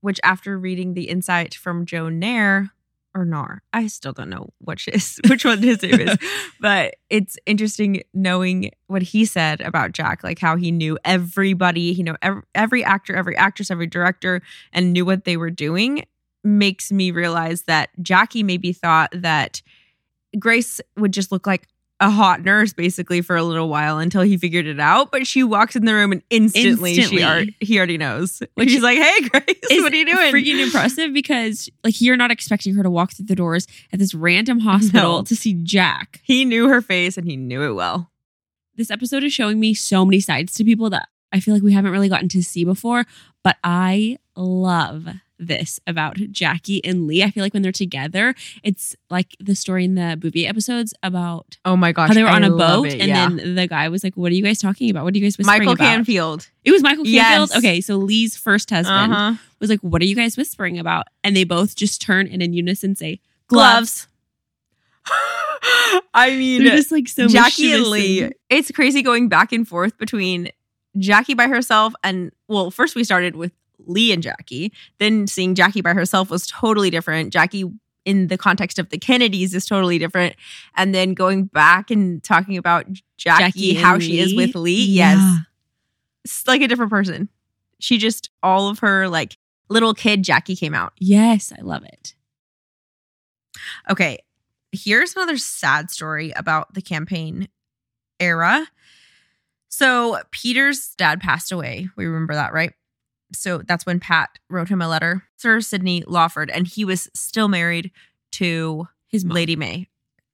Which, 0.00 0.20
after 0.22 0.56
reading 0.56 0.94
the 0.94 1.08
insight 1.08 1.54
from 1.54 1.84
Joe 1.84 2.08
Nair 2.08 2.70
or 3.16 3.26
Naar, 3.26 3.58
I 3.72 3.88
still 3.88 4.12
don't 4.12 4.30
know 4.30 4.50
which 4.58 4.86
is 4.86 5.20
which 5.28 5.44
one 5.44 5.60
his 5.60 5.82
name 5.82 6.00
is, 6.00 6.16
but 6.60 6.94
it's 7.10 7.36
interesting 7.46 8.02
knowing 8.14 8.70
what 8.86 9.02
he 9.02 9.24
said 9.24 9.60
about 9.60 9.90
Jack, 9.90 10.22
like 10.22 10.38
how 10.38 10.54
he 10.54 10.70
knew 10.70 10.96
everybody, 11.04 11.92
he 11.92 12.04
knew 12.04 12.16
every, 12.22 12.42
every 12.54 12.84
actor, 12.84 13.16
every 13.16 13.36
actress, 13.36 13.72
every 13.72 13.88
director, 13.88 14.40
and 14.72 14.92
knew 14.92 15.04
what 15.04 15.24
they 15.24 15.36
were 15.36 15.50
doing. 15.50 16.04
Makes 16.44 16.92
me 16.92 17.10
realize 17.10 17.62
that 17.62 17.90
Jackie 18.00 18.44
maybe 18.44 18.72
thought 18.72 19.10
that 19.12 19.62
Grace 20.38 20.80
would 20.96 21.12
just 21.12 21.32
look 21.32 21.44
like 21.44 21.66
a 22.00 22.10
hot 22.10 22.42
nurse 22.42 22.72
basically 22.72 23.20
for 23.20 23.36
a 23.36 23.42
little 23.42 23.68
while 23.68 23.98
until 23.98 24.22
he 24.22 24.36
figured 24.38 24.66
it 24.66 24.80
out. 24.80 25.12
But 25.12 25.26
she 25.26 25.42
walks 25.44 25.76
in 25.76 25.84
the 25.84 25.94
room 25.94 26.12
and 26.12 26.22
instantly, 26.30 26.94
she 26.94 27.00
Instantly. 27.02 27.22
ar- 27.24 27.44
he 27.60 27.76
already 27.76 27.98
knows. 27.98 28.42
Which 28.54 28.70
She's 28.70 28.82
like, 28.82 28.98
"Hey, 28.98 29.28
Grace, 29.28 29.82
what 29.82 29.92
are 29.92 29.96
you 29.96 30.06
doing?" 30.06 30.32
Freaking 30.32 30.62
impressive 30.62 31.12
because 31.12 31.68
like 31.84 32.00
you're 32.00 32.16
not 32.16 32.30
expecting 32.30 32.74
her 32.74 32.82
to 32.82 32.90
walk 32.90 33.12
through 33.12 33.26
the 33.26 33.34
doors 33.36 33.66
at 33.92 33.98
this 33.98 34.14
random 34.14 34.60
hospital 34.60 35.18
No. 35.18 35.22
to 35.24 35.36
see 35.36 35.54
Jack. 35.62 36.20
He 36.24 36.44
knew 36.44 36.68
her 36.68 36.80
face 36.80 37.16
and 37.18 37.26
he 37.26 37.36
knew 37.36 37.62
it 37.62 37.74
well. 37.74 38.10
This 38.76 38.90
episode 38.90 39.22
is 39.24 39.32
showing 39.32 39.60
me 39.60 39.74
so 39.74 40.04
many 40.06 40.20
sides 40.20 40.54
to 40.54 40.64
people 40.64 40.88
that 40.90 41.08
I 41.32 41.40
feel 41.40 41.52
like 41.54 41.62
we 41.62 41.72
haven't 41.74 41.92
really 41.92 42.08
gotten 42.08 42.28
to 42.30 42.42
see 42.42 42.64
before, 42.64 43.04
but 43.44 43.56
I 43.62 44.16
love 44.36 45.06
this 45.40 45.80
about 45.86 46.16
Jackie 46.30 46.84
and 46.84 47.06
Lee. 47.06 47.22
I 47.22 47.30
feel 47.30 47.42
like 47.42 47.54
when 47.54 47.62
they're 47.62 47.72
together, 47.72 48.34
it's 48.62 48.94
like 49.08 49.34
the 49.40 49.54
story 49.54 49.84
in 49.86 49.94
the 49.94 50.18
movie 50.22 50.46
episodes 50.46 50.92
about 51.02 51.56
Oh 51.64 51.76
my 51.76 51.92
gosh. 51.92 52.08
how 52.08 52.14
they 52.14 52.22
were 52.22 52.28
on 52.28 52.44
a 52.44 52.50
boat 52.50 52.88
and 52.92 53.10
then 53.10 53.54
the 53.56 53.66
guy 53.66 53.88
was 53.88 54.04
like, 54.04 54.14
What 54.16 54.30
are 54.30 54.34
you 54.34 54.42
guys 54.42 54.58
talking 54.58 54.90
about? 54.90 55.04
What 55.04 55.14
are 55.14 55.18
you 55.18 55.24
guys 55.24 55.38
whispering 55.38 55.60
Michael 55.60 55.72
about? 55.72 55.82
Michael 55.82 55.96
Canfield. 55.96 56.48
It 56.64 56.70
was 56.72 56.82
Michael 56.82 57.04
Canfield. 57.04 57.48
Yes. 57.50 57.56
Okay, 57.56 57.80
so 57.80 57.96
Lee's 57.96 58.36
first 58.36 58.70
husband 58.70 59.12
Uh-huh. 59.12 59.34
was 59.58 59.70
like, 59.70 59.80
What 59.80 60.02
are 60.02 60.06
you 60.06 60.14
guys 60.14 60.36
whispering 60.36 60.78
about? 60.78 61.06
And 61.24 61.34
they 61.34 61.44
both 61.44 61.74
just 61.74 62.00
turn 62.02 62.28
and 62.28 62.42
in 62.42 62.52
unison 62.52 62.94
say, 62.94 63.20
Gloves. 63.48 64.06
I 66.14 66.30
mean, 66.30 66.64
They're 66.64 66.76
just 66.76 66.92
like 66.92 67.08
so 67.08 67.26
Jackie 67.28 67.72
and 67.72 67.84
Lee. 67.86 68.22
and- 68.24 68.34
It's 68.48 68.70
crazy 68.70 69.02
going 69.02 69.28
back 69.28 69.52
and 69.52 69.66
forth 69.66 69.96
between 69.98 70.48
Jackie 70.98 71.34
by 71.34 71.46
herself 71.48 71.94
and 72.02 72.32
well, 72.48 72.70
first 72.70 72.94
we 72.96 73.04
started 73.04 73.36
with 73.36 73.52
Lee 73.86 74.12
and 74.12 74.22
Jackie. 74.22 74.72
Then 74.98 75.26
seeing 75.26 75.54
Jackie 75.54 75.80
by 75.80 75.92
herself 75.92 76.30
was 76.30 76.46
totally 76.46 76.90
different. 76.90 77.32
Jackie 77.32 77.64
in 78.04 78.28
the 78.28 78.38
context 78.38 78.78
of 78.78 78.88
the 78.88 78.98
Kennedys 78.98 79.54
is 79.54 79.66
totally 79.66 79.98
different. 79.98 80.34
And 80.74 80.94
then 80.94 81.14
going 81.14 81.44
back 81.44 81.90
and 81.90 82.22
talking 82.22 82.56
about 82.56 82.86
Jackie, 83.16 83.44
Jackie 83.44 83.74
how 83.74 83.98
she 83.98 84.18
is 84.18 84.34
with 84.34 84.54
Lee. 84.54 84.84
Yeah. 84.84 85.14
Yes. 85.14 85.38
It's 86.24 86.46
like 86.46 86.62
a 86.62 86.68
different 86.68 86.90
person. 86.90 87.28
She 87.78 87.98
just 87.98 88.30
all 88.42 88.68
of 88.68 88.80
her 88.80 89.08
like 89.08 89.36
little 89.68 89.94
kid 89.94 90.22
Jackie 90.22 90.56
came 90.56 90.74
out. 90.74 90.92
Yes, 90.98 91.52
I 91.56 91.62
love 91.62 91.84
it. 91.84 92.14
Okay, 93.88 94.18
here's 94.72 95.14
another 95.16 95.38
sad 95.38 95.90
story 95.90 96.32
about 96.36 96.74
the 96.74 96.82
campaign 96.82 97.48
era. 98.18 98.66
So, 99.68 100.18
Peter's 100.30 100.94
dad 100.96 101.20
passed 101.20 101.52
away. 101.52 101.88
We 101.96 102.06
remember 102.06 102.34
that, 102.34 102.52
right? 102.52 102.72
So, 103.32 103.58
that's 103.58 103.86
when 103.86 104.00
Pat 104.00 104.38
wrote 104.48 104.68
him 104.68 104.82
a 104.82 104.88
letter, 104.88 105.24
Sir 105.36 105.60
Sidney 105.60 106.02
Lawford, 106.06 106.50
and 106.50 106.66
he 106.66 106.84
was 106.84 107.08
still 107.14 107.48
married 107.48 107.90
to 108.32 108.88
His 109.08 109.24
mom. 109.24 109.34
Lady 109.34 109.56
May, 109.56 109.88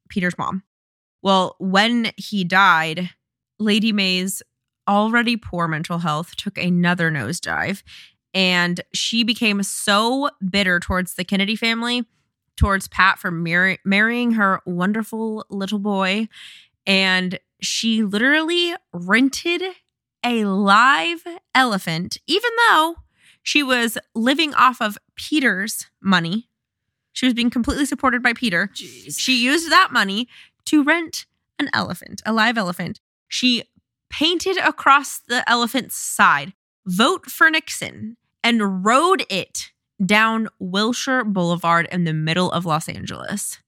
Peter's 0.08 0.38
mom. 0.38 0.62
Well, 1.22 1.56
when 1.58 2.12
he 2.16 2.44
died, 2.44 3.10
Lady 3.58 3.92
May's 3.92 4.42
already 4.88 5.36
poor 5.36 5.66
mental 5.66 5.98
health 5.98 6.36
took 6.36 6.58
another 6.58 7.10
nosedive, 7.10 7.82
and 8.34 8.80
she 8.92 9.24
became 9.24 9.62
so 9.62 10.30
bitter 10.48 10.78
towards 10.78 11.14
the 11.14 11.24
Kennedy 11.24 11.56
family, 11.56 12.04
towards 12.56 12.88
Pat 12.88 13.18
for 13.18 13.30
mar- 13.30 13.78
marrying 13.84 14.32
her 14.32 14.60
wonderful 14.66 15.44
little 15.50 15.78
boy, 15.78 16.28
and 16.86 17.38
she 17.60 18.04
literally 18.04 18.74
rented 18.92 19.62
a 20.26 20.44
live 20.44 21.24
elephant, 21.54 22.18
even 22.26 22.50
though 22.68 22.96
she 23.42 23.62
was 23.62 23.96
living 24.14 24.52
off 24.54 24.82
of 24.82 24.98
Peter's 25.14 25.86
money. 26.02 26.48
She 27.12 27.26
was 27.26 27.34
being 27.34 27.48
completely 27.48 27.86
supported 27.86 28.22
by 28.22 28.32
Peter. 28.32 28.68
Jeez. 28.74 29.18
She 29.18 29.42
used 29.42 29.70
that 29.70 29.92
money 29.92 30.28
to 30.66 30.82
rent 30.82 31.26
an 31.60 31.70
elephant, 31.72 32.22
a 32.26 32.32
live 32.32 32.58
elephant. 32.58 33.00
She 33.28 33.62
painted 34.10 34.58
across 34.58 35.20
the 35.20 35.48
elephant's 35.48 35.96
side, 35.96 36.52
vote 36.84 37.30
for 37.30 37.48
Nixon, 37.48 38.16
and 38.42 38.84
rode 38.84 39.24
it 39.30 39.70
down 40.04 40.48
Wilshire 40.58 41.24
Boulevard 41.24 41.88
in 41.92 42.04
the 42.04 42.12
middle 42.12 42.50
of 42.50 42.66
Los 42.66 42.88
Angeles. 42.88 43.60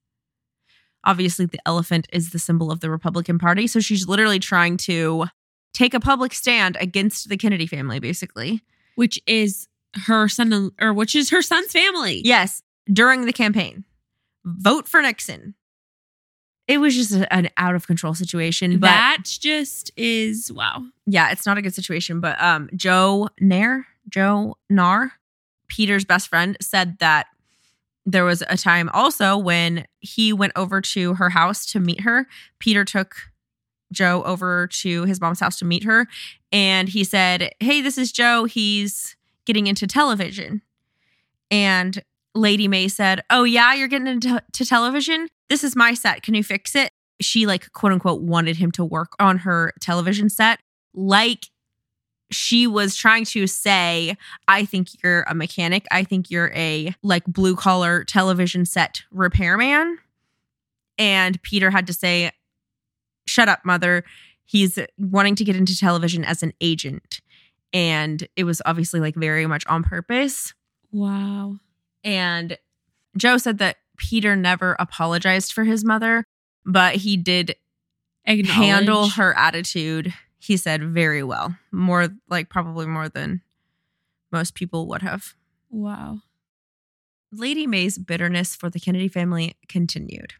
Obviously, 1.05 1.45
the 1.45 1.59
elephant 1.65 2.05
is 2.11 2.31
the 2.31 2.39
symbol 2.39 2.69
of 2.69 2.81
the 2.81 2.89
Republican 2.89 3.39
Party. 3.39 3.65
So 3.65 3.79
she's 3.79 4.07
literally 4.07 4.39
trying 4.39 4.75
to 4.77 5.25
take 5.73 5.93
a 5.93 5.99
public 5.99 6.33
stand 6.33 6.77
against 6.79 7.29
the 7.29 7.37
Kennedy 7.37 7.67
family, 7.67 7.99
basically. 7.99 8.61
which 8.95 9.19
is 9.27 9.67
her 10.05 10.27
son 10.27 10.71
or 10.79 10.93
which 10.93 11.15
is 11.15 11.29
her 11.29 11.41
son's 11.41 11.71
family. 11.71 12.21
Yes, 12.23 12.61
during 12.91 13.25
the 13.25 13.33
campaign. 13.33 13.85
Vote 14.45 14.87
for 14.87 15.01
Nixon. 15.01 15.55
It 16.67 16.79
was 16.79 16.95
just 16.95 17.11
a- 17.13 17.31
an 17.33 17.49
out 17.57 17.73
of 17.75 17.87
control 17.87 18.13
situation. 18.13 18.77
But 18.79 18.87
that 18.87 19.17
just 19.23 19.91
is 19.97 20.51
wow. 20.51 20.83
yeah, 21.07 21.31
it's 21.31 21.45
not 21.45 21.57
a 21.57 21.61
good 21.61 21.73
situation. 21.73 22.19
But 22.19 22.39
um, 22.41 22.69
Joe 22.75 23.29
Nair, 23.39 23.87
Joe 24.07 24.57
Naar, 24.71 25.11
Peter's 25.67 26.05
best 26.05 26.27
friend, 26.27 26.55
said 26.61 26.97
that 26.99 27.27
there 28.05 28.23
was 28.25 28.43
a 28.47 28.57
time 28.57 28.89
also 28.93 29.37
when 29.37 29.85
he 29.99 30.31
went 30.33 30.53
over 30.55 30.81
to 30.81 31.15
her 31.15 31.29
house 31.29 31.65
to 31.67 31.79
meet 31.79 32.01
her. 32.01 32.27
Peter 32.59 32.85
took 32.85 33.15
Joe 33.91 34.23
over 34.23 34.67
to 34.67 35.03
his 35.05 35.19
mom's 35.21 35.39
house 35.39 35.57
to 35.59 35.65
meet 35.65 35.83
her, 35.83 36.07
and 36.51 36.89
he 36.89 37.03
said, 37.03 37.53
"Hey, 37.59 37.81
this 37.81 37.97
is 37.97 38.11
Joe. 38.11 38.45
He's 38.45 39.15
getting 39.45 39.67
into 39.67 39.87
television." 39.87 40.61
And 41.51 42.01
Lady 42.35 42.67
May 42.67 42.87
said, 42.87 43.23
"Oh 43.29 43.43
yeah, 43.43 43.73
you're 43.73 43.87
getting 43.87 44.07
into 44.07 44.41
to 44.53 44.65
television. 44.65 45.27
This 45.49 45.63
is 45.63 45.75
my 45.75 45.93
set. 45.93 46.23
Can 46.23 46.33
you 46.33 46.43
fix 46.43 46.75
it?" 46.75 46.91
She 47.21 47.45
like 47.45 47.71
quote 47.71 47.91
unquote 47.91 48.21
wanted 48.21 48.57
him 48.57 48.71
to 48.73 48.85
work 48.85 49.13
on 49.19 49.39
her 49.39 49.73
television 49.81 50.29
set, 50.29 50.59
like 50.93 51.49
she 52.31 52.67
was 52.67 52.95
trying 52.95 53.25
to 53.25 53.47
say, 53.47 54.15
I 54.47 54.65
think 54.65 54.89
you're 55.03 55.23
a 55.23 55.33
mechanic. 55.33 55.85
I 55.91 56.03
think 56.03 56.29
you're 56.29 56.51
a 56.53 56.93
like 57.01 57.25
blue 57.25 57.55
collar 57.55 58.03
television 58.03 58.65
set 58.65 59.01
repairman. 59.11 59.97
And 60.97 61.41
Peter 61.41 61.71
had 61.71 61.87
to 61.87 61.93
say, 61.93 62.31
Shut 63.29 63.47
up, 63.47 63.63
mother. 63.63 64.03
He's 64.45 64.79
wanting 64.97 65.35
to 65.35 65.43
get 65.43 65.55
into 65.55 65.77
television 65.77 66.25
as 66.25 66.41
an 66.41 66.53
agent. 66.59 67.21
And 67.71 68.27
it 68.35 68.45
was 68.45 68.61
obviously 68.65 68.99
like 68.99 69.15
very 69.15 69.45
much 69.45 69.63
on 69.67 69.83
purpose. 69.83 70.53
Wow. 70.91 71.57
And 72.03 72.57
Joe 73.15 73.37
said 73.37 73.59
that 73.59 73.77
Peter 73.97 74.35
never 74.35 74.75
apologized 74.79 75.53
for 75.53 75.63
his 75.63 75.85
mother, 75.85 76.23
but 76.65 76.95
he 76.95 77.15
did 77.15 77.55
handle 78.25 79.09
her 79.09 79.37
attitude, 79.37 80.13
he 80.39 80.57
said, 80.57 80.83
very 80.83 81.21
well. 81.21 81.55
More 81.71 82.07
like 82.27 82.49
probably 82.49 82.87
more 82.87 83.09
than 83.09 83.41
most 84.31 84.55
people 84.55 84.87
would 84.87 85.01
have. 85.03 85.35
Wow. 85.69 86.21
Lady 87.31 87.67
May's 87.67 87.99
bitterness 87.99 88.55
for 88.55 88.69
the 88.71 88.79
Kennedy 88.79 89.07
family 89.07 89.55
continued. 89.67 90.33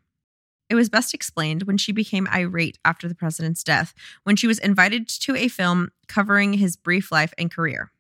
It 0.70 0.76
was 0.76 0.90
best 0.90 1.14
explained 1.14 1.64
when 1.64 1.78
she 1.78 1.92
became 1.92 2.28
irate 2.28 2.78
after 2.86 3.08
the 3.08 3.16
president's 3.16 3.64
death, 3.64 3.94
when 4.24 4.36
she 4.36 4.48
was 4.48 4.60
invited 4.60 5.08
to 5.10 5.36
a 5.36 5.48
film 5.48 5.90
covering 6.08 6.54
his 6.54 6.78
brief 6.78 7.12
life 7.12 7.34
and 7.38 7.52
career. 7.52 7.92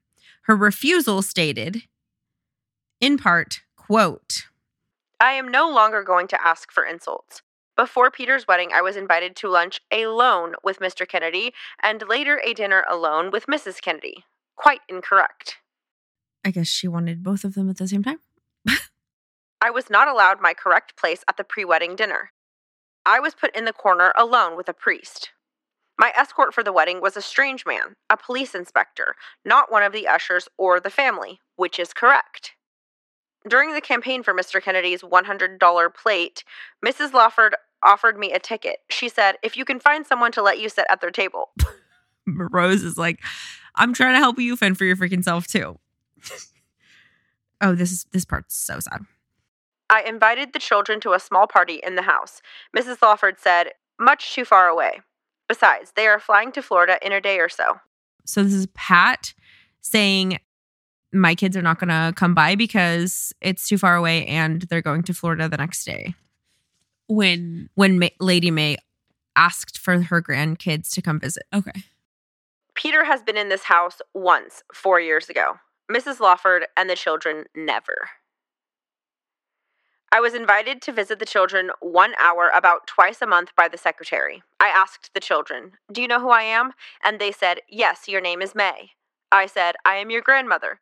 Her 0.43 0.55
refusal 0.55 1.21
stated, 1.21 1.83
in 3.01 3.17
part, 3.17 3.61
quote, 3.75 4.45
I 5.19 5.33
am 5.33 5.49
no 5.49 5.69
longer 5.69 6.03
going 6.03 6.27
to 6.27 6.45
ask 6.45 6.71
for 6.71 6.83
insults. 6.83 7.41
Before 7.75 8.11
Peter's 8.11 8.45
wedding, 8.47 8.71
I 8.73 8.81
was 8.81 8.95
invited 8.95 9.35
to 9.37 9.49
lunch 9.49 9.79
alone 9.91 10.55
with 10.63 10.79
Mr. 10.79 11.07
Kennedy 11.07 11.53
and 11.81 12.03
later 12.07 12.41
a 12.43 12.53
dinner 12.53 12.83
alone 12.89 13.31
with 13.31 13.47
Mrs. 13.47 13.81
Kennedy. 13.81 14.25
Quite 14.55 14.81
incorrect. 14.89 15.57
I 16.45 16.51
guess 16.51 16.67
she 16.67 16.87
wanted 16.87 17.23
both 17.23 17.43
of 17.43 17.53
them 17.53 17.69
at 17.69 17.77
the 17.77 17.87
same 17.87 18.03
time. 18.03 18.19
I 19.61 19.69
was 19.69 19.89
not 19.89 20.07
allowed 20.07 20.41
my 20.41 20.53
correct 20.53 20.97
place 20.97 21.23
at 21.27 21.37
the 21.37 21.43
pre 21.43 21.63
wedding 21.63 21.95
dinner. 21.95 22.31
I 23.09 23.19
was 23.19 23.33
put 23.33 23.55
in 23.55 23.65
the 23.65 23.73
corner 23.73 24.13
alone 24.15 24.55
with 24.55 24.69
a 24.69 24.73
priest. 24.73 25.31
My 25.97 26.13
escort 26.15 26.53
for 26.53 26.63
the 26.63 26.71
wedding 26.71 27.01
was 27.01 27.17
a 27.17 27.23
strange 27.23 27.65
man, 27.65 27.95
a 28.07 28.15
police 28.15 28.53
inspector, 28.53 29.15
not 29.43 29.71
one 29.71 29.81
of 29.81 29.93
the 29.93 30.07
ushers 30.07 30.47
or 30.59 30.79
the 30.79 30.91
family, 30.91 31.39
which 31.55 31.79
is 31.79 31.91
correct. 31.91 32.51
During 33.47 33.73
the 33.73 33.81
campaign 33.81 34.21
for 34.21 34.31
Mr. 34.31 34.61
Kennedy's 34.61 35.01
$100 35.01 35.93
plate, 35.95 36.43
Mrs. 36.85 37.11
Lawford 37.11 37.55
offered 37.81 38.19
me 38.19 38.31
a 38.31 38.37
ticket. 38.37 38.77
She 38.91 39.09
said, 39.09 39.37
If 39.41 39.57
you 39.57 39.65
can 39.65 39.79
find 39.79 40.05
someone 40.05 40.31
to 40.33 40.43
let 40.43 40.59
you 40.59 40.69
sit 40.69 40.85
at 40.87 41.01
their 41.01 41.09
table. 41.09 41.49
Rose 42.27 42.83
is 42.83 42.95
like, 42.99 43.21
I'm 43.73 43.95
trying 43.95 44.13
to 44.13 44.19
help 44.19 44.37
you 44.37 44.55
fend 44.55 44.77
for 44.77 44.85
your 44.85 44.95
freaking 44.95 45.23
self 45.23 45.47
too. 45.47 45.79
oh, 47.61 47.73
this 47.73 47.91
is 47.91 48.05
this 48.11 48.25
part's 48.25 48.55
so 48.55 48.79
sad. 48.79 49.01
I 49.89 50.01
invited 50.03 50.53
the 50.53 50.59
children 50.59 50.99
to 51.01 51.13
a 51.13 51.19
small 51.19 51.47
party 51.47 51.79
in 51.83 51.95
the 51.95 52.03
house. 52.03 52.41
Mrs. 52.75 53.01
Lawford 53.01 53.39
said, 53.39 53.71
Much 53.99 54.33
too 54.33 54.45
far 54.45 54.67
away. 54.67 55.01
Besides, 55.47 55.93
they 55.95 56.07
are 56.07 56.19
flying 56.19 56.51
to 56.53 56.61
Florida 56.61 56.97
in 57.01 57.11
a 57.11 57.19
day 57.19 57.39
or 57.39 57.49
so. 57.49 57.79
So 58.25 58.43
this 58.43 58.53
is 58.53 58.67
Pat 58.75 59.33
saying 59.81 60.39
my 61.11 61.33
kids 61.33 61.57
are 61.57 61.61
not 61.63 61.79
going 61.79 61.89
to 61.89 62.13
come 62.15 62.35
by 62.35 62.55
because 62.55 63.33
it's 63.41 63.67
too 63.67 63.77
far 63.79 63.95
away 63.95 64.27
and 64.27 64.61
they're 64.63 64.81
going 64.81 65.01
to 65.03 65.13
Florida 65.13 65.49
the 65.49 65.57
next 65.57 65.85
day. 65.85 66.13
When 67.07 67.69
When 67.73 67.97
Ma- 67.97 68.09
Lady 68.19 68.51
May 68.51 68.77
asked 69.35 69.79
for 69.79 69.99
her 70.03 70.21
grandkids 70.21 70.91
to 70.91 71.01
come 71.01 71.19
visit. 71.19 71.43
okay. 71.53 71.71
Peter 72.75 73.03
has 73.03 73.21
been 73.23 73.35
in 73.37 73.49
this 73.49 73.63
house 73.63 73.99
once, 74.13 74.63
four 74.73 75.01
years 75.01 75.29
ago. 75.29 75.55
Mrs. 75.91 76.19
Lawford 76.19 76.65
and 76.77 76.89
the 76.89 76.95
children 76.95 77.45
never. 77.55 78.09
I 80.11 80.19
was 80.19 80.33
invited 80.33 80.81
to 80.83 80.91
visit 80.91 81.19
the 81.19 81.25
children 81.25 81.69
one 81.81 82.13
hour 82.19 82.51
about 82.55 82.87
twice 82.87 83.21
a 83.21 83.27
month 83.27 83.51
by 83.55 83.67
the 83.67 83.77
secretary. 83.77 84.41
I 84.59 84.69
asked 84.69 85.11
the 85.13 85.19
children, 85.19 85.73
Do 85.91 86.01
you 86.01 86.07
know 86.07 86.19
who 86.19 86.29
I 86.29 86.41
am? 86.43 86.71
And 87.03 87.19
they 87.19 87.31
said, 87.31 87.59
Yes, 87.69 88.07
your 88.07 88.21
name 88.21 88.41
is 88.41 88.55
May. 88.55 88.91
I 89.31 89.45
said, 89.45 89.75
I 89.85 89.95
am 89.95 90.09
your 90.09 90.21
grandmother. 90.21 90.79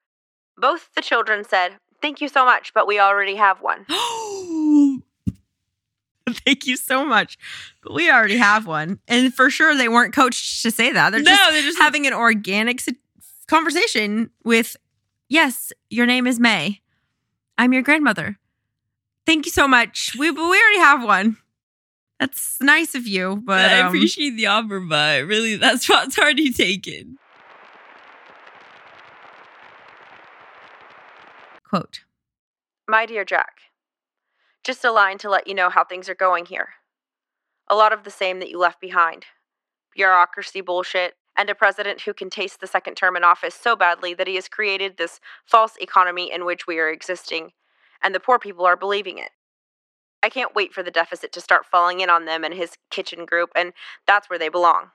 Both 0.58 0.90
the 0.96 1.02
children 1.02 1.44
said, 1.44 1.78
Thank 2.02 2.22
you 2.22 2.30
so 2.30 2.46
much, 2.46 2.74
but 2.74 2.88
we 2.88 3.00
already 3.00 3.36
have 3.36 3.62
one. 3.62 3.86
Thank 6.30 6.66
you 6.66 6.78
so 6.78 7.06
much. 7.06 7.38
But 7.84 7.94
we 7.94 8.10
already 8.12 8.38
have 8.38 8.66
one. 8.66 9.00
And 9.08 9.34
for 9.34 9.50
sure 9.50 9.76
they 9.76 9.90
weren't 9.90 10.14
coached 10.14 10.62
to 10.64 10.72
say 10.72 10.92
that. 10.92 11.10
They're 11.12 11.22
no, 11.22 11.32
just 11.32 11.52
they're 11.52 11.62
just 11.62 11.80
having 11.80 12.08
an 12.08 12.14
organic 12.14 12.82
conversation 13.48 14.30
with, 14.44 14.78
yes, 15.28 15.74
your 15.90 16.06
name 16.06 16.28
is 16.28 16.40
May. 16.40 16.82
I'm 17.58 17.74
your 17.74 17.82
grandmother. 17.82 18.38
Thank 19.28 19.46
you 19.46 19.52
so 19.52 19.68
much. 19.68 20.16
We 20.18 20.32
we 20.32 20.40
already 20.40 20.80
have 20.80 21.04
one. 21.04 21.38
That's 22.20 22.58
nice 22.60 22.96
of 22.96 23.06
you, 23.06 23.36
but 23.46 23.70
I 23.70 23.82
um, 23.82 23.88
appreciate 23.88 24.38
the 24.38 24.48
offer, 24.48 24.80
but 24.80 25.28
really 25.28 25.56
that 25.58 25.82
spot's 25.82 26.18
already 26.18 26.52
taken. 26.52 27.20
quote. 31.68 32.02
My 32.88 33.06
dear 33.06 33.26
Jack, 33.26 33.60
just 34.64 34.86
a 34.86 34.92
line 34.92 35.18
to 35.20 35.30
let 35.30 35.48
you 35.48 35.54
know 35.54 35.70
how 35.70 35.84
things 35.84 36.10
are 36.10 36.16
going 36.16 36.46
here. 36.46 36.70
A 37.68 37.76
lot 37.76 37.92
of 37.92 38.04
the 38.04 38.12
same 38.12 38.40
that 38.40 38.50
you 38.50 38.58
left 38.58 38.80
behind 38.80 39.26
bureaucracy 39.94 40.62
bullshit, 40.62 41.16
and 41.36 41.50
a 41.50 41.56
president 41.56 42.02
who 42.02 42.14
can 42.14 42.30
taste 42.30 42.62
the 42.62 42.68
second 42.68 42.94
term 42.96 43.16
in 43.16 43.24
office 43.24 43.56
so 43.56 43.76
badly 43.76 44.14
that 44.14 44.28
he 44.28 44.36
has 44.36 44.48
created 44.48 44.96
this 44.98 45.20
false 45.44 45.76
economy 45.82 46.32
in 46.32 46.46
which 46.46 46.68
we 46.68 46.78
are 46.78 46.90
existing, 46.90 47.52
and 48.04 48.14
the 48.14 48.20
poor 48.20 48.40
people 48.40 48.66
are 48.66 48.78
believing 48.78 49.18
it. 49.18 49.32
I 50.24 50.30
can't 50.30 50.56
wait 50.56 50.74
for 50.74 50.84
the 50.84 50.92
deficit 50.92 51.32
to 51.34 51.42
start 51.42 51.66
falling 51.66 52.00
in 52.00 52.10
on 52.10 52.26
them 52.26 52.44
and 52.44 52.54
his 52.54 52.78
kitchen 52.90 53.26
group, 53.26 53.52
and 53.56 53.74
that's 54.06 54.30
where 54.30 54.40
they 54.40 54.50
belong. 54.50 54.92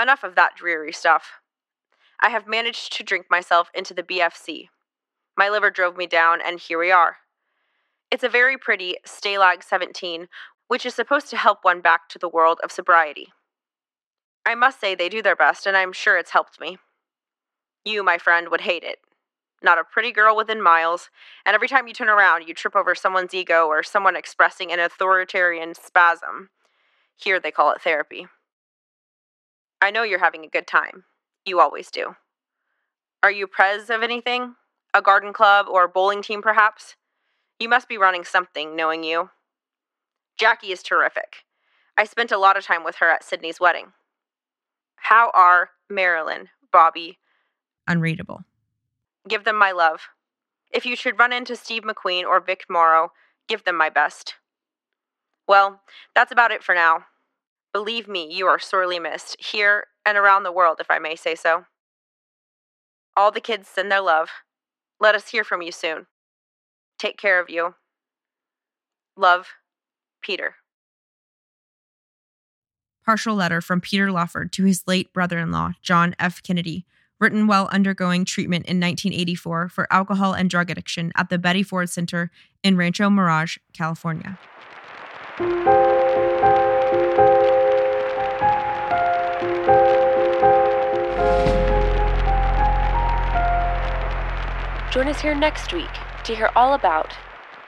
Enough 0.00 0.24
of 0.24 0.34
that 0.34 0.56
dreary 0.56 0.92
stuff. 0.92 1.40
I 2.20 2.30
have 2.30 2.46
managed 2.46 2.92
to 2.96 3.02
drink 3.02 3.26
myself 3.30 3.70
into 3.74 3.94
the 3.94 4.02
BFC. 4.02 4.68
My 5.36 5.48
liver 5.48 5.70
drove 5.70 5.96
me 5.96 6.06
down, 6.06 6.40
and 6.44 6.60
here 6.60 6.78
we 6.78 6.90
are. 6.90 7.18
It's 8.10 8.24
a 8.24 8.28
very 8.28 8.58
pretty 8.58 8.96
Stalag 9.06 9.62
17, 9.62 10.28
which 10.68 10.84
is 10.84 10.94
supposed 10.94 11.30
to 11.30 11.36
help 11.36 11.60
one 11.62 11.80
back 11.80 12.08
to 12.10 12.18
the 12.18 12.28
world 12.28 12.58
of 12.62 12.72
sobriety. 12.72 13.28
I 14.44 14.54
must 14.54 14.80
say 14.80 14.94
they 14.94 15.08
do 15.08 15.22
their 15.22 15.36
best, 15.36 15.66
and 15.66 15.76
I'm 15.76 15.92
sure 15.92 16.18
it's 16.18 16.32
helped 16.32 16.60
me. 16.60 16.78
You, 17.84 18.02
my 18.02 18.18
friend, 18.18 18.48
would 18.50 18.62
hate 18.62 18.82
it. 18.82 18.98
Not 19.62 19.78
a 19.78 19.84
pretty 19.84 20.10
girl 20.12 20.36
within 20.36 20.62
miles, 20.62 21.10
and 21.44 21.54
every 21.54 21.68
time 21.68 21.86
you 21.86 21.92
turn 21.92 22.08
around, 22.08 22.48
you 22.48 22.54
trip 22.54 22.74
over 22.74 22.94
someone's 22.94 23.34
ego 23.34 23.66
or 23.66 23.82
someone 23.82 24.16
expressing 24.16 24.72
an 24.72 24.80
authoritarian 24.80 25.74
spasm. 25.74 26.48
Here 27.16 27.38
they 27.38 27.50
call 27.50 27.70
it 27.72 27.82
therapy. 27.82 28.26
I 29.82 29.90
know 29.90 30.02
you're 30.02 30.18
having 30.18 30.44
a 30.44 30.48
good 30.48 30.66
time. 30.66 31.04
You 31.44 31.60
always 31.60 31.90
do. 31.90 32.16
Are 33.22 33.30
you 33.30 33.46
prez 33.46 33.90
of 33.90 34.02
anything? 34.02 34.54
A 34.94 35.02
garden 35.02 35.32
club 35.32 35.66
or 35.68 35.84
a 35.84 35.88
bowling 35.88 36.22
team, 36.22 36.40
perhaps? 36.40 36.96
You 37.58 37.68
must 37.68 37.88
be 37.88 37.98
running 37.98 38.24
something, 38.24 38.74
knowing 38.74 39.04
you. 39.04 39.30
Jackie 40.38 40.72
is 40.72 40.82
terrific. 40.82 41.44
I 41.98 42.04
spent 42.04 42.32
a 42.32 42.38
lot 42.38 42.56
of 42.56 42.64
time 42.64 42.82
with 42.82 42.96
her 42.96 43.10
at 43.10 43.22
Sydney's 43.22 43.60
wedding. 43.60 43.92
How 44.96 45.30
are 45.34 45.70
Marilyn, 45.90 46.48
Bobby? 46.72 47.18
Unreadable. 47.86 48.42
Give 49.28 49.44
them 49.44 49.56
my 49.56 49.72
love. 49.72 50.00
If 50.70 50.86
you 50.86 50.96
should 50.96 51.18
run 51.18 51.32
into 51.32 51.56
Steve 51.56 51.82
McQueen 51.82 52.24
or 52.24 52.40
Vic 52.40 52.64
Morrow, 52.68 53.12
give 53.48 53.64
them 53.64 53.76
my 53.76 53.90
best. 53.90 54.34
Well, 55.48 55.82
that's 56.14 56.32
about 56.32 56.52
it 56.52 56.62
for 56.62 56.74
now. 56.74 57.06
Believe 57.72 58.08
me, 58.08 58.32
you 58.32 58.46
are 58.46 58.58
sorely 58.58 58.98
missed, 58.98 59.36
here 59.40 59.84
and 60.06 60.16
around 60.16 60.42
the 60.42 60.52
world, 60.52 60.78
if 60.80 60.90
I 60.90 60.98
may 60.98 61.16
say 61.16 61.34
so. 61.34 61.64
All 63.16 63.30
the 63.30 63.40
kids 63.40 63.68
send 63.68 63.90
their 63.90 64.00
love. 64.00 64.30
Let 65.00 65.14
us 65.14 65.28
hear 65.28 65.44
from 65.44 65.62
you 65.62 65.72
soon. 65.72 66.06
Take 66.98 67.16
care 67.16 67.40
of 67.40 67.50
you. 67.50 67.74
Love, 69.16 69.48
Peter. 70.22 70.56
Partial 73.04 73.34
letter 73.34 73.60
from 73.60 73.80
Peter 73.80 74.12
Lawford 74.12 74.52
to 74.52 74.64
his 74.64 74.86
late 74.86 75.12
brother 75.12 75.38
in 75.38 75.50
law, 75.50 75.72
John 75.82 76.14
F. 76.18 76.42
Kennedy, 76.42 76.84
written 77.20 77.46
while 77.46 77.68
undergoing 77.70 78.24
treatment 78.24 78.64
in 78.66 78.80
1984 78.80 79.68
for 79.68 79.86
alcohol 79.92 80.32
and 80.32 80.48
drug 80.48 80.70
addiction 80.70 81.12
at 81.14 81.28
the 81.28 81.38
Betty 81.38 81.62
Ford 81.62 81.90
Center 81.90 82.30
in 82.62 82.76
Rancho 82.76 83.10
Mirage, 83.10 83.58
California. 83.72 84.38
Join 94.90 95.06
us 95.06 95.20
here 95.20 95.36
next 95.36 95.72
week 95.72 95.88
to 96.24 96.34
hear 96.34 96.50
all 96.56 96.74
about 96.74 97.12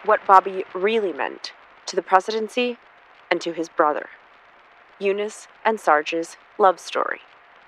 what 0.04 0.26
Bobby 0.26 0.64
really 0.74 1.12
meant 1.12 1.52
to 1.86 1.94
the 1.94 2.02
presidency 2.02 2.78
and 3.30 3.40
to 3.40 3.52
his 3.52 3.68
brother. 3.68 4.08
Eunice 4.98 5.46
and 5.64 5.78
Sarge's 5.78 6.36
love 6.58 6.80
story. 6.80 7.20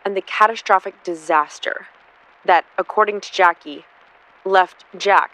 And 0.04 0.16
the 0.16 0.22
catastrophic 0.22 1.02
disaster 1.02 1.86
that, 2.44 2.64
according 2.78 3.20
to 3.22 3.32
Jackie, 3.32 3.84
left 4.44 4.84
Jack 4.96 5.32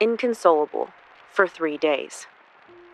inconsolable 0.00 0.90
for 1.30 1.46
three 1.46 1.76
days. 1.76 2.26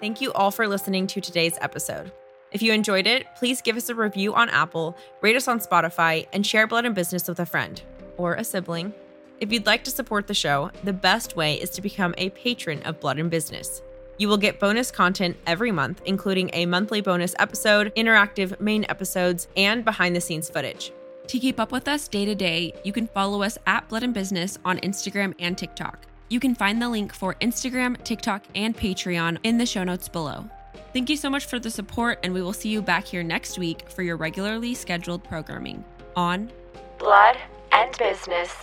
Thank 0.01 0.20
you 0.20 0.33
all 0.33 0.51
for 0.51 0.66
listening 0.66 1.07
to 1.09 1.20
today's 1.20 1.57
episode. 1.61 2.12
If 2.51 2.61
you 2.61 2.73
enjoyed 2.73 3.07
it, 3.07 3.27
please 3.37 3.62
give 3.62 3.77
us 3.77 3.89
a 3.89 3.95
review 3.95 4.35
on 4.35 4.51
Apple, 4.51 4.97
rate 5.20 5.37
us 5.37 5.49
on 5.49 5.61
Spotify, 5.61 6.27
and 6.33 6.47
share 6.47 6.66
Blood 6.66 6.85
and 6.85 6.95
Business 6.95 7.29
with 7.29 7.41
a 7.41 7.47
friend 7.47 7.81
or 8.16 8.35
a 8.35 8.45
sibling. 8.45 8.93
If 9.41 9.53
you'd 9.53 9.66
like 9.66 9.85
to 9.85 9.91
support 9.91 10.27
the 10.27 10.35
show, 10.35 10.70
the 10.85 10.93
best 10.93 11.35
way 11.37 11.55
is 11.55 11.70
to 11.70 11.83
become 11.83 12.14
a 12.18 12.31
patron 12.31 12.83
of 12.83 13.01
Blood 13.01 13.18
and 13.18 13.31
Business. 13.31 13.83
You 14.18 14.29
will 14.29 14.37
get 14.37 14.61
bonus 14.61 14.91
content 14.91 15.37
every 15.47 15.73
month, 15.73 16.03
including 16.05 16.51
a 16.53 16.66
monthly 16.66 17.01
bonus 17.01 17.35
episode, 17.39 17.93
interactive 17.97 18.61
main 18.61 18.85
episodes, 18.89 19.49
and 19.57 19.85
behind 19.85 20.14
the 20.14 20.20
scenes 20.20 20.51
footage. 20.51 20.93
To 21.33 21.39
keep 21.39 21.59
up 21.59 21.72
with 21.72 21.89
us 21.89 22.09
day 22.09 22.26
to 22.26 22.35
day, 22.35 22.74
you 22.85 22.93
can 22.93 23.07
follow 23.07 23.43
us 23.43 23.57
at 23.66 23.89
Blood 23.89 24.03
and 24.03 24.12
Business 24.12 24.59
on 24.66 24.76
Instagram 24.80 25.35
and 25.39 25.57
TikTok. 25.57 26.05
You 26.28 26.39
can 26.39 26.55
find 26.55 26.83
the 26.83 26.91
link 26.91 27.14
for 27.14 27.37
Instagram, 27.37 27.97
TikTok, 28.05 28.45
and 28.55 28.76
Patreon 28.76 29.39
in 29.43 29.57
the 29.57 29.64
show 29.64 29.83
notes 29.83 30.11
below. 30.11 30.45
Thank 30.93 31.09
you 31.09 31.16
so 31.16 31.30
much 31.30 31.47
for 31.47 31.59
the 31.59 31.70
support, 31.70 32.18
and 32.22 32.35
we 32.35 32.43
will 32.43 32.53
see 32.53 32.68
you 32.68 32.83
back 32.83 33.07
here 33.07 33.22
next 33.22 33.59
week 33.59 33.89
for 33.89 34.03
your 34.03 34.18
regularly 34.18 34.74
scheduled 34.74 35.24
programming 35.24 35.83
on 36.16 36.53
Blood 36.99 37.39
and 37.72 37.97
Business. 37.97 38.55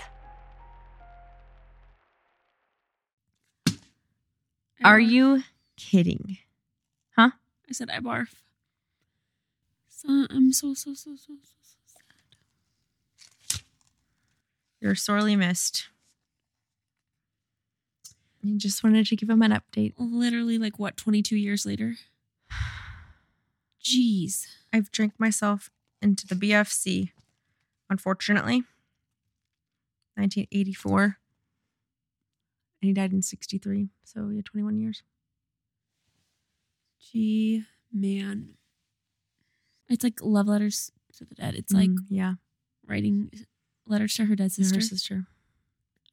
Are 4.83 4.99
you 4.99 5.41
kidding? 5.75 6.37
Huh? 7.15 7.31
I 7.67 7.71
said 7.71 7.89
I 7.89 7.97
barf. 7.97 8.27
So 9.89 10.27
I'm 10.29 10.53
so 10.53 10.75
so 10.75 10.93
so 10.93 11.15
so 11.15 11.15
so 11.15 11.33
so 11.33 11.79
sad. 11.87 11.99
You're 14.81 14.95
sorely 14.95 15.35
missed. 15.35 15.89
I 18.43 18.53
just 18.55 18.83
wanted 18.83 19.05
to 19.07 19.15
give 19.15 19.29
him 19.29 19.41
an 19.41 19.51
update. 19.51 19.93
Literally, 19.97 20.57
like 20.57 20.79
what? 20.79 20.95
22 20.95 21.35
years 21.35 21.65
later. 21.65 21.95
Jeez. 23.83 24.45
I've 24.71 24.91
drank 24.91 25.13
myself 25.17 25.69
into 26.01 26.25
the 26.25 26.35
BFC, 26.35 27.11
unfortunately. 27.89 28.63
1984. 30.15 31.17
And 32.81 32.87
he 32.87 32.93
died 32.93 33.11
in 33.11 33.21
63. 33.21 33.89
So, 34.05 34.29
yeah, 34.29 34.41
21 34.45 34.77
years. 34.77 35.03
Gee, 37.11 37.65
man. 37.91 38.49
It's 39.89 40.03
like 40.03 40.19
love 40.21 40.47
letters 40.47 40.91
to 41.17 41.25
the 41.25 41.35
dead. 41.35 41.55
It's 41.55 41.73
like 41.73 41.89
Mm, 41.89 42.05
yeah, 42.09 42.33
writing 42.87 43.31
letters 43.89 44.15
to 44.15 44.25
her 44.25 44.35
dead 44.35 44.51
sister. 44.51 44.79
sister. 44.79 44.93
her 44.93 44.97
sister. 44.97 45.25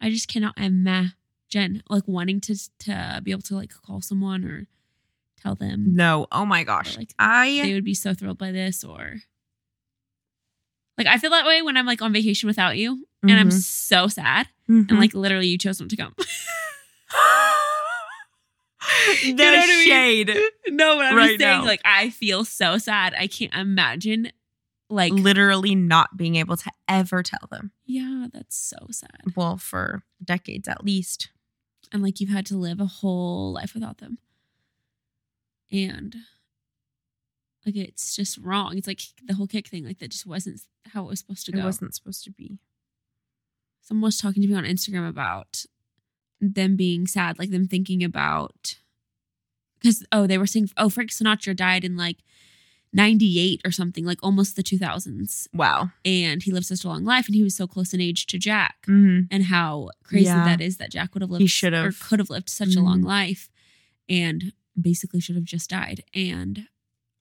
I 0.00 0.10
just 0.10 0.28
cannot 0.28 0.58
imagine 0.58 1.82
like 1.88 2.06
wanting 2.08 2.40
to 2.42 2.56
to 2.80 3.20
be 3.22 3.30
able 3.30 3.42
to 3.42 3.54
like 3.56 3.72
call 3.72 4.00
someone 4.00 4.44
or 4.44 4.66
tell 5.40 5.54
them 5.54 5.94
No, 5.94 6.26
oh 6.32 6.44
my 6.44 6.64
gosh. 6.64 6.96
Like, 6.96 7.12
I 7.18 7.60
they 7.62 7.74
would 7.74 7.84
be 7.84 7.94
so 7.94 8.12
thrilled 8.14 8.38
by 8.38 8.52
this 8.52 8.82
or 8.84 9.16
like 10.98 11.06
I 11.06 11.18
feel 11.18 11.30
that 11.30 11.46
way 11.46 11.62
when 11.62 11.76
I'm 11.76 11.86
like 11.86 12.02
on 12.02 12.12
vacation 12.12 12.46
without 12.46 12.76
you 12.78 13.06
and 13.22 13.32
I'm 13.32 13.48
Mhm. 13.50 13.60
so 13.62 14.08
sad 14.08 14.48
Mhm. 14.68 14.88
and 14.90 14.98
like 14.98 15.14
literally 15.14 15.46
you 15.48 15.58
chose 15.58 15.78
not 15.80 15.90
to 15.90 15.96
come. 15.96 16.14
the 19.22 19.32
know 19.32 19.44
what 19.44 19.54
I 19.58 19.66
mean? 19.66 19.86
shade. 19.88 20.36
no, 20.68 20.96
but 20.96 21.06
I'm 21.06 21.16
Right 21.16 21.28
just 21.30 21.40
saying 21.40 21.60
now. 21.60 21.64
like 21.66 21.80
I 21.84 22.10
feel 22.10 22.44
so 22.44 22.78
sad. 22.78 23.14
I 23.18 23.26
can't 23.26 23.54
imagine 23.54 24.30
like 24.88 25.12
Literally 25.12 25.74
not 25.74 26.16
being 26.16 26.36
able 26.36 26.56
to 26.56 26.70
ever 26.88 27.22
tell 27.22 27.48
them. 27.50 27.72
yeah, 27.84 28.26
that's 28.32 28.56
so 28.56 28.76
sad. 28.90 29.34
Well, 29.34 29.56
for 29.56 30.02
decades 30.24 30.68
at 30.68 30.84
least. 30.84 31.30
and 31.92 32.02
like 32.02 32.20
you've 32.20 32.30
had 32.30 32.46
to 32.46 32.56
live 32.56 32.80
a 32.80 32.86
whole 32.86 33.52
life 33.52 33.74
without 33.74 33.98
them 33.98 34.18
and 35.72 36.14
like 37.64 37.74
it's 37.76 38.14
just 38.14 38.38
wrong 38.38 38.76
it's 38.78 38.86
like 38.86 39.00
the 39.26 39.34
whole 39.34 39.46
kick 39.48 39.66
thing 39.68 39.84
like 39.84 39.98
that 39.98 40.10
just 40.12 40.26
wasn't 40.26 40.60
how 40.92 41.04
it 41.04 41.08
was 41.08 41.18
supposed 41.18 41.44
to 41.46 41.52
go 41.52 41.58
It 41.60 41.64
wasn't 41.64 41.94
supposed 41.94 42.22
to 42.24 42.30
be. 42.30 42.58
someone 43.82 44.02
was 44.08 44.18
talking 44.18 44.42
to 44.42 44.48
me 44.48 44.54
on 44.54 44.64
instagram 44.64 45.08
about 45.08 45.64
them 46.40 46.76
being 46.76 47.06
sad 47.06 47.38
like 47.38 47.50
them 47.50 47.66
thinking 47.66 48.04
about 48.04 48.76
because 49.80 50.04
oh 50.12 50.26
they 50.26 50.38
were 50.38 50.46
saying 50.46 50.70
oh 50.76 50.88
frank 50.88 51.10
sinatra 51.10 51.54
died 51.56 51.84
in 51.84 51.96
like 51.96 52.18
98 52.96 53.60
or 53.64 53.70
something 53.70 54.04
like 54.04 54.18
almost 54.22 54.56
the 54.56 54.62
2000s 54.62 55.46
Wow. 55.52 55.90
and 56.04 56.42
he 56.42 56.50
lived 56.52 56.66
such 56.66 56.84
a 56.84 56.88
long 56.88 57.04
life 57.04 57.26
and 57.26 57.34
he 57.34 57.42
was 57.42 57.54
so 57.54 57.66
close 57.66 57.92
in 57.94 58.00
age 58.00 58.26
to 58.26 58.38
jack 58.38 58.76
Mm-hmm. 58.88 59.26
and 59.30 59.44
how 59.44 59.90
crazy 60.02 60.24
Yeah. 60.26 60.44
that 60.46 60.60
is 60.60 60.78
that 60.78 60.90
Jack 60.90 61.14
would 61.14 61.22
have 61.22 61.30
lived 61.30 61.42
He 61.42 61.46
should 61.46 61.74
or 61.74 61.92
could 61.92 62.18
have 62.18 62.30
lived 62.30 62.48
such 62.50 62.74
a 62.74 62.80
long 62.80 63.02
Mhm. 63.02 63.06
life 63.06 63.48
and 64.08 64.52
basically 64.80 65.20
should 65.20 65.36
have 65.36 65.44
just 65.44 65.70
died. 65.70 66.02
And 66.14 66.66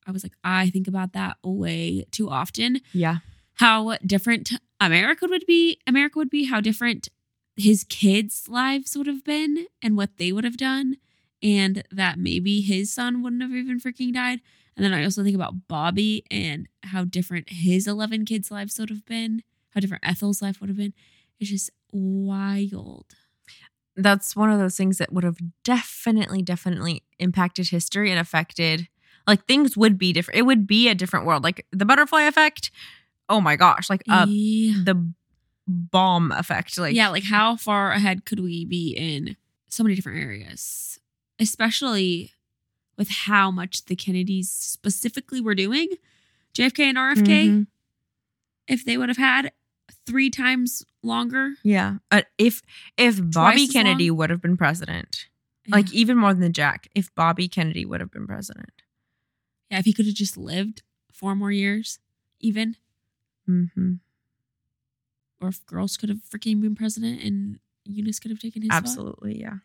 I 0.08 0.12
was 0.12 0.24
like, 0.24 0.34
I 0.44 0.70
think 0.70 0.88
about 0.88 1.14
that 1.14 1.38
way 1.44 2.06
too 2.12 2.30
often. 2.30 2.82
Yeah. 2.94 3.18
How 3.56 3.98
different 4.06 4.52
America 4.80 5.26
would 5.28 5.46
be, 5.48 5.80
America 5.88 6.20
would 6.20 6.30
be, 6.30 6.44
how 6.46 6.60
different 6.62 7.08
his 7.58 7.84
kids' 7.86 8.48
lives 8.50 8.96
would 8.98 9.08
have 9.08 9.24
been 9.24 9.66
and 9.82 9.96
what 9.98 10.18
they 10.18 10.32
would 10.32 10.44
have 10.44 10.58
done. 10.58 10.98
And 11.46 11.84
that 11.92 12.18
maybe 12.18 12.62
his 12.62 12.92
son 12.92 13.22
wouldn't 13.22 13.44
have 13.44 13.52
even 13.52 13.80
freaking 13.80 14.14
died. 14.14 14.42
And 14.76 14.84
then 14.84 14.94
I 14.94 15.04
also 15.04 15.24
think 15.24 15.36
about 15.36 15.68
Bobby 15.68 16.26
and 16.32 16.68
how 16.84 17.06
different 17.06 17.50
his 17.50 17.88
11 17.88 18.26
kids' 18.26 18.50
lives 18.50 18.80
would 18.80 18.90
have 18.90 19.06
been, 19.06 19.44
how 19.70 19.80
different 19.80 20.04
Ethel's 20.06 20.42
life 20.42 20.60
would 20.60 20.70
have 20.70 20.78
been. 20.78 20.94
It's 21.40 21.52
just 21.52 21.70
wild. 21.92 23.06
That's 23.96 24.36
one 24.36 24.52
of 24.52 24.60
those 24.60 24.76
things 24.76 24.98
that 24.98 25.14
would 25.14 25.24
have 25.24 25.38
definitely, 25.64 26.42
definitely 26.42 27.04
impacted 27.20 27.70
history 27.70 28.10
and 28.10 28.20
affected 28.20 28.90
like 29.28 29.46
things 29.46 29.76
would 29.76 29.98
be 29.98 30.14
different. 30.14 30.38
It 30.38 30.44
would 30.44 30.68
be 30.68 30.90
a 30.90 30.96
different 30.96 31.26
world. 31.26 31.44
Like 31.44 31.66
the 31.72 31.86
butterfly 31.86 32.24
effect. 32.24 32.72
Oh 33.30 33.42
my 33.42 33.56
gosh. 33.56 33.90
Like 33.90 34.04
uh, 34.10 34.26
yeah. 34.30 34.82
the 34.84 35.12
bomb 35.68 36.32
effect. 36.32 36.78
Like 36.78 36.96
yeah, 36.96 37.10
like 37.10 37.24
how 37.24 37.56
far 37.56 37.92
ahead 37.92 38.26
could 38.26 38.40
we 38.40 38.66
be 38.66 38.96
in 38.96 39.36
so 39.70 39.84
many 39.84 39.96
different 39.96 40.20
areas, 40.20 40.95
especially 41.40 42.32
with 42.98 43.10
how 43.10 43.52
much 43.52 43.86
the 43.86 43.96
Kennedys 43.96 44.50
specifically 44.52 45.42
were 45.42 45.56
doing? 45.56 45.90
JFK 46.54 46.86
and 46.90 46.98
RFK, 46.98 47.48
Mhm. 47.50 47.68
if 48.68 48.86
they 48.86 48.98
would 48.98 49.10
have 49.10 49.18
had 49.18 49.52
three 50.06 50.30
times 50.30 50.84
longer, 51.04 51.56
Yeah. 51.64 51.98
Uh, 52.12 52.22
if 52.38 52.62
if 52.98 53.20
Bobby 53.32 53.68
Kennedy 53.68 54.10
would 54.10 54.30
have 54.30 54.42
been 54.42 54.56
president, 54.58 55.28
like 55.68 55.92
even 55.94 56.18
more 56.18 56.34
than 56.34 56.54
Jack, 56.54 56.88
if 56.96 57.14
Bobby 57.16 57.48
Kennedy 57.48 57.86
would 57.86 58.00
have 58.00 58.12
been 58.12 58.26
president. 58.28 58.82
yeah, 59.70 59.80
if 59.80 59.86
he 59.86 59.94
could 59.94 60.06
have 60.06 60.16
just 60.16 60.38
lived 60.38 60.84
four 61.12 61.36
more 61.36 61.52
years, 61.52 62.00
even, 62.40 62.78
Mm-hmm. 63.50 63.96
or 65.42 65.50
if 65.50 65.66
girls 65.66 65.98
could 65.98 66.10
have 66.10 66.20
freaking 66.30 66.62
been 66.62 66.76
president 66.76 67.22
and 67.22 67.60
Eunice 67.84 68.20
could 68.20 68.32
have 68.32 68.40
taken 68.40 68.62
his 68.62 68.70
spot. 68.70 68.78
Absolutely. 68.84 69.40
Yeah. 69.40 69.58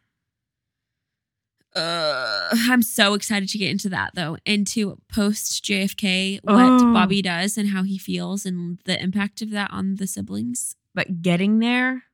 Uh, 1.74 2.48
I'm 2.52 2.82
so 2.82 3.14
excited 3.14 3.48
to 3.50 3.58
get 3.58 3.70
into 3.70 3.88
that 3.90 4.14
though, 4.14 4.36
and 4.44 4.66
to 4.68 4.98
post 5.08 5.64
JFK 5.64 6.40
what 6.42 6.54
Oh. 6.82 6.92
Bobby 6.92 7.22
does 7.22 7.56
and 7.56 7.68
how 7.68 7.84
he 7.84 7.96
feels 7.98 8.44
and 8.44 8.78
the 8.84 9.00
impact 9.00 9.40
of 9.42 9.50
that 9.50 9.70
on 9.72 9.94
the 9.96 10.06
siblings. 10.08 10.74
But 10.94 11.22
getting 11.22 11.60
there 11.60 12.04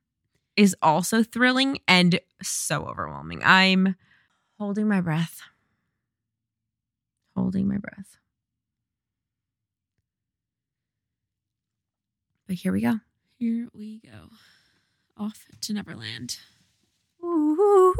is 0.56 0.76
also 0.82 1.22
thrilling 1.22 1.78
and 1.88 2.20
so 2.42 2.84
overwhelming. 2.86 3.40
I'm 3.44 3.96
holding 4.58 4.88
my 4.88 5.00
breath. 5.00 5.40
Holding 7.34 7.66
my 7.68 7.78
breath. 7.78 8.18
But 12.46 12.56
here 12.56 12.72
we 12.72 12.80
go. 12.82 13.00
Here 13.38 13.68
we 13.74 14.00
go, 14.00 14.30
off 15.16 15.44
to 15.62 15.72
Neverland. 15.74 16.38
Ooh, 17.22 17.94